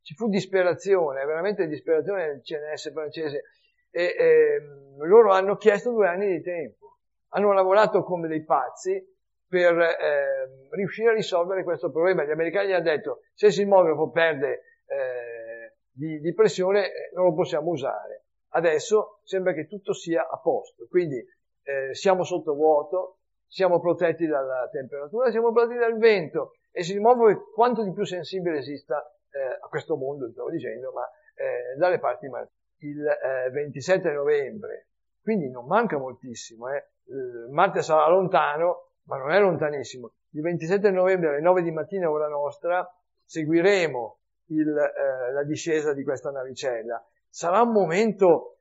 Ci 0.00 0.14
fu 0.14 0.30
disperazione, 0.30 1.26
veramente 1.26 1.66
disperazione 1.66 2.26
nel 2.26 2.40
CNS 2.40 2.90
francese 2.90 3.42
e 3.90 4.02
eh, 4.02 4.60
loro 5.06 5.32
hanno 5.32 5.56
chiesto 5.56 5.90
due 5.90 6.08
anni 6.08 6.28
di 6.28 6.40
tempo. 6.40 7.00
Hanno 7.32 7.52
lavorato 7.52 8.02
come 8.02 8.28
dei 8.28 8.44
pazzi 8.44 8.98
per 9.46 9.78
eh, 9.78 10.68
riuscire 10.70 11.10
a 11.10 11.12
risolvere 11.12 11.64
questo 11.64 11.90
problema. 11.90 12.24
Gli 12.24 12.30
americani 12.30 12.72
hanno 12.72 12.82
detto 12.82 13.20
se 13.34 13.48
il 13.48 13.52
sismografo 13.52 14.10
perde 14.10 14.52
eh, 14.86 15.74
di, 15.90 16.18
di, 16.18 16.32
pressione 16.32 16.86
eh, 16.86 17.10
non 17.12 17.26
lo 17.26 17.34
possiamo 17.34 17.68
usare. 17.68 18.24
Adesso 18.52 19.20
sembra 19.22 19.52
che 19.52 19.66
tutto 19.66 19.92
sia 19.92 20.26
a 20.26 20.40
posto, 20.40 20.86
quindi 20.88 21.22
eh, 21.62 21.94
siamo 21.94 22.24
sotto 22.24 22.54
vuoto, 22.54 23.18
siamo 23.46 23.80
protetti 23.80 24.26
dalla 24.26 24.68
temperatura, 24.70 25.30
siamo 25.30 25.52
protetti 25.52 25.78
dal 25.78 25.98
vento 25.98 26.52
e 26.70 26.82
sismografo 26.82 27.28
è 27.28 27.52
quanto 27.54 27.82
di 27.82 27.92
più 27.92 28.04
sensibile 28.04 28.58
esista 28.58 29.02
eh, 29.30 29.58
a 29.60 29.68
questo 29.68 29.96
mondo, 29.96 30.30
stavo 30.30 30.50
dicendo, 30.50 30.92
ma 30.92 31.08
dalle 31.78 31.98
parti 31.98 32.28
marziane 32.28 32.58
il 32.80 33.06
eh, 33.06 33.50
27 33.50 34.10
novembre, 34.12 34.88
quindi 35.22 35.50
non 35.50 35.66
manca 35.66 35.98
moltissimo, 35.98 36.68
eh. 36.68 36.88
Marte 37.50 37.82
sarà 37.82 38.08
lontano, 38.08 38.92
ma 39.04 39.16
non 39.16 39.32
è 39.32 39.40
lontanissimo. 39.40 40.12
Il 40.30 40.42
27 40.42 40.90
novembre 40.90 41.30
alle 41.30 41.40
9 41.40 41.62
di 41.62 41.72
mattina 41.72 42.08
ora 42.08 42.28
nostra 42.28 42.88
seguiremo 43.24 44.18
il, 44.46 44.68
eh, 44.68 45.32
la 45.32 45.42
discesa 45.42 45.92
di 45.92 46.04
questa 46.04 46.30
navicella. 46.30 47.04
Sarà 47.28 47.62
un 47.62 47.72
momento, 47.72 48.58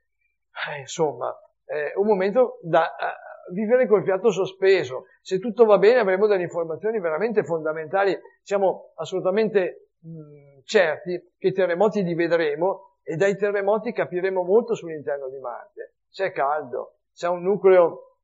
eh, 0.67 0.79
insomma, 0.79 1.31
eh, 1.69 1.93
un 1.95 2.07
momento 2.07 2.59
da 2.63 2.95
eh, 2.95 3.53
vivere 3.53 3.87
col 3.87 4.03
fiato 4.03 4.31
sospeso. 4.31 5.05
Se 5.21 5.39
tutto 5.39 5.65
va 5.65 5.77
bene 5.77 5.99
avremo 5.99 6.27
delle 6.27 6.43
informazioni 6.43 6.99
veramente 6.99 7.43
fondamentali. 7.43 8.17
Siamo 8.41 8.91
assolutamente 8.95 9.91
mh, 9.99 10.61
certi 10.63 11.33
che 11.37 11.47
i 11.47 11.53
terremoti 11.53 12.03
li 12.03 12.15
vedremo 12.15 12.95
e 13.03 13.15
dai 13.15 13.35
terremoti 13.35 13.91
capiremo 13.91 14.43
molto 14.43 14.73
sull'interno 14.73 15.29
di 15.29 15.39
Marte. 15.39 15.95
Se 16.07 16.25
è 16.25 16.31
caldo, 16.31 16.97
se 17.11 17.27
ha 17.27 17.31
un 17.31 17.43
nucleo 17.43 18.17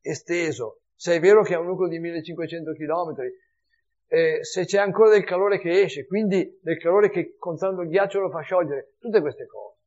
esteso, 0.00 0.80
se 0.94 1.16
è 1.16 1.20
vero 1.20 1.42
che 1.42 1.54
ha 1.54 1.60
un 1.60 1.66
nucleo 1.66 1.88
di 1.88 1.98
1500 1.98 2.72
km, 2.72 3.14
eh, 4.10 4.42
se 4.42 4.64
c'è 4.64 4.78
ancora 4.78 5.10
del 5.10 5.24
calore 5.24 5.58
che 5.58 5.82
esce, 5.82 6.06
quindi 6.06 6.58
del 6.62 6.78
calore 6.78 7.10
che 7.10 7.36
contando 7.36 7.82
il 7.82 7.88
ghiaccio 7.88 8.20
lo 8.20 8.30
fa 8.30 8.40
sciogliere, 8.40 8.94
tutte 8.98 9.20
queste 9.20 9.46
cose. 9.46 9.77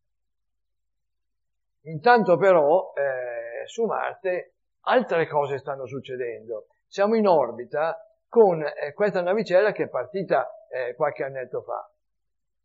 Intanto 1.83 2.37
però 2.37 2.93
eh, 2.93 3.67
su 3.67 3.85
Marte 3.85 4.55
altre 4.81 5.27
cose 5.27 5.57
stanno 5.57 5.85
succedendo. 5.85 6.67
Siamo 6.87 7.15
in 7.15 7.27
orbita 7.27 7.97
con 8.27 8.61
eh, 8.63 8.93
questa 8.93 9.21
navicella 9.21 9.71
che 9.71 9.83
è 9.83 9.89
partita 9.89 10.49
eh, 10.69 10.93
qualche 10.95 11.23
annetto 11.23 11.61
fa. 11.61 11.89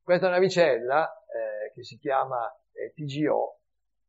Questa 0.02 0.28
navicella 0.28 1.24
eh, 1.26 1.72
che 1.72 1.82
si 1.82 1.98
chiama 1.98 2.48
eh, 2.72 2.92
TGO, 2.92 3.58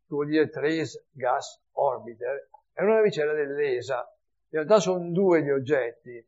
che 0.08 0.14
vuol 0.14 0.28
dire 0.28 0.50
Trace 0.50 1.08
Gas 1.12 1.64
Orbiter, 1.74 2.50
è 2.74 2.82
una 2.84 2.96
navicella 2.96 3.34
dell'ESA. 3.34 3.98
In 4.50 4.60
realtà 4.60 4.80
sono 4.80 5.10
due 5.12 5.42
gli 5.42 5.50
oggetti, 5.50 6.26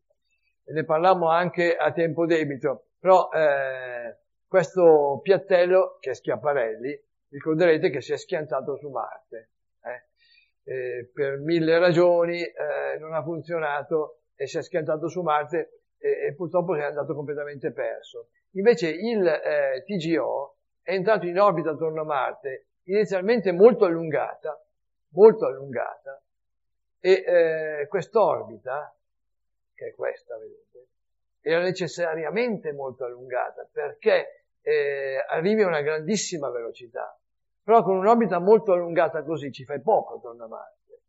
ne 0.66 0.84
parlammo 0.84 1.30
anche 1.30 1.76
a 1.76 1.92
tempo 1.92 2.26
debito, 2.26 2.90
però 3.00 3.30
eh, 3.32 4.18
questo 4.48 5.20
piattello, 5.22 5.98
che 6.00 6.12
è 6.12 6.14
Schiaparelli, 6.14 7.00
ricorderete 7.30 7.90
che 7.90 8.02
si 8.02 8.14
è 8.14 8.18
schiantato 8.18 8.76
su 8.78 8.90
Marte. 8.90 9.52
Eh. 9.82 11.10
per 11.14 11.40
mille 11.40 11.80
ragioni 11.80 12.44
eh, 12.44 12.98
non 13.00 13.14
ha 13.14 13.24
funzionato 13.24 14.24
e 14.36 14.46
si 14.46 14.58
è 14.58 14.62
schiantato 14.62 15.08
su 15.08 15.22
Marte 15.22 15.84
e, 15.98 16.28
e 16.28 16.36
purtroppo 16.36 16.76
è 16.76 16.84
andato 16.84 17.14
completamente 17.14 17.72
perso. 17.72 18.30
Invece 18.52 18.90
il 18.90 19.26
eh, 19.26 19.84
TGO 19.86 20.58
è 20.82 20.94
entrato 20.94 21.28
in 21.28 21.40
orbita 21.40 21.72
attorno 21.72 22.02
a 22.02 22.06
Marte, 22.06 22.68
inizialmente 22.84 23.52
molto 23.52 23.86
allungata, 23.86 24.60
molto 25.10 25.46
allungata, 25.46 26.22
e 27.00 27.12
eh, 27.26 27.88
quest'orbita, 27.88 28.96
che 29.74 29.88
è 29.88 29.94
questa, 29.94 30.38
vedete, 30.38 30.88
era 31.42 31.62
necessariamente 31.62 32.74
molto 32.74 33.06
allungata 33.06 33.68
perché 33.72 34.46
eh, 34.62 35.24
arrivi 35.28 35.62
a 35.62 35.68
una 35.68 35.82
grandissima 35.82 36.50
velocità. 36.50 37.19
Però 37.70 37.84
con 37.84 37.98
un'orbita 37.98 38.40
molto 38.40 38.72
allungata 38.74 39.22
così 39.22 39.52
ci 39.52 39.64
fai 39.64 39.80
poco 39.80 40.16
attorno 40.16 40.46
a 40.46 40.48
Marte. 40.48 41.02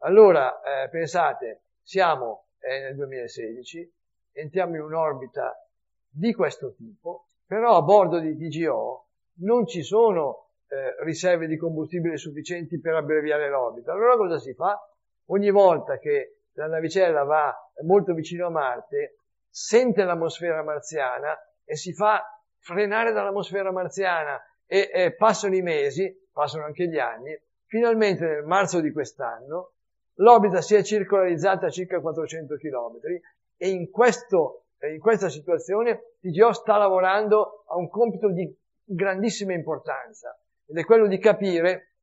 Allora, 0.00 0.60
eh, 0.60 0.90
pensate, 0.90 1.62
siamo 1.80 2.48
eh, 2.58 2.80
nel 2.80 2.96
2016, 2.96 3.90
entriamo 4.32 4.74
in 4.74 4.82
un'orbita 4.82 5.54
di 6.10 6.34
questo 6.34 6.74
tipo, 6.74 7.28
però 7.46 7.76
a 7.78 7.80
bordo 7.80 8.18
di 8.18 8.36
TGO 8.36 9.06
non 9.36 9.66
ci 9.66 9.82
sono 9.82 10.48
eh, 10.68 11.02
riserve 11.02 11.46
di 11.46 11.56
combustibile 11.56 12.18
sufficienti 12.18 12.78
per 12.78 12.94
abbreviare 12.94 13.48
l'orbita. 13.48 13.92
Allora 13.92 14.14
cosa 14.18 14.38
si 14.38 14.52
fa? 14.52 14.78
Ogni 15.28 15.50
volta 15.50 15.96
che 15.96 16.40
la 16.56 16.66
navicella 16.66 17.24
va 17.24 17.56
molto 17.84 18.12
vicino 18.12 18.48
a 18.48 18.50
Marte, 18.50 19.16
sente 19.48 20.04
l'atmosfera 20.04 20.62
marziana 20.62 21.34
e 21.64 21.74
si 21.74 21.94
fa 21.94 22.22
frenare 22.58 23.12
dall'atmosfera 23.12 23.72
marziana 23.72 24.38
e, 24.72 24.90
e 24.90 25.12
passano 25.12 25.54
i 25.54 25.60
mesi, 25.60 26.10
passano 26.32 26.64
anche 26.64 26.88
gli 26.88 26.98
anni, 26.98 27.38
finalmente 27.66 28.24
nel 28.24 28.44
marzo 28.44 28.80
di 28.80 28.90
quest'anno 28.90 29.72
l'orbita 30.14 30.62
si 30.62 30.74
è 30.74 30.82
circolarizzata 30.82 31.66
a 31.66 31.70
circa 31.70 32.00
400 32.00 32.56
km 32.56 32.98
e 33.58 33.68
in, 33.68 33.90
questo, 33.90 34.64
in 34.80 34.98
questa 34.98 35.28
situazione 35.28 36.14
TGO 36.20 36.52
sta 36.52 36.78
lavorando 36.78 37.64
a 37.68 37.76
un 37.76 37.90
compito 37.90 38.30
di 38.30 38.50
grandissima 38.82 39.52
importanza 39.52 40.34
ed 40.66 40.78
è 40.78 40.84
quello 40.86 41.06
di 41.06 41.18
capire 41.18 41.96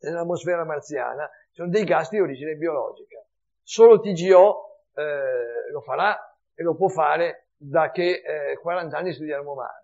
nell'atmosfera 0.00 0.66
marziana 0.66 1.26
ci 1.48 1.60
sono 1.60 1.70
dei 1.70 1.84
gas 1.84 2.10
di 2.10 2.20
origine 2.20 2.56
biologica. 2.56 3.24
Solo 3.62 4.00
TGO 4.00 4.82
eh, 4.94 5.70
lo 5.70 5.80
farà 5.80 6.36
e 6.54 6.62
lo 6.62 6.74
può 6.74 6.88
fare 6.88 7.46
da 7.56 7.90
che 7.90 8.22
eh, 8.22 8.58
40 8.58 8.98
anni 8.98 9.14
studiamo 9.14 9.54
Marte. 9.54 9.81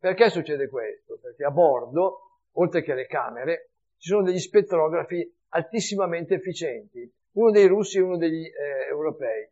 Perché 0.00 0.30
succede 0.30 0.66
questo? 0.68 1.18
Perché 1.20 1.44
a 1.44 1.50
bordo, 1.50 2.38
oltre 2.52 2.82
che 2.82 2.94
le 2.94 3.06
camere, 3.06 3.72
ci 3.98 4.08
sono 4.08 4.22
degli 4.22 4.38
spettrografi 4.38 5.30
altissimamente 5.50 6.36
efficienti, 6.36 7.06
uno 7.32 7.50
dei 7.50 7.66
russi 7.66 7.98
e 7.98 8.00
uno 8.00 8.16
degli 8.16 8.46
eh, 8.46 8.86
europei. 8.88 9.46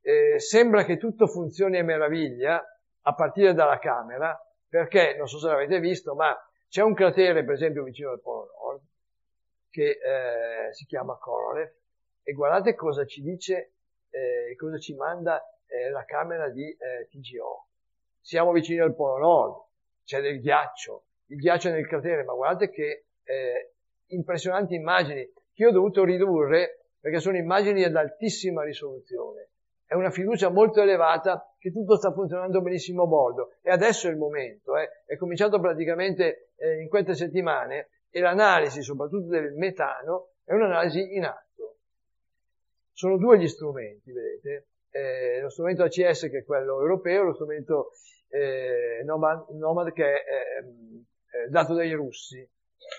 Eh, 0.00 0.40
sembra 0.40 0.84
che 0.84 0.96
tutto 0.96 1.26
funzioni 1.26 1.78
a 1.78 1.84
meraviglia 1.84 2.64
a 3.02 3.14
partire 3.14 3.52
dalla 3.52 3.78
camera, 3.78 4.34
perché, 4.66 5.14
non 5.18 5.28
so 5.28 5.38
se 5.38 5.48
l'avete 5.48 5.78
visto, 5.78 6.14
ma 6.14 6.34
c'è 6.70 6.80
un 6.80 6.94
cratere, 6.94 7.44
per 7.44 7.52
esempio, 7.52 7.82
vicino 7.82 8.12
al 8.12 8.20
Polo 8.22 8.48
Nord, 8.62 8.82
che 9.68 9.90
eh, 9.90 10.72
si 10.72 10.86
chiama 10.86 11.18
Korolev, 11.18 11.70
e 12.22 12.32
guardate 12.32 12.74
cosa 12.74 13.04
ci 13.04 13.20
dice, 13.20 13.72
eh, 14.08 14.56
cosa 14.56 14.78
ci 14.78 14.94
manda 14.94 15.38
eh, 15.66 15.90
la 15.90 16.04
camera 16.06 16.48
di 16.48 16.64
eh, 16.64 17.08
TGO. 17.10 17.66
Siamo 18.20 18.52
vicini 18.52 18.80
al 18.80 18.94
Polo 18.94 19.18
Nord, 19.18 19.54
c'è 20.04 20.20
del 20.20 20.40
ghiaccio, 20.40 21.04
il 21.26 21.36
ghiaccio 21.36 21.70
nel 21.70 21.86
cratere, 21.86 22.24
ma 22.24 22.34
guardate 22.34 22.70
che 22.70 23.06
eh, 23.22 23.72
impressionanti 24.08 24.74
immagini 24.74 25.28
che 25.52 25.66
ho 25.66 25.70
dovuto 25.70 26.04
ridurre 26.04 26.86
perché 27.00 27.20
sono 27.20 27.36
immagini 27.36 27.82
ad 27.84 27.96
altissima 27.96 28.62
risoluzione. 28.62 29.48
È 29.86 29.94
una 29.94 30.10
fiducia 30.10 30.50
molto 30.50 30.80
elevata 30.82 31.52
che 31.58 31.72
tutto 31.72 31.96
sta 31.96 32.12
funzionando 32.12 32.60
benissimo 32.60 33.02
a 33.02 33.06
bordo. 33.06 33.54
E 33.62 33.70
adesso 33.70 34.06
è 34.06 34.10
il 34.10 34.18
momento, 34.18 34.76
eh. 34.76 35.02
è 35.04 35.16
cominciato 35.16 35.58
praticamente 35.58 36.50
eh, 36.56 36.80
in 36.80 36.88
queste 36.88 37.14
settimane 37.14 37.88
e 38.08 38.20
l'analisi, 38.20 38.82
soprattutto 38.82 39.28
del 39.28 39.52
metano, 39.54 40.30
è 40.44 40.52
un'analisi 40.52 41.16
in 41.16 41.24
atto. 41.24 41.78
Sono 42.92 43.16
due 43.16 43.38
gli 43.38 43.48
strumenti, 43.48 44.12
vedete, 44.12 44.66
eh, 44.90 45.40
lo 45.40 45.50
strumento 45.50 45.82
ACS 45.84 46.28
che 46.30 46.38
è 46.38 46.44
quello 46.44 46.80
europeo, 46.80 47.22
lo 47.22 47.34
strumento 47.34 47.90
eh, 48.28 49.02
Nomad, 49.04 49.48
Nomad, 49.50 49.92
che 49.92 50.04
è 50.04 50.16
eh, 50.62 51.48
dato 51.48 51.74
dai 51.74 51.92
russi. 51.92 52.46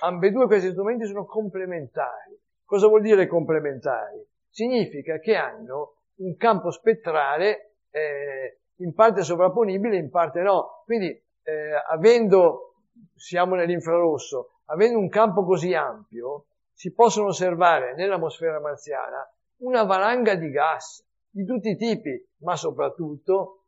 Ambedue 0.01 0.45
questi 0.45 0.69
strumenti 0.69 1.05
sono 1.05 1.25
complementari. 1.25 2.39
Cosa 2.63 2.87
vuol 2.87 3.01
dire 3.01 3.27
complementari? 3.27 4.25
Significa 4.49 5.19
che 5.19 5.35
hanno 5.35 5.95
un 6.17 6.35
campo 6.37 6.71
spettrale 6.71 7.75
eh, 7.89 8.59
in 8.77 8.93
parte 8.93 9.23
sovrapponibile, 9.23 9.97
in 9.97 10.09
parte 10.09 10.41
no. 10.41 10.83
Quindi, 10.85 11.09
eh, 11.43 11.71
avendo, 11.89 12.75
siamo 13.15 13.55
nell'infrarosso, 13.55 14.61
avendo 14.65 14.99
un 14.99 15.09
campo 15.09 15.43
così 15.43 15.73
ampio, 15.73 16.45
si 16.73 16.93
possono 16.93 17.27
osservare 17.27 17.93
nell'atmosfera 17.95 18.59
marziana 18.59 19.29
una 19.57 19.83
valanga 19.83 20.35
di 20.35 20.49
gas 20.49 21.05
di 21.31 21.45
tutti 21.45 21.69
i 21.69 21.77
tipi, 21.77 22.23
ma 22.39 22.55
soprattutto 22.55 23.65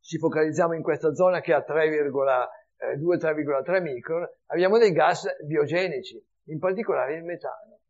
ci 0.00 0.18
focalizziamo 0.18 0.74
in 0.74 0.82
questa 0.82 1.14
zona 1.14 1.40
che 1.40 1.52
ha 1.52 1.64
3,2-3,3 1.66 3.82
micron, 3.82 4.28
abbiamo 4.46 4.78
dei 4.78 4.92
gas 4.92 5.26
biogenici, 5.44 6.24
in 6.44 6.58
particolare 6.58 7.16
il 7.16 7.24
metano. 7.24 7.80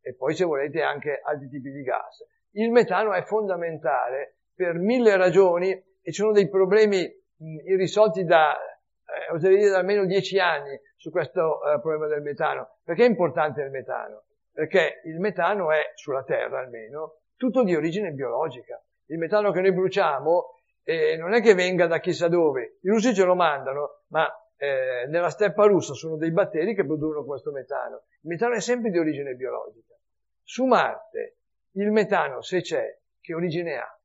E 0.00 0.14
poi 0.14 0.34
se 0.34 0.44
volete 0.44 0.82
anche 0.82 1.20
altri 1.22 1.48
tipi 1.48 1.70
di 1.70 1.82
gas. 1.82 2.24
Il 2.52 2.70
metano 2.70 3.12
è 3.12 3.22
fondamentale 3.22 4.36
per 4.54 4.74
mille 4.74 5.16
ragioni 5.16 5.70
e 5.70 6.12
ci 6.12 6.20
sono 6.20 6.32
dei 6.32 6.48
problemi 6.48 7.06
irrisolti 7.66 8.24
da, 8.24 8.56
eh, 8.56 9.34
oserei 9.34 9.58
dire, 9.58 9.70
da 9.70 9.78
almeno 9.78 10.04
dieci 10.06 10.38
anni 10.38 10.80
su 10.96 11.10
questo 11.10 11.60
eh, 11.64 11.80
problema 11.80 12.06
del 12.06 12.22
metano. 12.22 12.76
Perché 12.82 13.04
è 13.04 13.08
importante 13.08 13.62
il 13.62 13.70
metano? 13.70 14.22
Perché 14.52 15.02
il 15.04 15.20
metano 15.20 15.70
è, 15.70 15.92
sulla 15.94 16.24
Terra 16.24 16.60
almeno, 16.60 17.18
tutto 17.38 17.62
di 17.62 17.74
origine 17.74 18.10
biologica. 18.10 18.82
Il 19.06 19.16
metano 19.16 19.50
che 19.52 19.62
noi 19.62 19.72
bruciamo 19.72 20.56
eh, 20.82 21.16
non 21.16 21.32
è 21.32 21.40
che 21.40 21.54
venga 21.54 21.86
da 21.86 22.00
chissà 22.00 22.28
dove, 22.28 22.78
i 22.82 22.88
russi 22.88 23.14
ce 23.14 23.24
lo 23.24 23.34
mandano, 23.34 24.02
ma 24.08 24.26
eh, 24.56 25.06
nella 25.08 25.30
steppa 25.30 25.64
russa 25.64 25.94
sono 25.94 26.16
dei 26.16 26.32
batteri 26.32 26.74
che 26.74 26.84
producono 26.84 27.24
questo 27.24 27.50
metano. 27.52 28.02
Il 28.22 28.28
metano 28.28 28.54
è 28.54 28.60
sempre 28.60 28.90
di 28.90 28.98
origine 28.98 29.34
biologica. 29.34 29.94
Su 30.42 30.66
Marte 30.66 31.36
il 31.72 31.90
metano, 31.92 32.42
se 32.42 32.60
c'è, 32.60 32.98
che 33.20 33.34
origine 33.34 33.76
ha? 33.76 33.98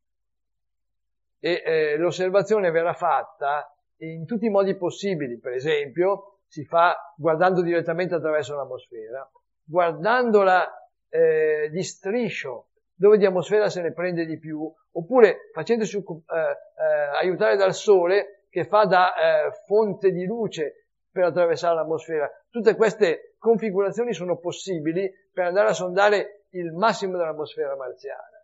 E 1.39 1.63
eh, 1.65 1.97
l'osservazione 1.97 2.71
verrà 2.71 2.93
fatta 2.93 3.67
in 3.97 4.25
tutti 4.25 4.45
i 4.45 4.49
modi 4.49 4.75
possibili, 4.75 5.39
per 5.39 5.53
esempio 5.53 6.39
si 6.47 6.65
fa 6.65 6.95
guardando 7.17 7.61
direttamente 7.61 8.13
attraverso 8.13 8.55
l'atmosfera, 8.55 9.29
guardandola 9.63 10.89
eh, 11.09 11.69
di 11.71 11.81
striscio, 11.81 12.67
dove 12.96 13.18
di 13.18 13.26
atmosfera 13.26 13.70
se 13.70 13.82
ne 13.82 13.94
prende 13.94 14.26
di 14.26 14.38
più, 14.38 14.72
oppure 14.91 15.50
facendosi 15.52 15.98
eh, 15.98 16.02
eh, 16.02 17.18
aiutare 17.20 17.56
dal 17.56 17.74
sole 17.74 18.46
che 18.50 18.66
fa 18.66 18.86
da 18.86 19.14
eh, 19.16 19.52
fonte 19.66 20.12
di 20.12 20.26
luce 20.26 20.88
per 21.12 21.26
attraversare 21.26 21.76
l'atmosfera. 21.76 22.30
Tutte 22.50 22.76
queste 22.76 23.36
configurazioni 23.38 24.14
sono 24.14 24.38
possibili 24.38 25.12
per 25.32 25.46
andare 25.46 25.70
a 25.70 25.74
sondare 25.74 26.46
il 26.52 26.72
massimo 26.72 27.18
dell'atmosfera 27.18 27.76
marziana. 27.76 28.44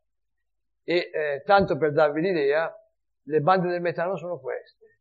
E 0.83 1.09
eh, 1.13 1.43
tanto 1.45 1.77
per 1.77 1.91
darvi 1.91 2.21
l'idea, 2.21 2.73
le 3.23 3.39
bande 3.41 3.69
del 3.69 3.81
metano 3.81 4.17
sono 4.17 4.39
queste. 4.39 4.97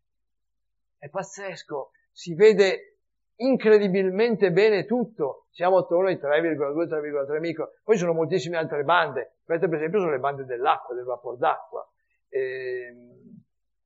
È 0.99 1.09
pazzesco, 1.09 1.93
si 2.11 2.35
vede 2.35 2.98
incredibilmente 3.41 4.51
bene 4.51 4.85
tutto, 4.85 5.47
siamo 5.51 5.79
attorno 5.79 6.09
ai 6.09 6.17
3,2-3,3 6.17 7.39
micro, 7.39 7.71
poi 7.85 7.95
ci 7.95 8.01
sono 8.01 8.15
moltissime 8.15 8.57
altre 8.57 8.85
bande, 8.85 9.39
queste 9.45 9.69
per 9.69 9.79
esempio 9.79 10.01
sono 10.01 10.13
le 10.13 10.19
bande 10.19 10.45
dell'acqua, 10.45 10.95
del 10.95 11.05
vapor 11.05 11.37
d'acqua. 11.37 11.89
E 12.29 12.95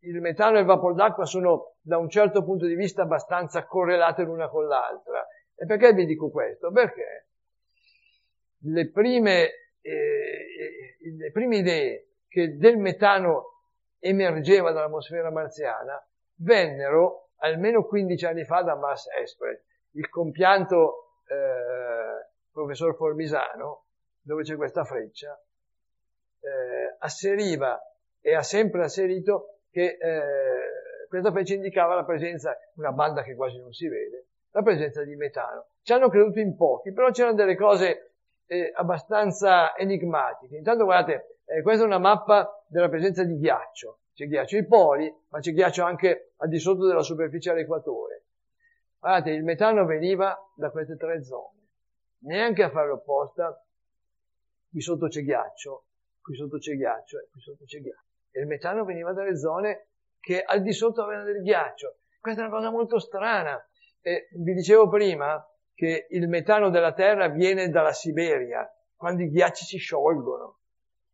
il 0.05 0.21
metano 0.21 0.57
e 0.57 0.61
il 0.61 0.67
vapor 0.67 0.95
d'acqua 0.95 1.25
sono 1.27 1.77
da 1.81 1.99
un 1.99 2.09
certo 2.09 2.43
punto 2.43 2.67
di 2.67 2.75
vista 2.75 3.03
abbastanza 3.03 3.65
correlate 3.65 4.25
l'una 4.25 4.49
con 4.49 4.67
l'altra. 4.67 5.27
E 5.55 5.67
perché 5.67 5.93
vi 5.93 6.07
dico 6.07 6.31
questo? 6.31 6.73
Perché 6.73 7.29
le 8.65 8.91
prime, 8.91 9.51
eh, 9.81 10.97
le 11.19 11.31
prime 11.31 11.57
idee 11.57 12.07
che 12.27 12.57
del 12.57 12.79
metano 12.79 13.61
emergeva 13.99 14.73
dall'atmosfera 14.73 15.31
marziana 15.31 16.05
vennero 16.37 17.31
almeno 17.43 17.85
15 17.85 18.25
anni 18.27 18.45
fa 18.45 18.63
da 18.63 18.75
Mars 18.77 19.07
Express, 19.19 19.63
il 19.93 20.09
compianto 20.09 21.21
eh, 21.27 22.31
professor 22.51 22.95
Formisano, 22.95 23.87
dove 24.21 24.43
c'è 24.43 24.57
questa 24.57 24.85
freccia, 24.85 25.39
eh, 26.41 26.97
asseriva 26.99 27.81
e 28.21 28.35
ha 28.35 28.43
sempre 28.43 28.85
asserito 28.85 29.59
che 29.71 29.97
eh, 30.01 31.07
questa 31.09 31.31
freccia 31.31 31.55
indicava 31.55 31.95
la 31.95 32.05
presenza, 32.05 32.57
una 32.77 32.93
banda 32.93 33.23
che 33.23 33.35
quasi 33.35 33.59
non 33.59 33.73
si 33.73 33.89
vede, 33.89 34.27
la 34.51 34.63
presenza 34.63 35.03
di 35.03 35.17
metano. 35.17 35.67
Ci 35.83 35.93
hanno 35.93 36.09
creduto 36.09 36.39
in 36.39 36.57
pochi, 36.57 36.93
però 36.93 37.11
c'erano 37.11 37.35
delle 37.35 37.57
cose 37.57 38.15
eh, 38.47 38.71
abbastanza 38.75 39.77
enigmatiche. 39.77 40.57
Intanto 40.57 40.85
guardate, 40.85 41.39
eh, 41.45 41.63
questa 41.63 41.83
è 41.83 41.87
una 41.87 41.99
mappa 41.99 42.65
della 42.69 42.89
presenza 42.89 43.25
di 43.25 43.37
ghiaccio. 43.39 43.99
C'è 44.15 44.27
ghiaccio 44.27 44.57
ai 44.57 44.67
poli, 44.67 45.15
ma 45.29 45.39
c'è 45.39 45.53
ghiaccio 45.53 45.83
anche 45.83 46.33
al 46.37 46.49
di 46.49 46.59
sotto 46.59 46.87
della 46.87 47.03
superficie 47.03 47.51
all'equatore. 47.51 48.25
Guardate, 48.99 49.31
il 49.31 49.43
metano 49.43 49.85
veniva 49.85 50.37
da 50.55 50.71
queste 50.71 50.97
tre 50.97 51.25
zone. 51.25 51.61
Neanche 52.21 52.63
a 52.63 52.71
fare 52.71 52.91
opposta, 52.91 53.65
qui 54.71 54.81
sotto 54.81 55.09
c'è 55.09 55.23
ghiaccio, 55.23 55.87
qui 56.21 56.37
sotto 56.37 56.59
c'è 56.59 56.75
ghiaccio 56.75 57.19
e 57.19 57.29
qui 57.31 57.41
sotto 57.41 57.65
c'è 57.65 57.81
ghiaccio. 57.81 58.05
E 58.31 58.41
il 58.41 58.47
metano 58.47 58.85
veniva 58.85 59.13
dalle 59.13 59.37
zone 59.37 59.89
che 60.21 60.43
al 60.43 60.63
di 60.63 60.73
sotto 60.73 61.03
avevano 61.03 61.25
del 61.25 61.43
ghiaccio. 61.43 61.97
Questa 62.21 62.43
è 62.43 62.47
una 62.47 62.55
cosa 62.55 62.71
molto 62.71 62.99
strana. 62.99 63.61
E 64.01 64.29
vi 64.37 64.55
dicevo 64.55 64.89
prima 64.89 65.45
che 65.75 66.07
il 66.11 66.29
metano 66.29 66.71
della 66.71 66.93
Terra 66.93 67.29
viene 67.29 67.71
dalla 67.71 67.93
Siberia, 67.93 68.71
quando 68.95 69.23
i 69.23 69.31
ghiacci 69.31 69.65
si 69.65 69.79
sciolgono. 69.79 70.59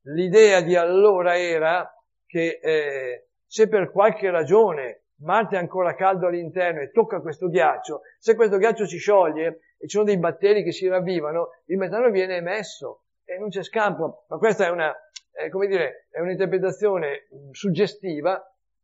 L'idea 0.03 0.61
di 0.61 0.77
allora 0.77 1.39
era 1.39 1.91
che 2.29 2.61
eh, 2.63 3.29
se 3.47 3.69
per 3.69 3.91
qualche 3.91 4.31
ragione 4.31 5.05
Marte 5.21 5.57
è 5.57 5.59
ancora 5.59 5.95
caldo 5.95 6.29
all'interno 6.29 6.81
e 6.81 6.93
tocca 6.93 7.21
questo 7.21 7.49
ghiaccio, 7.49 8.03
se 8.19 8.37
questo 8.37 8.59
ghiaccio 8.59 8.87
si 8.87 8.99
scioglie 8.99 9.61
e 9.79 9.89
ci 9.89 9.97
sono 9.97 10.05
dei 10.05 10.19
batteri 10.19 10.63
che 10.63 10.71
si 10.71 10.87
ravvivano, 10.87 11.51
il 11.67 11.79
metano 11.79 12.11
viene 12.11 12.37
emesso 12.37 13.03
e 13.25 13.37
non 13.39 13.49
c'è 13.49 13.65
scampo. 13.65 14.27
Ma 14.29 14.37
questa 14.37 14.67
è 14.67 14.71
una, 14.71 14.95
eh, 15.33 15.51
come 15.51 15.67
dire, 15.67 16.07
è 16.11 16.21
un'interpretazione 16.21 17.27
mh, 17.31 17.51
suggestiva 17.51 18.41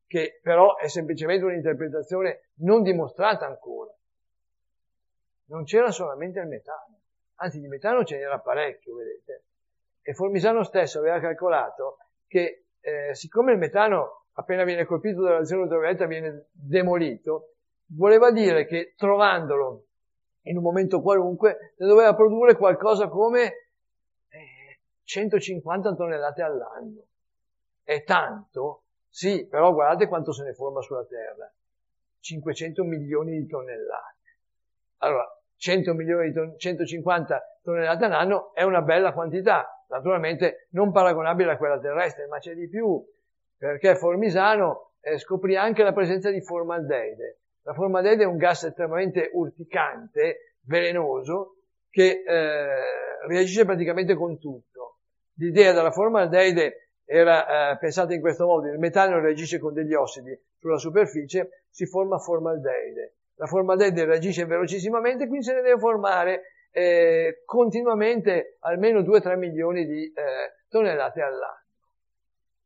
che 0.06 0.40
però 0.42 0.76
è 0.76 0.88
semplicemente 0.88 1.44
un'interpretazione 1.44 2.48
non 2.60 2.82
dimostrata 2.82 3.46
ancora. 3.46 3.92
Non 5.46 5.64
c'era 5.64 5.90
solamente 5.90 6.40
il 6.40 6.48
metano, 6.48 6.98
anzi 7.36 7.60
di 7.60 7.68
metano 7.68 8.04
ce 8.04 8.16
n'era 8.16 8.38
parecchio, 8.40 8.96
vedete. 8.96 9.42
E 10.02 10.14
Formisano 10.14 10.64
stesso 10.64 10.98
aveva 10.98 11.20
calcolato 11.20 11.98
che 12.26 12.63
eh, 12.84 13.14
siccome 13.14 13.52
il 13.52 13.58
metano 13.58 14.26
appena 14.34 14.64
viene 14.64 14.84
colpito 14.84 15.22
dalla 15.22 15.38
razione 15.38 15.62
ultravioletta 15.62 16.06
viene 16.06 16.48
demolito, 16.52 17.54
voleva 17.86 18.30
dire 18.30 18.66
che 18.66 18.94
trovandolo 18.96 19.86
in 20.42 20.58
un 20.58 20.62
momento 20.62 21.00
qualunque 21.00 21.74
ne 21.78 21.86
doveva 21.86 22.14
produrre 22.14 22.56
qualcosa 22.56 23.08
come 23.08 23.42
eh, 24.28 24.80
150 25.04 25.94
tonnellate 25.94 26.42
all'anno. 26.42 27.02
È 27.82 28.02
tanto? 28.02 28.82
Sì, 29.08 29.46
però 29.46 29.72
guardate 29.72 30.08
quanto 30.08 30.32
se 30.32 30.42
ne 30.44 30.52
forma 30.52 30.80
sulla 30.80 31.04
Terra. 31.06 31.50
500 32.20 32.84
milioni 32.84 33.38
di 33.38 33.46
tonnellate. 33.46 34.38
Allora, 34.98 35.26
100 35.56 35.94
milioni 35.94 36.28
di 36.28 36.34
ton- 36.34 36.58
150 36.58 37.58
tonnellate 37.62 38.04
all'anno 38.04 38.52
è 38.54 38.62
una 38.62 38.82
bella 38.82 39.12
quantità, 39.12 39.73
naturalmente 39.88 40.68
non 40.70 40.92
paragonabile 40.92 41.52
a 41.52 41.56
quella 41.56 41.78
terrestre, 41.78 42.26
ma 42.26 42.38
c'è 42.38 42.54
di 42.54 42.68
più, 42.68 43.02
perché 43.56 43.96
Formisano 43.96 44.92
eh, 45.00 45.18
scoprì 45.18 45.56
anche 45.56 45.82
la 45.82 45.92
presenza 45.92 46.30
di 46.30 46.40
formaldeide. 46.40 47.38
La 47.62 47.72
formaldeide 47.72 48.24
è 48.24 48.26
un 48.26 48.36
gas 48.36 48.64
estremamente 48.64 49.30
urticante, 49.32 50.56
velenoso, 50.62 51.56
che 51.90 52.22
eh, 52.26 52.66
reagisce 53.26 53.64
praticamente 53.64 54.14
con 54.14 54.38
tutto. 54.38 54.98
L'idea 55.34 55.72
della 55.72 55.90
formaldeide 55.90 56.90
era 57.04 57.72
eh, 57.72 57.78
pensata 57.78 58.14
in 58.14 58.20
questo 58.20 58.46
modo, 58.46 58.68
il 58.68 58.78
metano 58.78 59.20
reagisce 59.20 59.58
con 59.58 59.74
degli 59.74 59.94
ossidi 59.94 60.38
sulla 60.58 60.78
superficie, 60.78 61.64
si 61.70 61.86
forma 61.86 62.18
formaldeide. 62.18 63.14
La 63.36 63.46
formaldeide 63.46 64.04
reagisce 64.04 64.44
velocissimamente, 64.46 65.26
quindi 65.26 65.44
se 65.44 65.54
ne 65.54 65.62
deve 65.62 65.78
formare 65.78 66.42
eh, 66.76 67.42
continuamente 67.44 68.56
almeno 68.60 69.00
2-3 69.00 69.38
milioni 69.38 69.86
di 69.86 70.12
eh, 70.12 70.64
tonnellate 70.68 71.22
all'anno. 71.22 71.62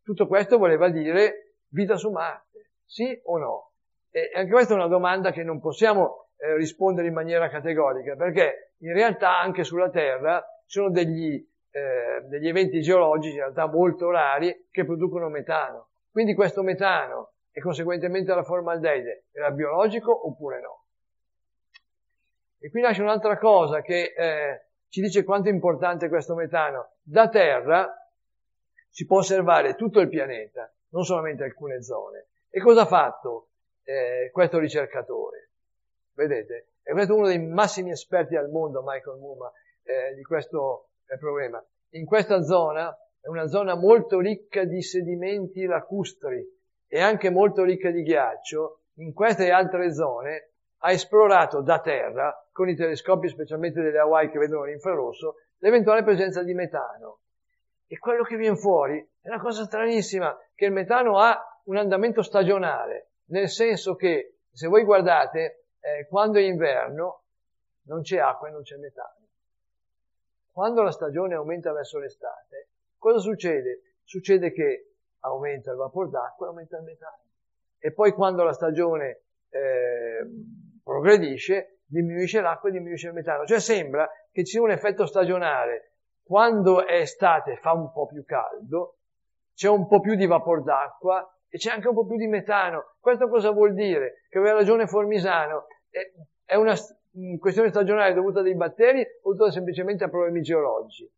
Tutto 0.03 0.27
questo 0.27 0.57
voleva 0.57 0.89
dire 0.89 1.57
vita 1.69 1.97
su 1.97 2.11
Marte, 2.11 2.71
sì 2.87 3.21
o 3.25 3.37
no? 3.37 3.73
E 4.11 4.31
anche 4.35 4.51
questa 4.51 4.73
è 4.73 4.77
una 4.77 4.87
domanda 4.87 5.31
che 5.31 5.43
non 5.43 5.61
possiamo 5.61 6.31
eh, 6.39 6.57
rispondere 6.57 7.09
in 7.09 7.13
maniera 7.13 7.51
categorica, 7.51 8.17
perché 8.17 8.73
in 8.79 8.95
realtà 8.95 9.39
anche 9.39 9.63
sulla 9.63 9.91
Terra 9.91 10.43
ci 10.65 10.79
sono 10.79 10.91
degli, 10.91 11.35
eh, 11.71 12.23
degli 12.29 12.49
eventi 12.49 12.81
geologici, 12.81 13.35
in 13.35 13.41
realtà 13.41 13.67
molto 13.67 14.11
rari, 14.11 14.69
che 14.71 14.87
producono 14.87 15.29
metano. 15.29 15.91
Quindi 16.11 16.35
questo 16.35 16.63
metano 16.63 17.33
e 17.53 17.61
conseguentemente 17.61 18.33
la 18.33 18.43
formaldeide 18.43 19.27
era 19.33 19.51
biologico 19.51 20.27
oppure 20.27 20.61
no? 20.63 20.78
E 22.61 22.71
qui 22.71 22.81
nasce 22.81 23.03
un'altra 23.03 23.39
cosa 23.39 23.83
che 23.83 24.13
eh, 24.17 24.67
ci 24.89 25.01
dice 25.01 25.23
quanto 25.23 25.49
è 25.49 25.53
importante 25.53 26.09
questo 26.09 26.35
metano. 26.35 26.95
Da 27.03 27.29
Terra 27.29 27.93
si 28.89 29.07
può 29.07 29.19
osservare 29.19 29.75
tutto 29.75 30.01
il 30.01 30.09
pianeta, 30.09 30.73
non 30.89 31.05
solamente 31.05 31.45
alcune 31.45 31.83
zone. 31.83 32.29
E 32.51 32.61
cosa 32.61 32.83
ha 32.83 32.87
fatto 32.87 33.51
eh, 33.85 34.31
questo 34.33 34.59
ricercatore? 34.59 35.51
Vedete, 36.15 36.71
è 36.83 36.93
uno 36.93 37.27
dei 37.27 37.39
massimi 37.39 37.91
esperti 37.91 38.35
al 38.35 38.51
mondo, 38.51 38.83
Michael 38.85 39.19
Muma, 39.19 39.53
eh, 39.83 40.15
di 40.15 40.23
questo 40.23 40.89
eh, 41.07 41.17
problema. 41.19 41.65
In 41.91 42.07
questa 42.07 42.43
zona, 42.43 42.93
è 43.21 43.29
una 43.29 43.47
zona 43.47 43.77
molto 43.77 44.19
ricca 44.19 44.65
di 44.65 44.83
sedimenti 44.83 45.65
lacustri 45.65 46.45
e 46.89 47.01
anche 47.01 47.31
molto 47.31 47.63
ricca 47.63 47.91
di 47.91 48.03
ghiaccio, 48.03 48.81
in 48.95 49.13
queste 49.13 49.51
altre 49.51 49.93
zone 49.93 50.53
ha 50.79 50.93
esplorato 50.93 51.61
da 51.61 51.81
terra, 51.81 52.47
con 52.53 52.69
i 52.69 52.77
telescopi 52.77 53.29
specialmente 53.29 53.81
delle 53.81 53.99
Hawaii 53.99 54.31
che 54.31 54.39
vedono 54.39 54.65
l'infrarosso, 54.65 55.37
l'eventuale 55.59 56.05
presenza 56.05 56.43
di 56.43 56.55
metano. 56.55 57.21
E 57.87 57.99
quello 57.99 58.23
che 58.23 58.37
viene 58.37 58.57
fuori 58.57 58.99
è 59.21 59.29
una 59.29 59.41
cosa 59.41 59.65
stranissima, 59.65 60.37
che 60.55 60.67
il 60.67 60.73
metano 60.73 61.19
ha 61.19 61.61
un 61.65 61.77
andamento 61.77 62.23
stagionale, 62.23 63.11
nel 63.27 63.49
senso 63.49 63.95
che 63.95 64.39
se 64.53 64.69
voi 64.69 64.85
guardate, 64.85 65.65
eh, 65.81 66.07
quando 66.09 66.39
è 66.39 66.43
inverno 66.43 67.23
non 67.85 68.03
c'è 68.03 68.19
acqua 68.19 68.49
e 68.49 68.51
non 68.51 68.63
c'è 68.63 68.77
metano. 68.77 69.27
Quando 70.53 70.83
la 70.83 70.91
stagione 70.91 71.35
aumenta 71.35 71.73
verso 71.73 71.99
l'estate, 71.99 72.69
cosa 72.99 73.19
succede? 73.19 74.01
Succede 74.05 74.53
che 74.53 74.95
aumenta 75.21 75.71
il 75.71 75.77
vapore 75.77 76.11
d'acqua 76.11 76.47
e 76.47 76.49
aumenta 76.49 76.77
il 76.79 76.85
metano. 76.85 77.23
E 77.79 77.93
poi 77.93 78.13
quando 78.13 78.43
la 78.43 78.53
stagione 78.53 79.21
eh, 79.51 80.27
progredisce, 80.89 81.81
diminuisce 81.85 82.41
l'acqua 82.41 82.71
e 82.71 82.73
diminuisce 82.73 83.09
il 83.09 83.13
metano. 83.13 83.45
Cioè 83.45 83.61
sembra 83.61 84.09
che 84.33 84.45
ci 84.45 84.53
sia 84.53 84.63
un 84.63 84.71
effetto 84.71 85.05
stagionale 85.05 85.93
quando 86.23 86.87
è 86.87 87.01
estate 87.01 87.57
fa 87.57 87.73
un 87.73 87.93
po' 87.93 88.07
più 88.07 88.25
caldo, 88.25 88.97
c'è 89.55 89.69
un 89.69 89.87
po' 89.87 90.01
più 90.01 90.15
di 90.15 90.27
vapor 90.27 90.63
d'acqua 90.63 91.27
e 91.49 91.59
c'è 91.59 91.71
anche 91.71 91.89
un 91.89 91.95
po' 91.95 92.07
più 92.07 92.17
di 92.17 92.27
metano. 92.27 92.95
Questo 93.01 93.29
cosa 93.29 93.51
vuol 93.51 93.75
dire? 93.75 94.25
Che 94.29 94.39
aveva 94.39 94.59
ragione 94.59 94.87
Formisano, 94.87 95.67
è 96.45 96.55
una 96.55 96.75
questione 97.39 97.71
stagionale 97.71 98.15
dovuta 98.15 98.43
dai 98.43 98.55
batteri 98.55 99.01
o 99.01 99.33
dovuta 99.33 99.51
semplicemente 99.51 100.05
a 100.05 100.09
problemi 100.09 100.41
geologici. 100.41 101.11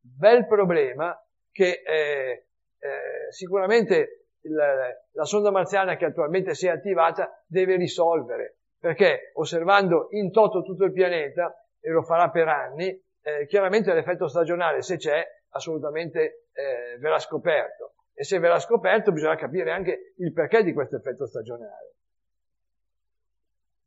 Bel 0.00 0.46
problema 0.46 1.16
che 1.50 1.82
eh, 1.84 2.46
eh, 2.78 3.30
sicuramente 3.30 4.26
il, 4.42 4.54
la 4.54 5.24
sonda 5.24 5.50
marziana 5.50 5.96
che 5.96 6.06
attualmente 6.06 6.54
si 6.54 6.66
è 6.66 6.70
attivata 6.70 7.44
deve 7.46 7.76
risolvere, 7.76 8.58
perché 8.82 9.30
osservando 9.34 10.08
in 10.10 10.32
toto 10.32 10.64
tutto 10.64 10.82
il 10.82 10.92
pianeta, 10.92 11.56
e 11.78 11.88
lo 11.90 12.02
farà 12.02 12.30
per 12.30 12.48
anni, 12.48 12.88
eh, 13.20 13.46
chiaramente 13.46 13.94
l'effetto 13.94 14.26
stagionale, 14.26 14.82
se 14.82 14.96
c'è, 14.96 15.24
assolutamente 15.50 16.48
eh, 16.52 16.98
verrà 16.98 17.20
scoperto. 17.20 17.94
E 18.12 18.24
se 18.24 18.40
verrà 18.40 18.58
scoperto 18.58 19.12
bisogna 19.12 19.36
capire 19.36 19.70
anche 19.70 20.14
il 20.16 20.32
perché 20.32 20.64
di 20.64 20.72
questo 20.72 20.96
effetto 20.96 21.28
stagionale. 21.28 21.94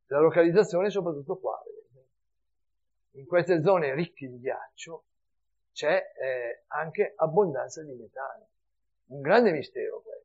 La 0.06 0.20
localizzazione 0.20 0.88
è 0.88 0.92
soprattutto 0.92 1.40
qua. 1.40 1.62
In 3.16 3.26
queste 3.26 3.62
zone 3.62 3.94
ricche 3.94 4.30
di 4.30 4.40
ghiaccio 4.40 5.04
c'è 5.74 6.14
eh, 6.22 6.64
anche 6.68 7.16
abbondanza 7.18 7.84
di 7.84 7.92
metano. 7.92 8.48
Un 9.08 9.20
grande 9.20 9.52
mistero 9.52 10.02
questo. 10.02 10.24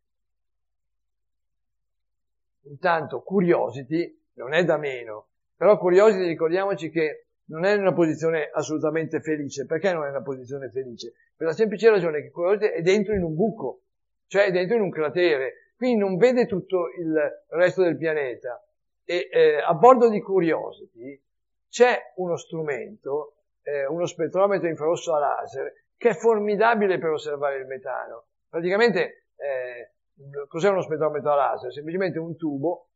Intanto 2.69 3.21
Curiosity 3.23 4.19
non 4.35 4.53
è 4.55 4.65
da 4.65 4.77
meno, 4.77 5.29
però 5.57 5.77
Curiosity 5.79 6.27
ricordiamoci 6.27 6.91
che 6.91 7.27
non 7.51 7.65
è 7.65 7.75
in 7.75 7.81
una 7.81 7.93
posizione 7.93 8.49
assolutamente 8.53 9.21
felice. 9.21 9.67
Perché 9.67 9.93
non 9.93 10.05
è 10.05 10.07
in 10.07 10.15
una 10.15 10.23
posizione 10.23 10.71
felice? 10.71 11.13
Per 11.37 11.47
la 11.47 11.53
semplice 11.53 11.91
ragione 11.91 12.23
che 12.23 12.31
Curiosity 12.31 12.73
è 12.73 12.81
dentro 12.83 13.15
in 13.15 13.23
un 13.23 13.35
buco, 13.35 13.83
cioè 14.27 14.47
è 14.47 14.51
dentro 14.51 14.77
in 14.77 14.83
un 14.83 14.91
cratere, 14.91 15.73
quindi 15.77 15.99
non 15.99 16.17
vede 16.17 16.47
tutto 16.47 16.89
il 16.99 17.45
resto 17.49 17.83
del 17.83 17.97
pianeta. 17.97 18.65
E 19.05 19.29
eh, 19.31 19.57
a 19.57 19.75
bordo 19.75 20.09
di 20.09 20.21
Curiosity 20.21 21.21
c'è 21.69 22.13
uno 22.17 22.37
strumento, 22.37 23.35
eh, 23.63 23.87
uno 23.87 24.07
spettrometro 24.07 24.69
infrarosso 24.69 25.15
a 25.15 25.19
laser, 25.19 25.73
che 25.97 26.11
è 26.11 26.15
formidabile 26.15 26.99
per 26.99 27.11
osservare 27.11 27.57
il 27.59 27.67
metano. 27.67 28.27
Praticamente, 28.49 29.27
eh, 29.37 29.91
cos'è 30.47 30.69
uno 30.69 30.83
spettrometro 30.83 31.33
a 31.33 31.37
laser? 31.37 31.73
Semplicemente 31.73 32.19
un 32.19 32.37
tubo 32.37 32.90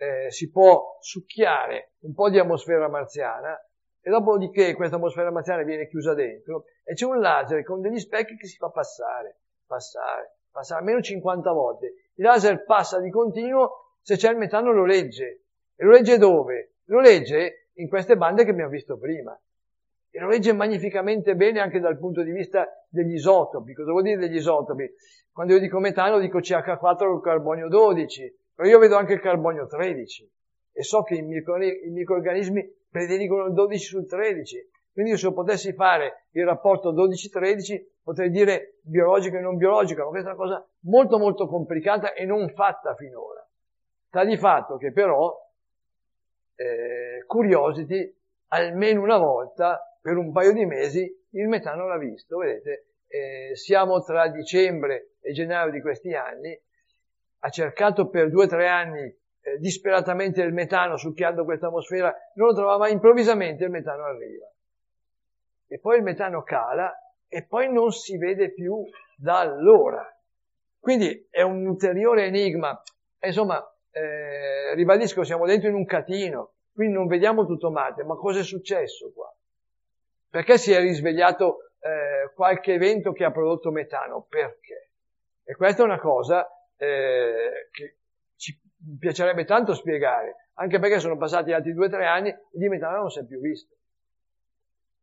eh, 0.00 0.30
si 0.30 0.50
può 0.50 0.96
succhiare 0.98 1.92
un 2.00 2.14
po' 2.14 2.30
di 2.30 2.38
atmosfera 2.38 2.88
marziana 2.88 3.54
e 4.00 4.08
dopodiché 4.08 4.74
questa 4.74 4.96
atmosfera 4.96 5.30
marziana 5.30 5.62
viene 5.62 5.88
chiusa 5.88 6.14
dentro 6.14 6.64
e 6.84 6.94
c'è 6.94 7.04
un 7.04 7.20
laser 7.20 7.62
con 7.62 7.82
degli 7.82 7.98
specchi 7.98 8.34
che 8.36 8.46
si 8.46 8.56
fa 8.56 8.70
passare, 8.70 9.40
passare, 9.66 10.36
passare 10.50 10.80
almeno 10.80 11.02
50 11.02 11.52
volte. 11.52 11.86
Il 12.14 12.24
laser 12.24 12.64
passa 12.64 12.98
di 12.98 13.10
continuo, 13.10 13.96
se 14.00 14.16
c'è 14.16 14.30
il 14.30 14.38
metano 14.38 14.72
lo 14.72 14.86
legge. 14.86 15.42
E 15.76 15.84
lo 15.84 15.90
legge 15.90 16.16
dove? 16.16 16.76
Lo 16.84 17.00
legge 17.00 17.68
in 17.74 17.88
queste 17.88 18.16
bande 18.16 18.44
che 18.44 18.50
abbiamo 18.50 18.70
visto 18.70 18.96
prima. 18.96 19.38
E 20.10 20.18
lo 20.18 20.28
legge 20.28 20.54
magnificamente 20.54 21.36
bene 21.36 21.60
anche 21.60 21.78
dal 21.78 21.98
punto 21.98 22.22
di 22.22 22.32
vista 22.32 22.66
degli 22.88 23.12
isotopi. 23.12 23.74
Cosa 23.74 23.90
vuol 23.90 24.04
dire 24.04 24.16
degli 24.16 24.36
isotopi? 24.36 24.90
Quando 25.30 25.52
io 25.52 25.60
dico 25.60 25.78
metano 25.78 26.18
dico 26.18 26.38
CH4 26.38 26.96
con 26.96 27.20
carbonio 27.20 27.68
12, 27.68 28.38
però 28.60 28.72
io 28.72 28.78
vedo 28.78 28.98
anche 28.98 29.14
il 29.14 29.20
carbonio 29.20 29.66
13 29.66 30.30
e 30.72 30.82
so 30.82 31.02
che 31.02 31.14
i, 31.14 31.22
micro, 31.22 31.56
i 31.56 31.88
microorganismi 31.88 32.62
prediligono 32.90 33.46
il 33.46 33.54
12 33.54 33.82
sul 33.86 34.06
13. 34.06 34.68
Quindi 34.92 35.16
se 35.16 35.32
potessi 35.32 35.72
fare 35.72 36.26
il 36.32 36.44
rapporto 36.44 36.92
12-13 36.92 38.02
potrei 38.02 38.28
dire 38.28 38.80
biologico 38.82 39.38
e 39.38 39.40
non 39.40 39.56
biologico, 39.56 40.02
ma 40.02 40.10
questa 40.10 40.32
è 40.32 40.34
una 40.34 40.42
cosa 40.42 40.68
molto 40.80 41.18
molto 41.18 41.46
complicata 41.46 42.12
e 42.12 42.26
non 42.26 42.50
fatta 42.50 42.94
finora. 42.96 43.42
Sta 44.08 44.26
di 44.26 44.36
fatto 44.36 44.76
che 44.76 44.92
però 44.92 45.34
eh, 46.56 47.24
Curiosity 47.26 48.14
almeno 48.48 49.00
una 49.00 49.16
volta 49.16 49.80
per 50.02 50.18
un 50.18 50.32
paio 50.32 50.52
di 50.52 50.66
mesi 50.66 51.10
il 51.30 51.48
metano 51.48 51.86
l'ha 51.86 51.96
visto, 51.96 52.36
vedete, 52.36 52.88
eh, 53.06 53.56
siamo 53.56 54.02
tra 54.02 54.28
dicembre 54.28 55.12
e 55.22 55.32
gennaio 55.32 55.70
di 55.70 55.80
questi 55.80 56.12
anni 56.12 56.60
ha 57.40 57.48
cercato 57.48 58.08
per 58.08 58.30
due 58.30 58.44
o 58.44 58.48
tre 58.48 58.68
anni 58.68 59.18
eh, 59.42 59.58
disperatamente 59.58 60.42
il 60.42 60.52
metano 60.52 60.96
succhiando 60.96 61.44
questa 61.44 61.68
atmosfera, 61.68 62.14
non 62.34 62.48
lo 62.48 62.54
trovava, 62.54 62.88
improvvisamente 62.88 63.64
il 63.64 63.70
metano 63.70 64.04
arriva. 64.04 64.46
E 65.66 65.78
poi 65.78 65.98
il 65.98 66.02
metano 66.02 66.42
cala 66.42 66.92
e 67.26 67.46
poi 67.46 67.72
non 67.72 67.90
si 67.92 68.18
vede 68.18 68.52
più 68.52 68.82
da 69.16 69.38
allora. 69.38 70.04
Quindi 70.78 71.28
è 71.30 71.42
un 71.42 71.66
ulteriore 71.66 72.24
enigma. 72.24 72.80
Insomma, 73.20 73.62
eh, 73.90 74.74
ribadisco, 74.74 75.24
siamo 75.24 75.46
dentro 75.46 75.68
in 75.68 75.74
un 75.74 75.84
catino, 75.84 76.54
quindi 76.72 76.94
non 76.94 77.06
vediamo 77.06 77.46
tutto 77.46 77.70
Marte, 77.70 78.02
ma 78.04 78.16
cosa 78.16 78.40
è 78.40 78.44
successo 78.44 79.12
qua? 79.12 79.32
Perché 80.28 80.58
si 80.58 80.72
è 80.72 80.80
risvegliato 80.80 81.72
eh, 81.80 82.32
qualche 82.34 82.74
evento 82.74 83.12
che 83.12 83.24
ha 83.24 83.30
prodotto 83.30 83.70
metano? 83.70 84.26
Perché? 84.28 84.90
E 85.44 85.54
questa 85.54 85.82
è 85.82 85.84
una 85.84 85.98
cosa 85.98 86.46
eh, 86.80 87.68
che 87.70 87.96
ci 88.36 88.58
piacerebbe 88.98 89.44
tanto 89.44 89.74
spiegare, 89.74 90.48
anche 90.54 90.78
perché 90.78 90.98
sono 90.98 91.18
passati 91.18 91.52
altri 91.52 91.74
due 91.74 91.86
o 91.86 91.90
tre 91.90 92.06
anni 92.06 92.30
e 92.30 92.38
di 92.52 92.68
metano 92.68 93.00
non 93.00 93.10
si 93.10 93.20
è 93.20 93.24
più 93.24 93.38
visto. 93.38 93.76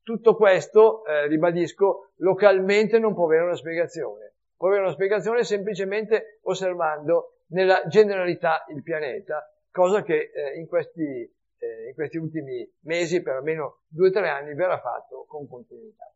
Tutto 0.02 0.36
questo, 0.36 1.06
eh, 1.06 1.28
ribadisco, 1.28 2.14
localmente 2.18 2.98
non 2.98 3.14
può 3.14 3.26
avere 3.26 3.44
una 3.44 3.56
spiegazione. 3.56 4.34
Può 4.56 4.70
avere 4.70 4.84
una 4.84 4.94
spiegazione 4.94 5.44
semplicemente 5.44 6.40
osservando 6.44 7.42
nella 7.50 7.86
generalità 7.88 8.66
il 8.70 8.82
pianeta, 8.82 9.54
cosa 9.70 10.02
che 10.02 10.32
eh, 10.34 10.58
in, 10.58 10.68
questi, 10.68 11.04
eh, 11.04 11.88
in 11.90 11.94
questi 11.94 12.18
ultimi 12.18 12.68
mesi, 12.82 13.22
per 13.22 13.36
almeno 13.36 13.82
due 13.88 14.08
o 14.08 14.12
tre 14.12 14.30
anni, 14.30 14.56
verrà 14.56 14.80
fatto 14.80 15.26
con 15.28 15.48
continuità. 15.48 16.12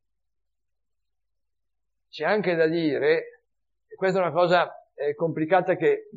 C'è 2.09 2.26
anche 2.26 2.55
da 2.55 2.68
dire, 2.68 3.43
e 3.88 3.95
questa 3.95 4.20
è 4.20 4.22
una 4.22 4.32
cosa 4.32 4.81
eh, 5.02 5.16
complicata 5.16 5.76
che 5.76 6.10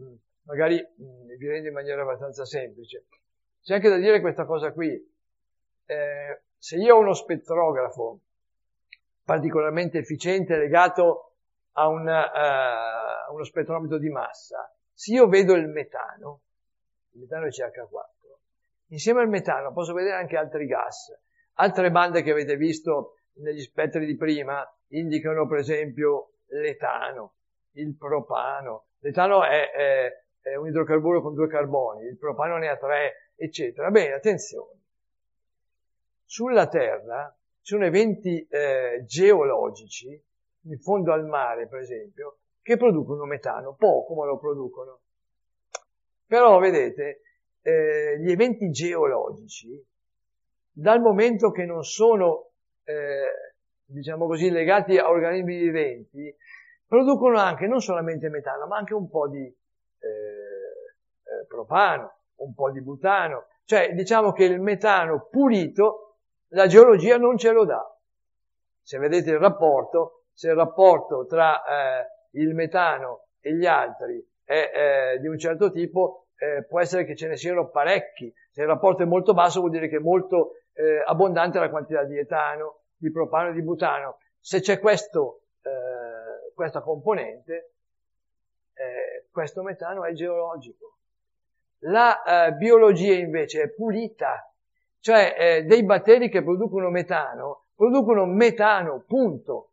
magari 0.42 0.76
vi 1.38 1.48
rende 1.48 1.68
in 1.68 1.74
maniera 1.74 2.02
abbastanza 2.02 2.44
semplice, 2.44 3.06
c'è 3.62 3.74
anche 3.74 3.88
da 3.88 3.96
dire 3.96 4.20
questa 4.20 4.44
cosa 4.44 4.72
qui. 4.72 4.92
Eh, 5.86 6.42
se 6.56 6.76
io 6.76 6.96
ho 6.96 7.00
uno 7.00 7.14
spettrografo 7.14 8.20
particolarmente 9.24 9.98
efficiente 9.98 10.56
legato 10.56 11.36
a 11.72 11.88
un, 11.88 12.06
uh, 12.06 13.32
uno 13.34 13.44
spettrometro 13.44 13.98
di 13.98 14.10
massa, 14.10 14.70
se 14.92 15.12
io 15.12 15.26
vedo 15.28 15.54
il 15.54 15.66
metano, 15.68 16.42
il 17.12 17.20
metano 17.20 17.46
è 17.46 17.48
CH4, 17.48 18.38
insieme 18.88 19.20
al 19.22 19.28
metano 19.28 19.72
posso 19.72 19.92
vedere 19.92 20.16
anche 20.16 20.36
altri 20.36 20.66
gas. 20.66 21.12
Altre 21.54 21.90
bande 21.90 22.22
che 22.22 22.32
avete 22.32 22.56
visto 22.56 23.18
negli 23.34 23.60
spettri 23.60 24.06
di 24.06 24.16
prima 24.16 24.64
indicano 24.88 25.46
per 25.46 25.58
esempio 25.58 26.34
l'etano, 26.48 27.34
il 27.74 27.96
propano. 27.96 28.86
L'etano 28.98 29.44
è, 29.44 29.70
è, 29.70 30.24
è 30.40 30.54
un 30.56 30.68
idrocarburo 30.68 31.22
con 31.22 31.34
due 31.34 31.48
carboni, 31.48 32.06
il 32.06 32.18
propano 32.18 32.56
ne 32.58 32.68
ha 32.68 32.76
tre, 32.76 33.30
eccetera. 33.36 33.90
Bene, 33.90 34.14
attenzione. 34.14 34.80
Sulla 36.24 36.68
Terra 36.68 37.34
ci 37.60 37.74
sono 37.74 37.86
eventi 37.86 38.46
eh, 38.48 39.04
geologici, 39.06 40.22
in 40.66 40.78
fondo 40.80 41.12
al 41.12 41.26
mare 41.26 41.68
per 41.68 41.80
esempio, 41.80 42.38
che 42.62 42.76
producono 42.76 43.24
metano, 43.24 43.74
poco 43.74 44.14
ma 44.14 44.24
lo 44.26 44.38
producono. 44.38 45.00
Però 46.26 46.58
vedete, 46.58 47.20
eh, 47.62 48.18
gli 48.18 48.30
eventi 48.30 48.70
geologici, 48.70 49.82
dal 50.70 51.00
momento 51.00 51.50
che 51.50 51.64
non 51.64 51.82
sono, 51.84 52.50
eh, 52.84 53.54
diciamo 53.84 54.26
così, 54.26 54.50
legati 54.50 54.96
a 54.98 55.08
organismi 55.08 55.56
viventi, 55.56 56.34
producono 56.94 57.40
anche 57.40 57.66
non 57.66 57.80
solamente 57.80 58.28
metano, 58.28 58.66
ma 58.66 58.76
anche 58.76 58.94
un 58.94 59.08
po' 59.08 59.28
di 59.28 59.42
eh, 59.42 60.06
eh 60.06 61.46
propano, 61.48 62.18
un 62.36 62.54
po' 62.54 62.70
di 62.70 62.80
butano. 62.80 63.46
Cioè, 63.64 63.94
diciamo 63.94 64.30
che 64.30 64.44
il 64.44 64.60
metano 64.60 65.26
pulito, 65.28 66.18
la 66.50 66.68
geologia 66.68 67.16
non 67.16 67.36
ce 67.36 67.50
lo 67.50 67.64
dà. 67.64 67.84
Se 68.80 68.98
vedete 68.98 69.30
il 69.30 69.38
rapporto, 69.38 70.26
se 70.32 70.50
il 70.50 70.54
rapporto 70.54 71.26
tra 71.26 71.64
eh, 71.64 72.06
il 72.32 72.54
metano 72.54 73.26
e 73.40 73.54
gli 73.54 73.66
altri 73.66 74.24
è 74.44 75.14
eh, 75.16 75.20
di 75.20 75.26
un 75.26 75.38
certo 75.38 75.72
tipo, 75.72 76.28
eh, 76.36 76.64
può 76.64 76.80
essere 76.80 77.04
che 77.04 77.16
ce 77.16 77.26
ne 77.26 77.36
siano 77.36 77.70
parecchi. 77.70 78.32
Se 78.52 78.62
il 78.62 78.68
rapporto 78.68 79.02
è 79.02 79.06
molto 79.06 79.34
basso 79.34 79.58
vuol 79.58 79.72
dire 79.72 79.88
che 79.88 79.96
è 79.96 80.00
molto 80.00 80.58
eh, 80.74 81.02
abbondante 81.04 81.58
la 81.58 81.70
quantità 81.70 82.04
di 82.04 82.16
etano, 82.18 82.82
di 82.96 83.10
propano 83.10 83.48
e 83.48 83.52
di 83.52 83.62
butano. 83.62 84.18
Se 84.38 84.60
c'è 84.60 84.78
questo, 84.78 85.40
questa 86.54 86.80
componente, 86.80 87.72
eh, 88.74 89.26
questo 89.30 89.62
metano 89.62 90.04
è 90.04 90.12
geologico. 90.12 90.98
La 91.80 92.22
eh, 92.46 92.52
biologia 92.52 93.14
invece 93.14 93.62
è 93.62 93.68
pulita, 93.68 94.50
cioè 95.00 95.62
dei 95.66 95.84
batteri 95.84 96.30
che 96.30 96.42
producono 96.42 96.88
metano, 96.88 97.66
producono 97.74 98.24
metano, 98.24 99.04
punto 99.06 99.72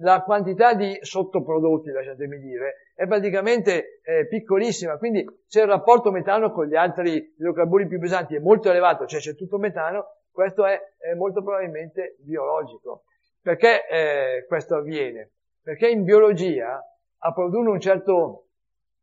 la 0.00 0.22
quantità 0.22 0.74
di 0.74 0.96
sottoprodotti, 1.00 1.90
lasciatemi 1.90 2.38
dire, 2.38 2.92
è 2.94 3.06
praticamente 3.06 4.00
eh, 4.02 4.26
piccolissima, 4.26 4.96
quindi 4.96 5.24
se 5.46 5.60
il 5.60 5.66
rapporto 5.66 6.10
metano 6.10 6.52
con 6.52 6.66
gli 6.66 6.76
altri 6.76 7.34
idrocarburi 7.38 7.86
più 7.86 7.98
pesanti 7.98 8.34
è 8.34 8.38
molto 8.38 8.70
elevato, 8.70 9.06
cioè 9.06 9.20
c'è 9.20 9.34
tutto 9.34 9.58
metano, 9.58 10.06
questo 10.30 10.64
è, 10.64 10.80
è 10.98 11.14
molto 11.14 11.42
probabilmente 11.42 12.16
biologico. 12.20 13.04
Perché 13.42 13.86
eh, 13.88 14.44
questo 14.46 14.76
avviene? 14.76 15.30
Perché 15.70 15.88
in 15.88 16.02
biologia 16.02 16.84
a 17.18 17.32
produrre 17.32 17.70
un 17.70 17.78
certo 17.78 18.48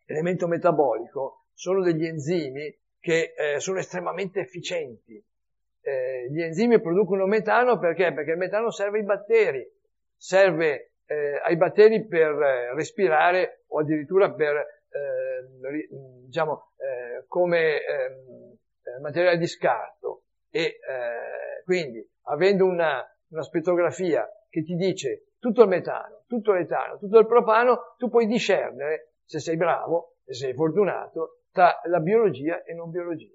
elemento 0.05 0.47
metabolico 0.47 1.45
sono 1.53 1.82
degli 1.82 2.05
enzimi 2.05 2.78
che 2.99 3.34
eh, 3.38 3.61
sono 3.61 3.80
estremamente 3.80 4.41
efficienti. 4.41 5.15
Eh, 5.80 6.28
gli 6.30 6.41
enzimi 6.41 6.82
producono 6.82 7.26
metano 7.26 7.80
perché? 7.80 8.11
Perché 8.11 8.32
il 8.32 8.38
metano 8.38 8.70
serve 8.70 8.97
ai 8.97 9.05
batteri, 9.05 9.65
serve 10.18 10.91
eh, 11.05 11.39
ai 11.41 11.55
batteri 11.55 12.05
per 12.05 12.34
eh, 12.34 12.76
respirare 12.76 13.63
o 13.68 13.80
addirittura 13.80 14.34
per, 14.34 14.57
eh, 14.57 15.88
diciamo, 16.26 16.74
eh, 16.76 17.24
come 17.28 17.82
ehm, 17.82 18.57
eh, 18.84 18.99
materiale 18.99 19.38
di 19.38 19.47
scarto. 19.47 20.24
E 20.49 20.61
eh, 20.61 21.63
quindi, 21.63 22.05
avendo 22.24 22.65
una, 22.65 23.01
una 23.30 23.43
spettrografia 23.43 24.30
che 24.49 24.63
ti 24.63 24.76
dice 24.76 25.28
tutto 25.39 25.61
il 25.61 25.70
metano, 25.70 26.16
tutto 26.28 26.51
l'etano, 26.51 26.97
tutto 26.97 27.17
il 27.19 27.25
propano, 27.25 27.95
tu 27.97 28.09
puoi 28.09 28.28
discernere, 28.28 29.13
se 29.25 29.39
sei 29.39 29.57
bravo 29.57 30.17
e 30.25 30.34
sei 30.34 30.53
fortunato, 30.53 31.39
tra 31.51 31.80
la 31.86 31.99
biologia 31.99 32.63
e 32.63 32.73
non 32.73 32.91
biologia. 32.91 33.34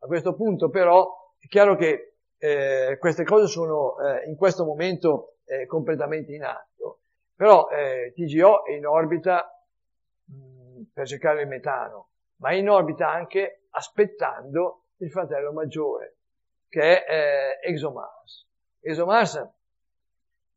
A 0.00 0.06
questo 0.06 0.34
punto 0.34 0.70
però 0.70 1.34
è 1.38 1.46
chiaro 1.46 1.76
che 1.76 2.14
eh, 2.38 2.96
queste 2.98 3.24
cose 3.24 3.46
sono 3.46 3.96
eh, 3.98 4.28
in 4.28 4.36
questo 4.36 4.64
momento 4.64 5.36
eh, 5.44 5.66
completamente 5.66 6.32
in 6.32 6.44
atto, 6.44 7.00
però 7.34 7.68
eh, 7.68 8.12
TGO 8.14 8.64
è 8.64 8.72
in 8.72 8.86
orbita 8.86 9.48
mh, 10.24 10.82
per 10.92 11.06
cercare 11.06 11.42
il 11.42 11.48
metano, 11.48 12.10
ma 12.36 12.50
è 12.50 12.54
in 12.54 12.68
orbita 12.68 13.08
anche 13.08 13.66
aspettando 13.70 14.84
il 14.98 15.10
fratello 15.10 15.52
maggiore, 15.52 16.16
che 16.68 17.04
è 17.04 17.58
eh, 17.62 17.70
ExoMars. 17.70 18.46
ExoMars 18.80 19.57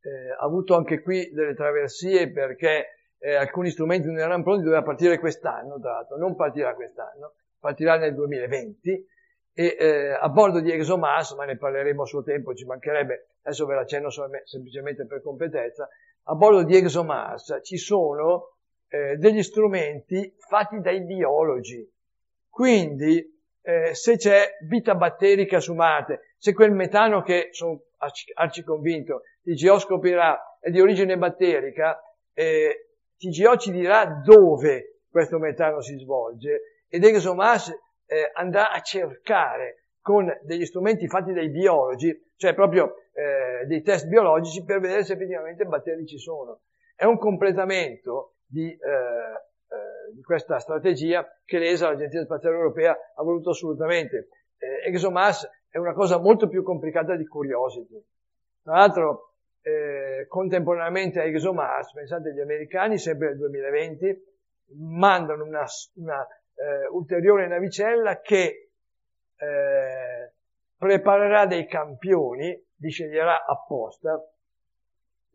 eh, 0.01 0.31
ha 0.31 0.43
avuto 0.43 0.75
anche 0.75 1.01
qui 1.01 1.31
delle 1.31 1.55
traversie 1.55 2.31
perché 2.31 2.87
alcuni 3.21 3.69
strumenti 3.69 4.07
non 4.07 4.17
erano 4.17 4.41
pronti, 4.41 4.63
doveva 4.63 4.81
partire 4.81 5.19
quest'anno, 5.19 5.79
tra 5.79 5.91
l'altro, 5.91 6.17
non 6.17 6.35
partirà 6.35 6.73
quest'anno, 6.73 7.33
partirà 7.59 7.97
nel 7.97 8.15
2020, 8.15 9.07
e 9.53 9.77
eh, 9.79 10.09
a 10.09 10.29
bordo 10.29 10.59
di 10.59 10.71
ExoMars, 10.71 11.33
ma 11.33 11.45
ne 11.45 11.57
parleremo 11.57 12.03
a 12.03 12.05
suo 12.05 12.23
tempo, 12.23 12.53
ci 12.53 12.65
mancherebbe, 12.65 13.27
adesso 13.43 13.65
ve 13.65 13.75
l'accenno 13.75 14.09
semplicemente 14.09 15.05
per 15.05 15.21
competenza, 15.21 15.87
a 16.23 16.35
bordo 16.35 16.63
di 16.63 16.75
ExoMars 16.75 17.59
ci 17.63 17.77
sono 17.77 18.55
eh, 18.87 19.17
degli 19.17 19.43
strumenti 19.43 20.33
fatti 20.37 20.79
dai 20.79 21.03
biologi. 21.03 21.87
Quindi, 22.49 23.39
eh, 23.61 23.93
se 23.93 24.17
c'è 24.17 24.57
vita 24.67 24.95
batterica 24.95 25.59
su 25.59 25.73
Marte, 25.73 26.33
se 26.37 26.53
quel 26.53 26.71
metano 26.71 27.21
che, 27.21 27.49
sono 27.51 27.83
arci 28.33 28.63
convinto, 28.63 29.21
TGO 29.43 29.79
scoprirà 29.79 30.57
è 30.59 30.69
di 30.69 30.79
origine 30.79 31.17
batterica, 31.17 31.99
eh, 32.33 32.89
TGO 33.17 33.57
ci 33.57 33.71
dirà 33.71 34.21
dove 34.23 35.01
questo 35.09 35.37
metano 35.39 35.81
si 35.81 35.97
svolge 35.97 36.83
ed 36.87 37.03
ExoMars 37.03 37.69
eh, 38.05 38.31
andrà 38.33 38.71
a 38.71 38.81
cercare 38.81 39.85
con 40.01 40.27
degli 40.43 40.65
strumenti 40.65 41.07
fatti 41.07 41.31
dai 41.31 41.49
biologi, 41.49 42.31
cioè 42.35 42.53
proprio 42.53 42.95
eh, 43.13 43.65
dei 43.65 43.81
test 43.81 44.07
biologici 44.07 44.63
per 44.63 44.79
vedere 44.79 45.03
se 45.03 45.13
effettivamente 45.13 45.65
batteri 45.65 46.05
ci 46.05 46.17
sono. 46.17 46.61
È 46.95 47.05
un 47.05 47.17
completamento 47.17 48.35
di, 48.45 48.67
eh, 48.67 48.75
eh 48.77 50.13
di 50.13 50.21
questa 50.21 50.59
strategia 50.59 51.25
che 51.45 51.59
l'ESA, 51.59 51.89
l'Agenzia 51.89 52.23
Spaziale 52.23 52.55
Europea, 52.55 52.91
ha 52.91 53.23
voluto 53.23 53.51
assolutamente. 53.51 54.27
Eh, 54.57 54.89
ExoMars 54.89 55.49
è 55.69 55.77
una 55.77 55.93
cosa 55.93 56.19
molto 56.19 56.47
più 56.47 56.63
complicata 56.63 57.15
di 57.15 57.25
Curiosity. 57.25 58.03
Tra 58.63 58.75
l'altro, 58.75 59.30
eh, 59.61 60.25
contemporaneamente 60.27 61.19
a 61.19 61.23
ExoMars, 61.23 61.93
pensate 61.93 62.33
gli 62.33 62.39
americani, 62.39 62.97
sempre 62.97 63.29
nel 63.29 63.37
2020, 63.37 64.29
mandano 64.77 65.43
una, 65.43 65.65
una 65.95 66.27
eh, 66.55 66.87
ulteriore 66.91 67.47
navicella 67.47 68.21
che 68.21 68.71
eh, 69.35 70.33
preparerà 70.77 71.45
dei 71.45 71.67
campioni, 71.67 72.59
li 72.77 72.89
sceglierà 72.89 73.45
apposta, 73.45 74.19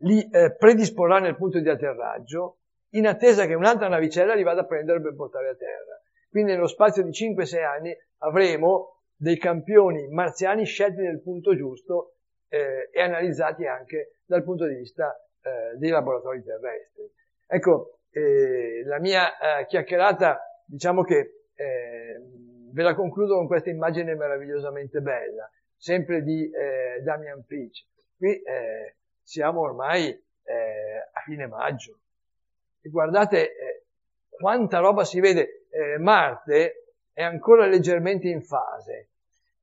li 0.01 0.29
eh, 0.29 0.55
predisporrà 0.55 1.19
nel 1.19 1.35
punto 1.35 1.59
di 1.59 1.69
atterraggio, 1.69 2.57
in 2.91 3.07
attesa 3.07 3.45
che 3.45 3.53
un'altra 3.53 3.87
navicella 3.87 4.33
li 4.33 4.43
vada 4.43 4.61
a 4.61 4.65
prendere 4.65 5.01
per 5.01 5.15
portare 5.15 5.49
a 5.49 5.55
terra. 5.55 6.01
Quindi 6.29 6.51
nello 6.51 6.67
spazio 6.67 7.03
di 7.03 7.11
5-6 7.11 7.63
anni 7.63 7.97
avremo 8.19 9.01
dei 9.15 9.37
campioni 9.37 10.07
marziani 10.07 10.65
scelti 10.65 11.01
nel 11.01 11.21
punto 11.21 11.55
giusto 11.55 12.17
eh, 12.49 12.89
e 12.91 13.01
analizzati 13.01 13.65
anche 13.65 14.16
dal 14.27 14.43
punto 14.43 14.67
di 14.67 14.75
vista 14.75 15.17
eh, 15.41 15.77
dei 15.77 15.89
laboratori 15.89 16.43
terrestri. 16.43 17.09
Ecco, 17.47 17.99
eh, 18.11 18.83
la 18.85 18.99
mia 18.99 19.37
eh, 19.37 19.65
chiacchierata, 19.65 20.39
diciamo 20.65 21.03
che 21.03 21.45
eh, 21.55 22.21
ve 22.71 22.83
la 22.83 22.93
concludo 22.93 23.35
con 23.35 23.47
questa 23.47 23.69
immagine 23.69 24.15
meravigliosamente 24.15 24.99
bella, 24.99 25.49
sempre 25.75 26.21
di 26.21 26.51
eh, 26.51 27.01
Damian 27.01 27.45
Peach. 27.45 27.85
Qui 28.17 28.41
siamo 29.21 29.61
ormai 29.61 30.09
a 30.09 31.21
fine 31.23 31.45
maggio 31.45 31.99
e 32.81 32.89
guardate 32.89 33.83
quanta 34.29 34.79
roba 34.79 35.03
si 35.03 35.19
vede. 35.19 35.67
Marte 35.99 36.93
è 37.13 37.21
ancora 37.21 37.67
leggermente 37.67 38.27
in 38.27 38.41
fase. 38.41 39.09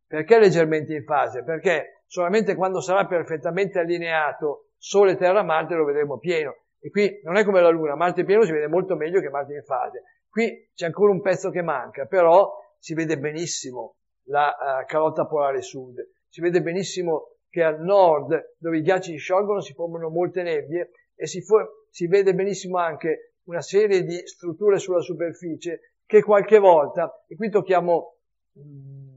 Perché 0.06 0.38
leggermente 0.38 0.94
in 0.94 1.02
fase? 1.02 1.42
Perché 1.42 2.03
solamente 2.14 2.54
quando 2.54 2.80
sarà 2.80 3.06
perfettamente 3.06 3.80
allineato 3.80 4.68
Sole, 4.76 5.16
Terra, 5.16 5.42
Marte 5.42 5.74
lo 5.74 5.84
vedremo 5.84 6.18
pieno. 6.18 6.54
E 6.78 6.88
qui 6.88 7.20
non 7.24 7.34
è 7.36 7.44
come 7.44 7.60
la 7.60 7.70
Luna, 7.70 7.96
Marte 7.96 8.22
pieno 8.22 8.44
si 8.44 8.52
vede 8.52 8.68
molto 8.68 8.94
meglio 8.94 9.20
che 9.20 9.30
Marte 9.30 9.54
in 9.54 9.64
fase. 9.64 10.04
Qui 10.28 10.70
c'è 10.72 10.86
ancora 10.86 11.10
un 11.10 11.20
pezzo 11.20 11.50
che 11.50 11.60
manca, 11.60 12.06
però 12.06 12.52
si 12.78 12.94
vede 12.94 13.18
benissimo 13.18 13.96
la 14.28 14.46
uh, 14.46 14.86
calotta 14.86 15.26
polare 15.26 15.60
sud. 15.60 15.96
Si 16.28 16.40
vede 16.40 16.62
benissimo 16.62 17.38
che 17.48 17.64
al 17.64 17.80
nord, 17.80 18.54
dove 18.58 18.78
i 18.78 18.82
ghiacci 18.82 19.10
si 19.10 19.18
sciolgono, 19.18 19.60
si 19.60 19.72
formano 19.72 20.08
molte 20.08 20.44
nebbie 20.44 20.90
e 21.16 21.26
si, 21.26 21.40
for- 21.40 21.86
si 21.90 22.06
vede 22.06 22.32
benissimo 22.32 22.78
anche 22.78 23.38
una 23.46 23.60
serie 23.60 24.04
di 24.04 24.24
strutture 24.24 24.78
sulla 24.78 25.00
superficie 25.00 25.94
che 26.06 26.22
qualche 26.22 26.58
volta, 26.58 27.24
e 27.26 27.34
qui 27.34 27.50
tocchiamo 27.50 28.18
mh, 28.52 28.60
mm, 28.60 29.13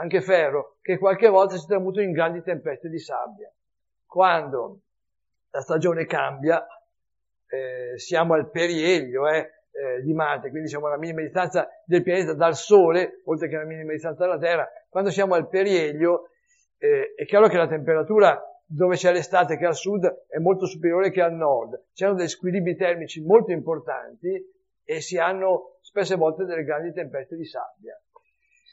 anche 0.00 0.22
ferro, 0.22 0.78
che 0.80 0.98
qualche 0.98 1.28
volta 1.28 1.56
si 1.56 1.66
tramutano 1.66 2.06
in 2.06 2.12
grandi 2.12 2.42
tempeste 2.42 2.88
di 2.88 2.98
sabbia. 2.98 3.52
Quando 4.06 4.80
la 5.50 5.60
stagione 5.60 6.06
cambia, 6.06 6.66
eh, 7.46 7.98
siamo 7.98 8.32
al 8.32 8.50
perielio 8.50 9.28
eh, 9.28 9.50
eh, 9.70 10.02
di 10.02 10.14
Marte, 10.14 10.48
quindi 10.48 10.68
siamo 10.68 10.86
alla 10.86 10.96
minima 10.96 11.20
distanza 11.20 11.68
del 11.84 12.02
pianeta 12.02 12.32
dal 12.32 12.56
Sole, 12.56 13.20
oltre 13.24 13.48
che 13.48 13.56
alla 13.56 13.66
minima 13.66 13.92
distanza 13.92 14.24
dalla 14.24 14.38
Terra. 14.38 14.66
Quando 14.88 15.10
siamo 15.10 15.34
al 15.34 15.48
perielio, 15.48 16.30
eh, 16.78 17.12
è 17.14 17.26
chiaro 17.26 17.48
che 17.48 17.58
la 17.58 17.68
temperatura 17.68 18.42
dove 18.64 18.96
c'è 18.96 19.12
l'estate 19.12 19.58
che 19.58 19.66
al 19.66 19.74
sud 19.74 20.06
è 20.28 20.38
molto 20.38 20.64
superiore 20.64 21.10
che 21.10 21.20
al 21.20 21.34
nord. 21.34 21.88
C'erano 21.92 22.16
degli 22.16 22.28
squilibri 22.28 22.74
termici 22.74 23.20
molto 23.20 23.52
importanti 23.52 24.42
e 24.82 25.00
si 25.00 25.18
hanno 25.18 25.78
spesse 25.82 26.14
volte 26.16 26.44
delle 26.44 26.64
grandi 26.64 26.92
tempeste 26.92 27.36
di 27.36 27.44
sabbia. 27.44 28.00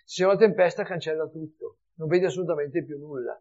Se 0.10 0.24
una 0.24 0.38
tempesta 0.38 0.86
cancella 0.86 1.28
tutto, 1.28 1.80
non 1.96 2.08
vede 2.08 2.28
assolutamente 2.28 2.82
più 2.82 2.98
nulla. 2.98 3.38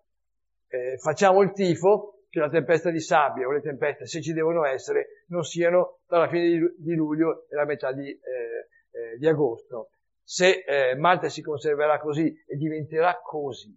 Eh, 0.66 0.98
facciamo 0.98 1.40
il 1.42 1.52
tifo 1.52 2.24
che 2.28 2.40
la 2.40 2.48
tempesta 2.48 2.90
di 2.90 2.98
sabbia 2.98 3.46
o 3.46 3.52
le 3.52 3.60
tempeste, 3.60 4.04
se 4.06 4.20
ci 4.20 4.32
devono 4.32 4.64
essere, 4.64 5.22
non 5.28 5.44
siano 5.44 6.00
tra 6.08 6.18
la 6.18 6.28
fine 6.28 6.48
di, 6.48 6.74
di 6.78 6.94
luglio 6.96 7.46
e 7.48 7.54
la 7.54 7.66
metà 7.66 7.92
di, 7.92 8.10
eh, 8.10 8.18
eh, 8.90 9.16
di 9.16 9.28
agosto. 9.28 9.90
Se 10.24 10.64
eh, 10.66 10.96
Marte 10.96 11.30
si 11.30 11.40
conserverà 11.40 12.00
così 12.00 12.34
e 12.44 12.56
diventerà 12.56 13.20
così, 13.22 13.72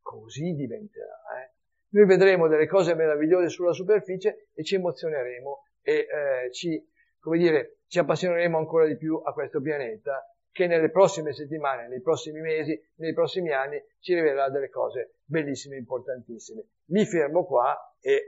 così 0.00 0.54
diventerà, 0.54 1.12
eh, 1.42 1.52
noi 1.90 2.06
vedremo 2.06 2.48
delle 2.48 2.66
cose 2.66 2.94
meravigliose 2.94 3.50
sulla 3.50 3.74
superficie 3.74 4.48
e 4.54 4.64
ci 4.64 4.76
emozioneremo 4.76 5.62
e 5.82 5.92
eh, 5.92 6.52
ci, 6.52 6.82
come 7.20 7.36
dire, 7.36 7.80
ci 7.86 7.98
appassioneremo 7.98 8.56
ancora 8.56 8.86
di 8.86 8.96
più 8.96 9.20
a 9.22 9.34
questo 9.34 9.60
pianeta 9.60 10.24
che 10.56 10.66
nelle 10.66 10.90
prossime 10.90 11.34
settimane, 11.34 11.86
nei 11.86 12.00
prossimi 12.00 12.40
mesi, 12.40 12.80
nei 12.94 13.12
prossimi 13.12 13.52
anni 13.52 13.78
ci 14.00 14.14
rivelerà 14.14 14.48
delle 14.48 14.70
cose 14.70 15.16
bellissime, 15.26 15.76
importantissime. 15.76 16.64
Mi 16.86 17.04
fermo 17.04 17.44
qua 17.44 17.76
e 18.00 18.12
eh, 18.12 18.24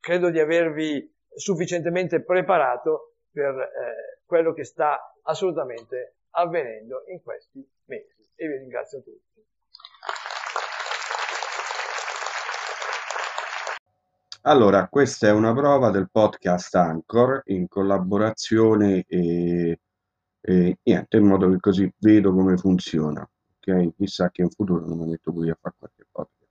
credo 0.00 0.30
di 0.30 0.40
avervi 0.40 1.14
sufficientemente 1.28 2.22
preparato 2.22 3.16
per 3.30 3.54
eh, 3.54 4.22
quello 4.24 4.54
che 4.54 4.64
sta 4.64 5.14
assolutamente 5.24 6.20
avvenendo 6.30 7.04
in 7.08 7.22
questi 7.22 7.62
mesi 7.84 8.26
e 8.34 8.48
vi 8.48 8.56
ringrazio 8.56 9.02
tutti. 9.02 9.44
Allora, 14.48 14.88
questa 14.88 15.26
è 15.26 15.32
una 15.32 15.52
prova 15.52 15.90
del 15.90 16.08
podcast 16.10 16.74
Anchor 16.76 17.42
in 17.46 17.68
collaborazione 17.68 19.04
e 19.06 19.80
e 20.48 20.78
niente, 20.84 21.16
in 21.16 21.24
modo 21.26 21.50
che 21.50 21.58
così 21.58 21.92
vedo 21.98 22.32
come 22.32 22.56
funziona. 22.56 23.28
Ok? 23.58 23.96
Chissà 23.96 24.30
che 24.30 24.42
in 24.42 24.50
futuro 24.50 24.86
non 24.86 24.98
mi 24.98 25.06
metto 25.06 25.32
qui 25.32 25.50
a 25.50 25.58
fare 25.60 25.74
qualche 25.76 26.06
podcast. 26.10 26.45